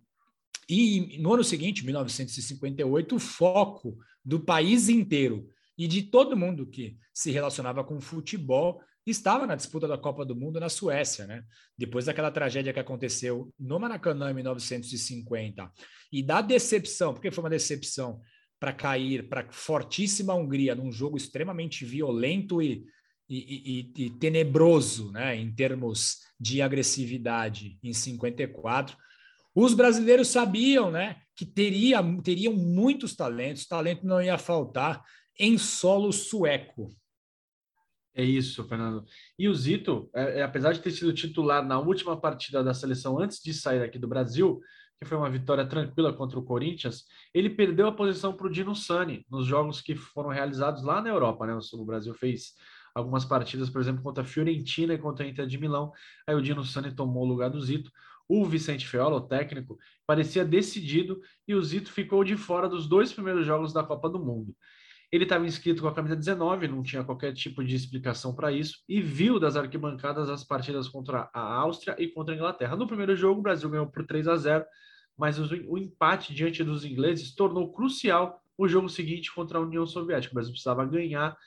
E 0.69 1.17
no 1.19 1.33
ano 1.33 1.43
seguinte, 1.43 1.85
1958, 1.85 3.15
o 3.15 3.19
foco 3.19 3.97
do 4.23 4.39
país 4.39 4.89
inteiro 4.89 5.47
e 5.77 5.87
de 5.87 6.03
todo 6.03 6.37
mundo 6.37 6.65
que 6.65 6.97
se 7.13 7.31
relacionava 7.31 7.83
com 7.83 7.99
futebol 7.99 8.81
estava 9.05 9.45
na 9.45 9.55
disputa 9.55 9.87
da 9.87 9.97
Copa 9.97 10.25
do 10.25 10.35
Mundo 10.35 10.59
na 10.59 10.69
Suécia, 10.69 11.27
né? 11.27 11.43
Depois 11.77 12.05
daquela 12.05 12.31
tragédia 12.31 12.73
que 12.73 12.79
aconteceu 12.79 13.53
no 13.59 13.79
Maracanã 13.79 14.31
em 14.31 14.33
1950 14.33 15.71
e 16.11 16.23
da 16.23 16.41
decepção, 16.41 17.13
porque 17.13 17.29
foi 17.29 17.43
uma 17.43 17.49
decepção 17.49 18.19
para 18.59 18.73
cair 18.73 19.29
para 19.29 19.47
fortíssima 19.51 20.33
Hungria 20.33 20.73
num 20.73 20.91
jogo 20.91 21.17
extremamente 21.17 21.85
violento 21.85 22.61
e, 22.61 22.83
e, 23.29 23.91
e, 23.95 24.05
e, 24.05 24.09
tenebroso, 24.11 25.11
né? 25.11 25.35
Em 25.35 25.53
termos 25.53 26.21
de 26.39 26.61
agressividade 26.61 27.77
em 27.83 27.93
54, 27.93 28.97
os 29.55 29.73
brasileiros 29.73 30.27
sabiam, 30.27 30.91
né, 30.91 31.15
que 31.35 31.45
teria, 31.45 31.99
teriam 32.21 32.53
muitos 32.53 33.15
talentos, 33.15 33.65
talento 33.65 34.05
não 34.05 34.21
ia 34.21 34.37
faltar 34.37 35.01
em 35.39 35.57
solo 35.57 36.11
sueco. 36.11 36.89
É 38.13 38.23
isso, 38.23 38.63
Fernando. 38.63 39.05
E 39.37 39.49
o 39.49 39.53
Zito, 39.53 40.09
é, 40.13 40.39
é, 40.39 40.43
apesar 40.43 40.71
de 40.71 40.81
ter 40.81 40.91
sido 40.91 41.13
titular 41.13 41.65
na 41.65 41.77
última 41.79 42.19
partida 42.19 42.63
da 42.63 42.73
seleção 42.73 43.19
antes 43.19 43.41
de 43.41 43.53
sair 43.53 43.81
aqui 43.81 43.99
do 43.99 44.07
Brasil, 44.07 44.61
que 44.97 45.05
foi 45.05 45.17
uma 45.17 45.29
vitória 45.29 45.67
tranquila 45.67 46.13
contra 46.13 46.39
o 46.39 46.43
Corinthians, 46.43 47.03
ele 47.33 47.49
perdeu 47.49 47.87
a 47.87 47.91
posição 47.91 48.33
para 48.33 48.47
o 48.47 48.49
Dino 48.49 48.73
Sani 48.73 49.25
nos 49.29 49.45
jogos 49.45 49.81
que 49.81 49.95
foram 49.95 50.29
realizados 50.29 50.83
lá 50.83 51.01
na 51.01 51.09
Europa. 51.09 51.45
Né? 51.45 51.57
O 51.73 51.85
Brasil 51.85 52.13
fez 52.13 52.53
algumas 52.93 53.25
partidas, 53.25 53.69
por 53.69 53.81
exemplo, 53.81 54.01
contra 54.01 54.23
a 54.23 54.25
Fiorentina 54.25 54.93
e 54.93 54.97
contra 54.97 55.25
a 55.25 55.27
Inter 55.27 55.45
de 55.45 55.57
Milão. 55.57 55.91
Aí 56.25 56.33
o 56.33 56.41
Dino 56.41 56.63
Sani 56.63 56.95
tomou 56.95 57.23
o 57.23 57.27
lugar 57.27 57.49
do 57.49 57.61
Zito. 57.61 57.91
O 58.27 58.45
Vicente 58.45 58.87
Feola, 58.87 59.17
o 59.17 59.21
técnico, 59.21 59.77
parecia 60.05 60.43
decidido 60.43 61.21
e 61.47 61.53
o 61.53 61.61
Zito 61.61 61.91
ficou 61.91 62.23
de 62.23 62.35
fora 62.35 62.67
dos 62.67 62.87
dois 62.87 63.13
primeiros 63.13 63.45
jogos 63.45 63.71
da 63.71 63.83
Copa 63.83 64.09
do 64.09 64.19
Mundo. 64.19 64.55
Ele 65.11 65.23
estava 65.23 65.45
inscrito 65.45 65.81
com 65.81 65.87
a 65.87 65.93
camisa 65.93 66.15
19, 66.15 66.67
não 66.67 66.81
tinha 66.81 67.03
qualquer 67.03 67.33
tipo 67.33 67.63
de 67.63 67.75
explicação 67.75 68.35
para 68.35 68.51
isso, 68.51 68.79
e 68.89 69.01
viu 69.01 69.39
das 69.39 69.55
arquibancadas 69.55 70.29
as 70.29 70.43
partidas 70.43 70.87
contra 70.87 71.29
a 71.33 71.53
Áustria 71.55 71.95
e 71.99 72.07
contra 72.07 72.33
a 72.33 72.37
Inglaterra. 72.37 72.75
No 72.75 72.87
primeiro 72.87 73.15
jogo, 73.15 73.39
o 73.39 73.43
Brasil 73.43 73.69
ganhou 73.69 73.87
por 73.87 74.05
3 74.05 74.27
a 74.27 74.35
0, 74.35 74.65
mas 75.17 75.39
o 75.39 75.77
empate 75.77 76.33
diante 76.33 76.63
dos 76.63 76.83
ingleses 76.83 77.33
tornou 77.33 77.71
crucial 77.71 78.41
o 78.57 78.67
jogo 78.67 78.89
seguinte 78.89 79.33
contra 79.33 79.57
a 79.57 79.61
União 79.61 79.85
Soviética. 79.85 80.33
O 80.33 80.35
Brasil 80.35 80.51
precisava 80.51 80.85
ganhar 80.85 81.37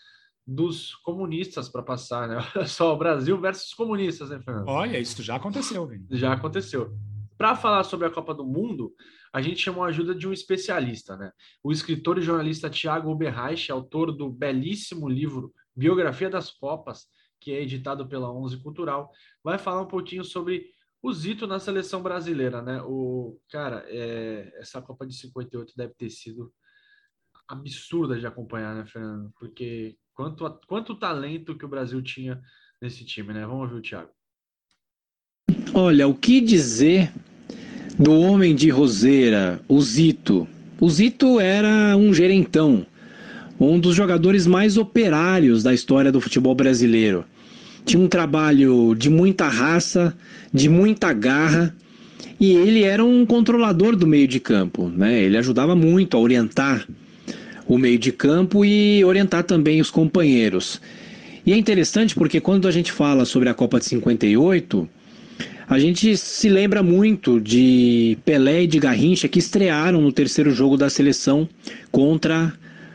dos 0.51 0.95
comunistas 0.95 1.69
para 1.69 1.83
passar, 1.83 2.27
né? 2.27 2.39
Olha 2.57 2.67
só, 2.67 2.95
o 2.95 2.97
Brasil 2.97 3.39
versus 3.39 3.75
comunistas, 3.75 4.31
né, 4.31 4.41
Fernando? 4.41 4.67
Olha, 4.67 4.99
isso 4.99 5.23
já 5.23 5.37
aconteceu, 5.37 5.87
Vini. 5.87 6.07
Já 6.11 6.33
aconteceu. 6.33 6.97
Para 7.37 7.55
falar 7.55 7.85
sobre 7.85 8.07
a 8.07 8.11
Copa 8.11 8.33
do 8.33 8.47
Mundo, 8.47 8.95
a 9.31 9.43
gente 9.43 9.61
chamou 9.61 9.85
a 9.85 9.89
ajuda 9.89 10.15
de 10.15 10.27
um 10.27 10.33
especialista, 10.33 11.19
né? 11.19 11.31
O 11.63 11.71
escritor 11.71 12.17
e 12.17 12.23
jornalista 12.23 12.71
Tiago 12.71 13.11
Oberreich, 13.11 13.71
autor 13.71 14.11
do 14.11 14.31
belíssimo 14.31 15.07
livro 15.07 15.53
Biografia 15.77 16.31
das 16.31 16.51
Copas, 16.51 17.07
que 17.39 17.53
é 17.53 17.61
editado 17.61 18.09
pela 18.09 18.33
Onze 18.33 18.57
Cultural, 18.57 19.13
vai 19.45 19.59
falar 19.59 19.83
um 19.83 19.87
pouquinho 19.87 20.25
sobre 20.25 20.65
o 21.03 21.13
Zito 21.13 21.47
na 21.47 21.61
seleção 21.61 22.03
brasileira, 22.03 22.63
né? 22.63 22.83
O 22.83 23.39
cara, 23.51 23.85
é, 23.87 24.51
essa 24.57 24.81
Copa 24.81 25.07
de 25.07 25.15
58 25.15 25.75
deve 25.77 25.93
ter 25.93 26.09
sido 26.09 26.51
absurda 27.47 28.19
de 28.19 28.27
acompanhar, 28.27 28.75
né, 28.75 28.87
Fernando? 28.87 29.31
Porque 29.39 29.97
Quanto, 30.19 30.61
quanto 30.67 30.97
talento 30.97 31.57
que 31.57 31.65
o 31.65 31.69
Brasil 31.69 32.03
tinha 32.03 32.41
nesse 32.83 33.05
time, 33.05 33.33
né? 33.33 33.47
Vamos 33.47 33.69
ouvir 33.69 33.77
o 33.77 33.81
Thiago. 33.81 34.09
Olha, 35.73 36.09
o 36.09 36.15
que 36.15 36.41
dizer 36.41 37.13
do 37.97 38.13
homem 38.19 38.53
de 38.53 38.69
Roseira, 38.69 39.61
o 39.69 39.81
Zito? 39.81 40.49
O 40.81 40.91
Zito 40.91 41.39
era 41.39 41.97
um 41.97 42.13
gerentão, 42.13 42.85
um 43.61 43.79
dos 43.79 43.95
jogadores 43.95 44.45
mais 44.45 44.77
operários 44.77 45.63
da 45.63 45.73
história 45.73 46.11
do 46.11 46.21
futebol 46.21 46.53
brasileiro. 46.53 47.25
Tinha 47.85 48.03
um 48.03 48.09
trabalho 48.09 48.97
de 48.97 49.09
muita 49.09 49.47
raça, 49.47 50.19
de 50.53 50.69
muita 50.69 51.13
garra, 51.13 51.73
e 52.41 52.51
ele 52.51 52.83
era 52.83 53.05
um 53.05 53.25
controlador 53.25 53.95
do 53.95 54.05
meio 54.05 54.27
de 54.27 54.41
campo, 54.41 54.89
né? 54.89 55.23
Ele 55.23 55.39
ajudava 55.39 55.77
muito 55.77 56.17
a 56.17 56.21
orientar 56.21 56.89
o 57.69 57.77
meio 57.79 57.99
de 57.99 58.11
campo 58.11 58.65
e 58.65 59.05
orientar 59.05 59.45
também 59.45 59.81
os 59.81 59.91
companheiros. 59.91 60.81
E 61.45 61.53
é 61.53 61.57
interessante 61.57 62.15
porque 62.15 62.41
quando 62.41 62.67
a 62.67 62.71
gente 62.71 62.91
fala 62.91 63.25
sobre 63.25 63.49
a 63.49 63.55
Copa 63.55 63.79
de 63.79 63.85
58, 63.85 64.89
a 65.69 65.79
gente 65.79 66.17
se 66.17 66.49
lembra 66.49 66.83
muito 66.83 67.39
de 67.39 68.17
Pelé 68.25 68.63
e 68.63 68.67
de 68.67 68.79
Garrincha 68.79 69.29
que 69.29 69.39
estrearam 69.39 70.01
no 70.01 70.11
terceiro 70.11 70.51
jogo 70.51 70.77
da 70.79 70.89
seleção 70.89 71.47
contra 71.93 72.55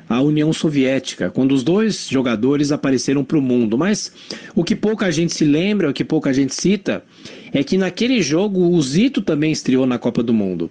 a 0.10 0.22
União 0.22 0.52
Soviética, 0.52 1.30
quando 1.30 1.54
os 1.54 1.64
dois 1.64 2.08
jogadores 2.10 2.72
apareceram 2.72 3.24
para 3.24 3.38
o 3.38 3.42
mundo. 3.42 3.78
Mas 3.78 4.12
o 4.56 4.64
que 4.64 4.76
pouca 4.76 5.12
gente 5.12 5.34
se 5.34 5.46
lembra, 5.46 5.90
o 5.90 5.94
que 5.94 6.04
pouca 6.04 6.34
gente 6.34 6.54
cita, 6.54 7.04
é 7.52 7.64
que 7.64 7.78
naquele 7.78 8.22
jogo 8.22 8.60
o 8.60 8.82
Zito 8.82 9.22
também 9.22 9.52
estreou 9.52 9.86
na 9.86 9.98
Copa 9.98 10.22
do 10.22 10.34
Mundo. 10.34 10.70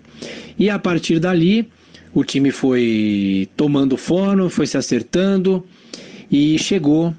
E 0.58 0.68
a 0.68 0.78
partir 0.78 1.18
dali, 1.18 1.68
o 2.14 2.24
time 2.24 2.50
foi 2.50 3.48
tomando 3.56 3.96
forma, 3.96 4.50
foi 4.50 4.66
se 4.66 4.76
acertando 4.76 5.64
e 6.30 6.58
chegou 6.58 7.14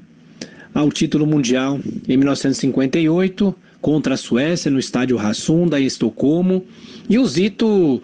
ao 0.74 0.92
título 0.92 1.26
mundial 1.26 1.80
em 2.08 2.18
1958 2.18 3.56
contra 3.82 4.14
a 4.14 4.18
Suécia 4.18 4.72
no 4.72 4.80
estádio 4.80 5.18
Rassunda 5.18 5.80
em 5.80 5.86
Estocolmo. 5.86 6.66
E 7.10 7.20
o 7.20 7.26
Zito, 7.26 8.02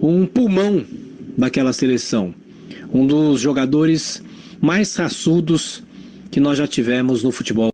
um 0.00 0.26
pulmão 0.26 0.84
daquela 1.36 1.72
seleção, 1.72 2.34
um 2.92 3.06
dos 3.06 3.40
jogadores 3.40 4.22
mais 4.60 4.94
raçudos 4.96 5.82
que 6.30 6.40
nós 6.40 6.58
já 6.58 6.66
tivemos 6.66 7.22
no 7.22 7.32
futebol. 7.32 7.72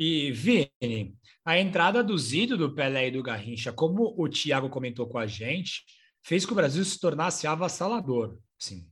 E 0.00 0.32
Vini, 0.32 1.14
a 1.44 1.60
entrada 1.60 2.02
do 2.02 2.16
Zito, 2.16 2.56
do 2.56 2.74
Pelé 2.74 3.08
e 3.08 3.10
do 3.10 3.22
Garrincha, 3.22 3.70
como 3.70 4.14
o 4.16 4.26
Thiago 4.30 4.70
comentou 4.70 5.06
com 5.06 5.18
a 5.18 5.26
gente, 5.26 5.84
fez 6.22 6.46
que 6.46 6.52
o 6.52 6.54
Brasil 6.54 6.82
se 6.82 6.98
tornasse 6.98 7.46
avassalador. 7.46 8.38
Sim, 8.58 8.88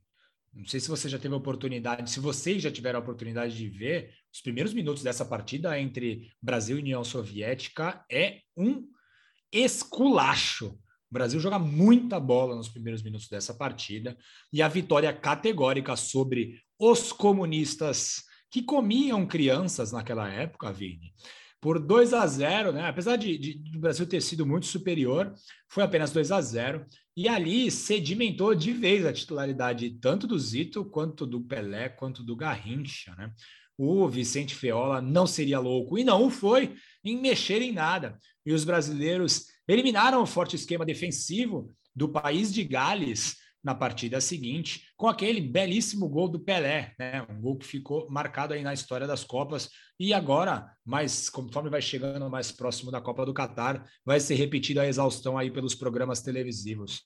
não 0.53 0.67
sei 0.67 0.79
se 0.79 0.87
você 0.87 1.09
já 1.09 1.17
teve 1.17 1.33
a 1.33 1.37
oportunidade, 1.37 2.11
se 2.11 2.19
vocês 2.19 2.61
já 2.61 2.69
tiveram 2.69 2.99
a 2.99 3.01
oportunidade 3.01 3.57
de 3.57 3.67
ver, 3.67 4.13
os 4.31 4.39
primeiros 4.39 4.71
minutos 4.71 5.01
dessa 5.01 5.25
partida 5.25 5.79
entre 5.79 6.31
Brasil 6.39 6.77
e 6.77 6.81
União 6.81 7.03
Soviética 7.03 8.05
é 8.07 8.41
um 8.55 8.87
esculacho. 9.51 10.67
O 11.09 11.13
Brasil 11.13 11.39
joga 11.39 11.57
muita 11.57 12.19
bola 12.19 12.55
nos 12.55 12.69
primeiros 12.69 13.01
minutos 13.01 13.27
dessa 13.27 13.55
partida 13.55 14.15
e 14.53 14.61
a 14.61 14.67
vitória 14.67 15.11
categórica 15.11 15.95
sobre 15.95 16.61
os 16.77 17.11
comunistas 17.11 18.28
que 18.49 18.61
comiam 18.61 19.25
crianças 19.25 19.91
naquela 19.91 20.27
época, 20.27 20.71
Vini, 20.71 21.13
por 21.61 21.79
2 21.79 22.13
a 22.13 22.25
0, 22.25 22.71
né? 22.71 22.87
Apesar 22.87 23.15
de, 23.15 23.37
de, 23.37 23.53
de, 23.55 23.77
o 23.77 23.81
Brasil 23.81 24.05
ter 24.07 24.21
sido 24.21 24.45
muito 24.45 24.65
superior, 24.65 25.33
foi 25.67 25.83
apenas 25.83 26.11
2 26.11 26.31
a 26.31 26.41
0 26.41 26.85
e 27.15 27.27
ali 27.27 27.69
sedimentou 27.69 28.55
de 28.55 28.71
vez 28.71 29.05
a 29.05 29.11
titularidade 29.11 29.89
tanto 29.99 30.25
do 30.25 30.39
Zito 30.39 30.85
quanto 30.85 31.25
do 31.25 31.41
Pelé 31.41 31.89
quanto 31.89 32.23
do 32.23 32.35
Garrincha, 32.35 33.13
né? 33.15 33.31
O 33.77 34.07
Vicente 34.09 34.55
Feola 34.55 35.01
não 35.01 35.25
seria 35.25 35.59
louco 35.59 35.97
e 35.97 36.03
não 36.03 36.29
foi 36.29 36.75
em 37.03 37.17
mexer 37.17 37.61
em 37.61 37.71
nada. 37.71 38.17
E 38.45 38.51
os 38.51 38.65
brasileiros 38.65 39.45
eliminaram 39.67 40.21
o 40.21 40.25
forte 40.25 40.55
esquema 40.55 40.85
defensivo 40.85 41.73
do 41.95 42.09
país 42.09 42.53
de 42.53 42.63
Gales 42.63 43.37
na 43.69 43.75
partida 43.75 44.19
seguinte, 44.19 44.87
com 44.97 45.07
aquele 45.07 45.39
belíssimo 45.39 46.09
gol 46.09 46.27
do 46.27 46.39
Pelé, 46.39 46.95
né? 46.97 47.23
Um 47.29 47.39
gol 47.39 47.55
que 47.55 47.67
ficou 47.67 48.09
marcado 48.09 48.55
aí 48.55 48.63
na 48.63 48.73
história 48.73 49.05
das 49.05 49.23
Copas 49.23 49.69
e 49.99 50.11
agora, 50.11 50.67
mais 50.83 51.29
conforme 51.29 51.69
vai 51.69 51.81
chegando 51.81 52.27
mais 52.31 52.51
próximo 52.51 52.89
da 52.89 52.99
Copa 52.99 53.27
do 53.27 53.33
Catar, 53.33 53.85
vai 54.03 54.19
ser 54.19 54.33
repetida 54.33 54.81
a 54.81 54.87
exaustão 54.87 55.37
aí 55.37 55.51
pelos 55.51 55.75
programas 55.75 56.19
televisivos. 56.19 57.03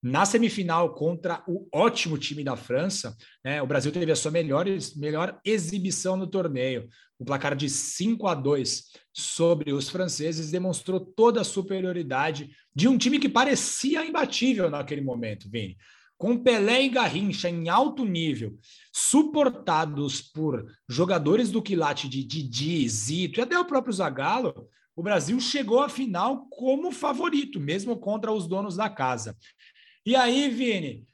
Na 0.00 0.24
semifinal 0.24 0.94
contra 0.94 1.42
o 1.48 1.66
ótimo 1.74 2.16
time 2.16 2.44
da 2.44 2.54
França, 2.54 3.16
né, 3.44 3.60
o 3.60 3.66
Brasil 3.66 3.90
teve 3.90 4.12
a 4.12 4.16
sua 4.16 4.30
melhor, 4.30 4.66
melhor 4.94 5.40
exibição 5.44 6.16
no 6.16 6.28
torneio. 6.28 6.88
O 7.18 7.24
placar 7.24 7.56
de 7.56 7.68
5 7.68 8.28
a 8.28 8.34
2 8.36 8.84
sobre 9.12 9.72
os 9.72 9.88
franceses 9.88 10.52
demonstrou 10.52 11.00
toda 11.00 11.40
a 11.40 11.44
superioridade 11.44 12.50
de 12.78 12.86
um 12.86 12.96
time 12.96 13.18
que 13.18 13.28
parecia 13.28 14.06
imbatível 14.06 14.70
naquele 14.70 15.00
momento, 15.00 15.50
Vini. 15.50 15.76
Com 16.16 16.38
Pelé 16.38 16.84
e 16.84 16.88
Garrincha 16.88 17.50
em 17.50 17.68
alto 17.68 18.04
nível, 18.04 18.56
suportados 18.92 20.22
por 20.22 20.64
jogadores 20.88 21.50
do 21.50 21.60
quilate 21.60 22.08
de 22.08 22.22
Didi, 22.22 22.88
Zito 22.88 23.40
e 23.40 23.42
até 23.42 23.58
o 23.58 23.64
próprio 23.64 23.92
Zagallo, 23.92 24.68
o 24.94 25.02
Brasil 25.02 25.40
chegou 25.40 25.80
à 25.80 25.88
final 25.88 26.46
como 26.50 26.92
favorito, 26.92 27.58
mesmo 27.58 27.98
contra 27.98 28.30
os 28.32 28.46
donos 28.46 28.76
da 28.76 28.88
casa. 28.88 29.36
E 30.06 30.14
aí, 30.14 30.48
Vini, 30.48 31.04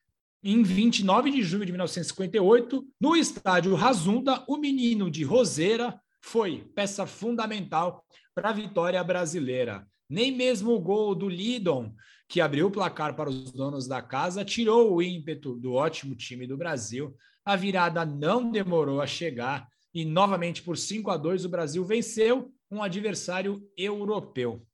em 0.43 0.62
29 0.62 1.31
de 1.31 1.43
julho 1.43 1.65
de 1.65 1.73
1958, 1.73 2.87
no 3.01 3.17
estádio 3.17 3.75
Razunda, 3.75 4.45
o 4.47 4.59
menino 4.59 5.11
de 5.11 5.25
Roseira 5.25 5.99
foi 6.21 6.71
peça 6.75 7.07
fundamental 7.07 8.05
para 8.35 8.51
a 8.51 8.53
vitória 8.53 9.03
brasileira. 9.03 9.87
Nem 10.09 10.31
mesmo 10.33 10.73
o 10.73 10.81
gol 10.81 11.15
do 11.15 11.29
Lidon, 11.29 11.95
que 12.29 12.41
abriu 12.41 12.67
o 12.67 12.71
placar 12.71 13.15
para 13.15 13.31
os 13.31 13.53
donos 13.53 13.87
da 13.87 14.03
casa, 14.03 14.45
tirou 14.45 14.95
o 14.95 15.03
ímpeto 15.03 15.57
do 15.57 15.73
ótimo 15.75 16.15
time 16.15 16.47
do 16.47 16.57
Brasil. 16.57 17.15
A 17.45 17.57
virada 17.57 18.05
não 18.05 18.51
demorou 18.51 19.01
a 19.01 19.07
chegar 19.07 19.69
e, 19.93 20.05
novamente, 20.05 20.63
por 20.63 20.77
5 20.77 21.11
a 21.11 21.17
2 21.17 21.45
o 21.45 21.49
Brasil 21.49 21.85
venceu 21.85 22.53
um 22.71 22.83
adversário 22.83 23.63
europeu. 23.77 24.67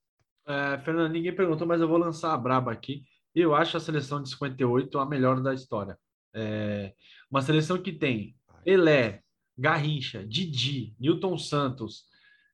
É, 0.47 0.79
Fernando, 0.79 1.13
ninguém 1.13 1.35
perguntou, 1.35 1.67
mas 1.67 1.81
eu 1.81 1.89
vou 1.89 1.99
lançar 1.99 2.33
a 2.33 2.39
braba 2.39 2.73
aqui. 2.73 3.05
Eu 3.35 3.55
acho 3.55 3.77
a 3.77 3.81
seleção 3.81 4.23
de 4.23 4.31
58 4.31 4.99
a 4.99 5.07
melhor 5.07 5.41
da 5.41 5.55
história. 5.55 5.99
É 6.35 6.95
uma 7.31 7.43
seleção 7.43 7.81
que 7.81 7.93
tem 7.93 8.35
Elé, 8.65 9.23
Garrincha, 9.57 10.27
Didi, 10.27 10.95
Newton 10.99 11.37
Santos, 11.39 12.05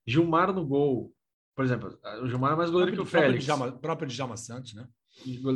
Gilmar 0.05 0.53
no 0.53 0.65
gol. 0.65 1.13
Por 1.57 1.65
exemplo, 1.65 1.97
o 2.21 2.27
Gilmar 2.27 2.53
é 2.53 2.55
mais 2.55 2.69
goleiro 2.69 2.93
que 2.93 3.01
o 3.01 3.05
Félix. 3.05 3.43
Djalma, 3.43 3.71
próprio 3.71 4.07
Djalma 4.07 4.37
Santos, 4.37 4.75
né? 4.75 4.87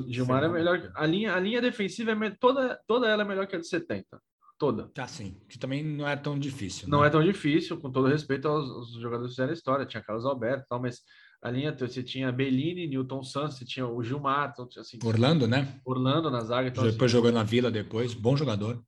Gilmar 0.07 0.43
é 0.43 0.49
melhor. 0.49 0.91
A 0.95 1.05
linha, 1.05 1.35
a 1.35 1.39
linha 1.39 1.61
defensiva 1.61 2.11
é 2.11 2.31
toda, 2.31 2.81
toda 2.87 3.07
ela 3.07 3.21
é 3.21 3.25
melhor 3.25 3.45
que 3.45 3.55
a 3.55 3.59
de 3.59 3.67
70. 3.67 4.19
Toda. 4.57 4.87
Tá, 4.95 5.07
sim. 5.07 5.39
Que 5.47 5.59
também 5.59 5.83
não 5.83 6.07
é 6.07 6.15
tão 6.15 6.39
difícil. 6.39 6.89
Não 6.89 7.01
né? 7.01 7.07
é 7.07 7.09
tão 7.11 7.23
difícil, 7.23 7.79
com 7.79 7.91
todo 7.91 8.07
respeito 8.07 8.47
aos, 8.47 8.67
aos 8.67 8.93
jogadores 8.93 9.27
que 9.27 9.35
fizeram 9.35 9.51
a 9.51 9.53
história. 9.53 9.85
Tinha 9.85 10.01
Carlos 10.01 10.25
Alberto 10.25 10.63
e 10.65 10.67
tal, 10.67 10.81
mas 10.81 11.03
a 11.39 11.51
linha, 11.51 11.71
você 11.71 12.01
tinha 12.01 12.31
Bellini, 12.31 12.87
Newton 12.87 13.21
Santos, 13.21 13.59
você 13.59 13.65
tinha 13.65 13.85
o 13.85 14.03
Gilmar, 14.03 14.53
então, 14.53 14.67
assim, 14.77 14.97
Orlando, 15.03 15.47
né? 15.47 15.79
Orlando 15.85 16.31
na 16.31 16.41
zaga. 16.41 16.69
Então, 16.69 16.83
depois 16.83 17.11
assim, 17.11 17.17
jogou 17.19 17.31
na 17.31 17.43
Vila 17.43 17.69
depois, 17.69 18.15
bom 18.15 18.35
jogador. 18.35 18.83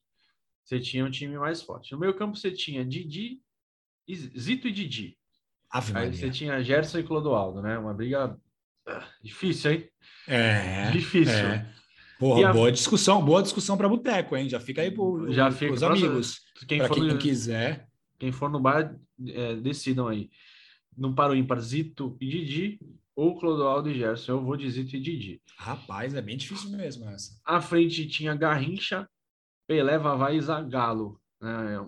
Você 0.64 0.80
tinha 0.80 1.05
um 1.05 1.11
time 1.11 1.38
mais 1.38 1.61
forte. 1.61 1.91
No 1.91 1.99
meio 1.99 2.16
campo 2.16 2.36
você 2.36 2.49
tinha 2.49 2.84
Didi, 2.84 3.39
Zito 4.36 4.68
e 4.68 4.72
Didi. 4.72 5.16
Ave 5.74 5.98
Aí 5.98 6.14
você 6.14 6.30
tinha 6.30 6.62
Gerson 6.62 7.00
e 7.00 7.04
Clodoaldo, 7.04 7.60
né? 7.60 7.80
Uma 7.80 7.96
briga 7.96 8.38
ah, 8.88 9.08
difícil, 9.24 9.72
hein? 9.72 9.90
É. 10.28 10.92
Difícil. 10.92 11.34
É. 11.34 11.68
Porra, 12.20 12.50
a... 12.50 12.54
boa 12.54 12.72
discussão, 12.72 13.26
boa 13.26 13.42
discussão 13.42 13.76
para 13.76 13.90
boteco, 13.90 14.38
hein? 14.38 14.48
Já 14.48 14.60
fica 14.60 14.84
aí 14.84 14.92
pro, 14.92 15.34
Já 15.34 15.50
fica 15.50 15.74
os 15.74 15.82
amigos. 15.82 16.42
Quem 16.68 16.78
pra 16.78 16.88
for 16.88 16.94
quem 16.94 17.08
no... 17.08 17.18
quiser. 17.18 17.88
Quem 18.20 18.32
for 18.32 18.52
no 18.52 18.60
bar, 18.60 18.96
é, 19.28 19.56
decidam 19.56 20.08
aí. 20.08 20.30
Não 20.96 21.12
para 21.12 21.34
o 21.34 21.36
ímpar, 21.36 21.60
Zito 21.60 22.16
e 22.22 22.30
Didi 22.30 22.80
ou 23.16 23.36
Clodoaldo 23.40 23.90
e 23.90 23.98
Gerson. 23.98 24.34
Eu 24.34 24.44
vou 24.44 24.56
de 24.56 24.70
Zito 24.70 24.96
e 24.96 25.00
Didi. 25.00 25.42
Rapaz, 25.58 26.14
é 26.14 26.22
bem 26.22 26.38
difícil 26.38 26.70
mesmo 26.70 27.10
essa. 27.10 27.36
À 27.44 27.60
frente 27.60 28.08
tinha 28.08 28.36
Garrincha, 28.36 29.10
Pelé, 29.68 29.98
Vavá 29.98 30.32
e 30.32 30.40
Zagallo. 30.40 31.20
Né? 31.42 31.84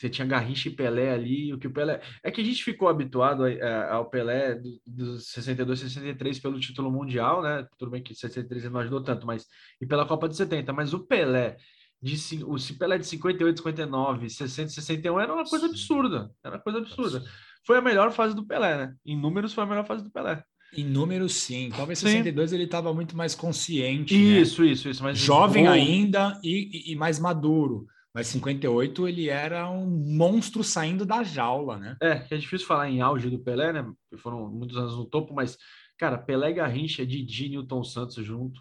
Você 0.00 0.08
tinha 0.08 0.26
Garrincha 0.26 0.68
e 0.68 0.74
Pelé 0.74 1.12
ali, 1.12 1.52
o 1.52 1.58
que 1.58 1.66
o 1.66 1.72
Pelé... 1.72 2.00
É 2.22 2.30
que 2.30 2.40
a 2.40 2.44
gente 2.44 2.64
ficou 2.64 2.88
habituado 2.88 3.44
ao 3.90 4.08
Pelé 4.08 4.58
dos 4.86 5.30
62, 5.30 5.80
63 5.80 6.38
pelo 6.38 6.58
título 6.58 6.90
mundial, 6.90 7.42
né? 7.42 7.66
Tudo 7.78 7.90
bem 7.90 8.02
que 8.02 8.14
63 8.14 8.70
não 8.70 8.80
ajudou 8.80 9.02
tanto, 9.02 9.26
mas... 9.26 9.46
E 9.80 9.86
pela 9.86 10.06
Copa 10.06 10.28
de 10.28 10.36
70, 10.36 10.72
mas 10.72 10.94
o 10.94 11.00
Pelé 11.00 11.56
de 12.02 12.16
o 12.44 12.56
Pelé 12.78 12.96
de 12.96 13.06
58, 13.06 13.58
59, 13.58 14.30
60, 14.30 14.70
61 14.70 15.20
era 15.20 15.34
uma 15.34 15.44
coisa 15.44 15.66
absurda. 15.66 16.30
Era 16.42 16.56
uma 16.56 16.62
coisa 16.62 16.78
absurda 16.78 17.22
foi 17.64 17.78
a 17.78 17.82
melhor 17.82 18.12
fase 18.12 18.34
do 18.34 18.44
Pelé, 18.44 18.76
né? 18.76 18.94
Em 19.04 19.16
números, 19.16 19.52
foi 19.52 19.64
a 19.64 19.66
melhor 19.66 19.86
fase 19.86 20.02
do 20.02 20.10
Pelé. 20.10 20.42
Em 20.76 20.84
números, 20.84 21.34
sim. 21.34 21.70
Talvez 21.74 21.98
sim. 21.98 22.06
62 22.06 22.52
ele 22.52 22.64
estava 22.64 22.94
muito 22.94 23.16
mais 23.16 23.34
consciente. 23.34 24.14
Isso, 24.14 24.62
né? 24.62 24.68
isso, 24.68 24.88
isso. 24.88 25.02
Mas 25.02 25.18
Jovem 25.18 25.66
ainda 25.66 26.38
e, 26.44 26.92
e, 26.92 26.96
mais 26.96 27.18
maduro. 27.18 27.86
Mas 28.14 28.26
58 28.28 29.06
ele 29.06 29.28
era 29.28 29.70
um 29.70 29.86
monstro 29.86 30.64
saindo 30.64 31.06
da 31.06 31.22
jaula, 31.22 31.78
né? 31.78 31.96
É, 32.02 32.26
é 32.30 32.36
difícil 32.36 32.66
falar 32.66 32.88
em 32.90 33.00
auge 33.00 33.30
do 33.30 33.38
Pelé, 33.38 33.72
né? 33.72 33.88
Foram 34.18 34.50
muitos 34.50 34.76
anos 34.76 34.96
no 34.96 35.04
topo, 35.04 35.32
mas, 35.32 35.56
cara, 35.96 36.18
Pelé 36.18 36.52
Garrincha, 36.52 37.06
Didi, 37.06 37.48
Newton 37.48 37.84
Santos 37.84 38.24
junto, 38.24 38.60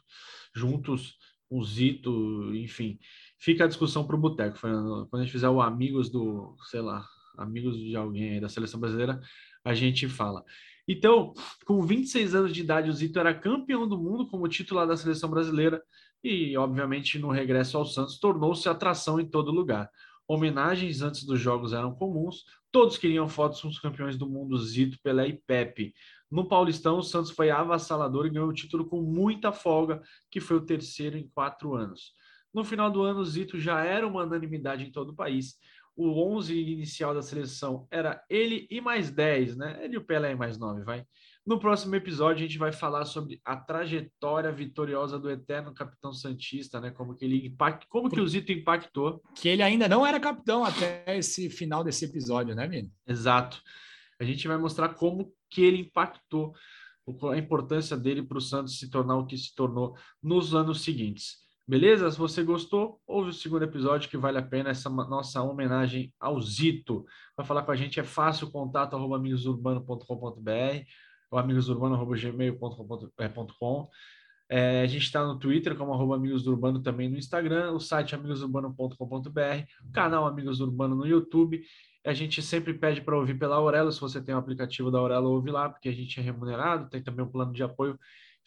juntos, 0.55 1.17
o 1.49 1.63
Zito, 1.63 2.53
enfim. 2.53 2.99
Fica 3.39 3.63
a 3.63 3.67
discussão 3.67 4.05
para 4.05 4.15
o 4.15 4.19
Boteco, 4.19 4.59
Quando 4.59 5.15
a 5.15 5.21
gente 5.21 5.31
fizer 5.31 5.49
o 5.49 5.61
Amigos 5.61 6.09
do, 6.09 6.55
sei 6.69 6.81
lá, 6.81 7.03
amigos 7.39 7.77
de 7.77 7.95
alguém 7.95 8.33
aí 8.33 8.39
da 8.39 8.49
seleção 8.49 8.79
brasileira, 8.79 9.19
a 9.63 9.73
gente 9.73 10.07
fala. 10.07 10.43
Então, 10.87 11.33
com 11.65 11.81
26 11.81 12.35
anos 12.35 12.53
de 12.53 12.61
idade, 12.61 12.89
o 12.89 12.93
Zito 12.93 13.19
era 13.19 13.33
campeão 13.33 13.87
do 13.87 13.97
mundo 13.97 14.27
como 14.27 14.47
titular 14.47 14.87
da 14.87 14.97
seleção 14.97 15.29
brasileira 15.29 15.81
e, 16.23 16.57
obviamente, 16.57 17.17
no 17.17 17.29
regresso 17.29 17.77
ao 17.77 17.85
Santos, 17.85 18.19
tornou-se 18.19 18.67
atração 18.67 19.19
em 19.19 19.25
todo 19.25 19.51
lugar. 19.51 19.89
Homenagens 20.27 21.01
antes 21.01 21.23
dos 21.23 21.39
jogos 21.39 21.73
eram 21.73 21.95
comuns, 21.95 22.43
todos 22.71 22.97
queriam 22.97 23.27
fotos 23.27 23.61
com 23.61 23.67
os 23.67 23.79
campeões 23.79 24.17
do 24.17 24.29
mundo 24.29 24.57
Zito, 24.57 24.99
Pelé 25.01 25.29
e 25.29 25.41
Pepe. 25.47 25.93
No 26.29 26.47
Paulistão, 26.47 26.99
o 26.99 27.03
Santos 27.03 27.31
foi 27.31 27.49
avassalador 27.49 28.27
e 28.27 28.29
ganhou 28.29 28.49
o 28.49 28.53
título 28.53 28.85
com 28.85 29.01
muita 29.01 29.51
folga, 29.51 30.01
que 30.29 30.39
foi 30.39 30.57
o 30.57 30.65
terceiro 30.65 31.17
em 31.17 31.27
quatro 31.27 31.73
anos. 31.73 32.13
No 32.53 32.63
final 32.63 32.91
do 32.91 33.01
ano, 33.01 33.25
Zito 33.25 33.59
já 33.59 33.83
era 33.83 34.07
uma 34.07 34.23
unanimidade 34.23 34.85
em 34.85 34.91
todo 34.91 35.09
o 35.09 35.15
país 35.15 35.57
o 35.99 36.37
11 36.37 36.57
inicial 36.57 37.13
da 37.13 37.21
seleção 37.21 37.85
era 37.91 38.23
ele 38.29 38.65
e 38.71 38.79
mais 38.79 39.11
10, 39.11 39.57
né? 39.57 39.83
Ele 39.83 39.95
e 39.95 39.97
o 39.97 40.05
Pelé 40.05 40.31
e 40.31 40.35
mais 40.35 40.57
9, 40.57 40.81
vai. 40.83 41.05
No 41.49 41.59
próximo 41.59 41.95
episódio 41.95 42.45
a 42.45 42.47
gente 42.47 42.59
vai 42.59 42.71
falar 42.71 43.05
sobre 43.05 43.41
a 43.43 43.57
trajetória 43.57 44.51
vitoriosa 44.51 45.17
do 45.17 45.31
eterno 45.31 45.73
capitão 45.73 46.13
santista, 46.13 46.79
né? 46.79 46.91
Como 46.91 47.15
que 47.15 47.25
ele 47.25 47.47
impact... 47.47 47.87
como 47.89 48.07
que 48.07 48.21
o 48.21 48.27
Zito 48.27 48.51
impactou. 48.51 49.19
Que 49.33 49.49
ele 49.49 49.63
ainda 49.63 49.89
não 49.89 50.05
era 50.05 50.19
capitão 50.19 50.63
até 50.63 51.03
esse 51.17 51.49
final 51.49 51.83
desse 51.83 52.05
episódio, 52.05 52.53
né, 52.53 52.67
Vini? 52.67 52.93
Exato. 53.07 53.63
A 54.19 54.23
gente 54.23 54.47
vai 54.47 54.59
mostrar 54.59 54.89
como 54.89 55.33
que 55.49 55.63
ele 55.63 55.79
impactou 55.79 56.53
a 57.31 57.37
importância 57.39 57.97
dele 57.97 58.21
para 58.21 58.37
o 58.37 58.41
Santos 58.41 58.77
se 58.77 58.87
tornar 58.87 59.17
o 59.17 59.25
que 59.25 59.35
se 59.35 59.55
tornou 59.55 59.97
nos 60.21 60.53
anos 60.53 60.83
seguintes. 60.83 61.37
Beleza? 61.67 62.11
Se 62.11 62.17
você 62.19 62.43
gostou, 62.43 63.01
ouve 63.07 63.31
o 63.31 63.33
segundo 63.33 63.63
episódio 63.63 64.07
que 64.07 64.17
vale 64.17 64.37
a 64.37 64.43
pena 64.43 64.69
essa 64.69 64.87
nossa 64.87 65.41
homenagem 65.41 66.13
ao 66.19 66.39
Zito. 66.39 67.07
Para 67.35 67.43
falar 67.43 67.63
com 67.63 67.71
a 67.71 67.75
gente 67.75 67.99
é 67.99 68.03
fácil, 68.03 68.51
contato 68.51 68.95
arroba 68.95 69.15
amigosurbano.com.br 69.15 70.03
ou 70.05 71.08
amigosurbano.gmail.com. 71.37 73.89
É, 74.51 74.81
a 74.81 74.87
gente 74.87 75.03
está 75.03 75.23
no 75.23 75.37
Twitter 75.37 75.75
como 75.75 75.93
arroba 75.93 76.15
Amigos 76.15 76.47
Urbano, 76.47 76.81
também 76.81 77.07
no 77.07 77.15
Instagram, 77.17 77.73
o 77.73 77.79
site 77.79 78.15
amigosurbano.com.br, 78.15 79.63
o 79.87 79.91
canal 79.91 80.25
Amigos 80.25 80.59
Urbano 80.59 80.95
no 80.95 81.05
YouTube. 81.05 81.61
A 82.05 82.13
gente 82.13 82.41
sempre 82.41 82.73
pede 82.73 83.01
para 83.01 83.17
ouvir 83.17 83.37
pela 83.37 83.57
Aurelo, 83.57 83.91
se 83.91 84.01
você 84.01 84.19
tem 84.21 84.33
o 84.33 84.37
aplicativo 84.37 84.89
da 84.89 84.97
Aurelo, 84.97 85.29
ouve 85.29 85.51
lá, 85.51 85.69
porque 85.69 85.89
a 85.89 85.93
gente 85.93 86.19
é 86.19 86.23
remunerado, 86.23 86.89
tem 86.89 87.03
também 87.03 87.23
um 87.23 87.29
plano 87.29 87.53
de 87.53 87.61
apoio 87.61 87.99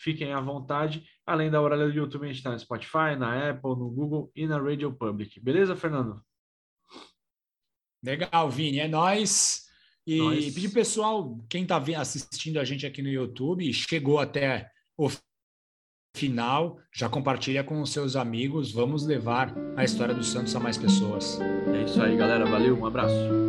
Fiquem 0.03 0.33
à 0.33 0.41
vontade. 0.41 1.07
Além 1.25 1.49
da 1.49 1.61
hora 1.61 1.77
do 1.77 1.95
YouTube, 1.95 2.25
a 2.25 2.27
gente 2.27 2.39
está 2.39 2.51
no 2.51 2.59
Spotify, 2.59 3.15
na 3.17 3.51
Apple, 3.51 3.71
no 3.71 3.89
Google 3.89 4.33
e 4.35 4.49
na 4.49 4.59
Radio 4.59 4.93
Public. 4.93 5.39
Beleza, 5.39 5.77
Fernando? 5.77 6.21
Legal, 8.03 8.51
Vini. 8.51 8.81
É 8.81 8.89
nós. 8.89 9.69
E 10.07 10.19
nós. 10.19 10.53
pedir 10.53 10.71
pessoal, 10.71 11.39
quem 11.49 11.63
está 11.63 11.83
assistindo 11.99 12.59
a 12.59 12.65
gente 12.65 12.87
aqui 12.87 13.03
no 13.03 13.09
YouTube, 13.09 13.73
chegou 13.73 14.19
até 14.19 14.71
o 14.97 15.09
final, 16.17 16.79
já 16.93 17.09
compartilha 17.09 17.65
com 17.65 17.81
os 17.81 17.91
seus 17.91 18.17
amigos. 18.17 18.73
Vamos 18.73 19.07
levar 19.07 19.55
a 19.77 19.85
história 19.85 20.15
do 20.15 20.25
Santos 20.25 20.55
a 20.55 20.61
mais 20.61 20.77
pessoas. 20.77 21.41
É 21.41 21.85
isso 21.85 22.01
aí, 22.03 22.17
galera. 22.17 22.45
Valeu, 22.45 22.79
um 22.79 22.87
abraço. 22.87 23.42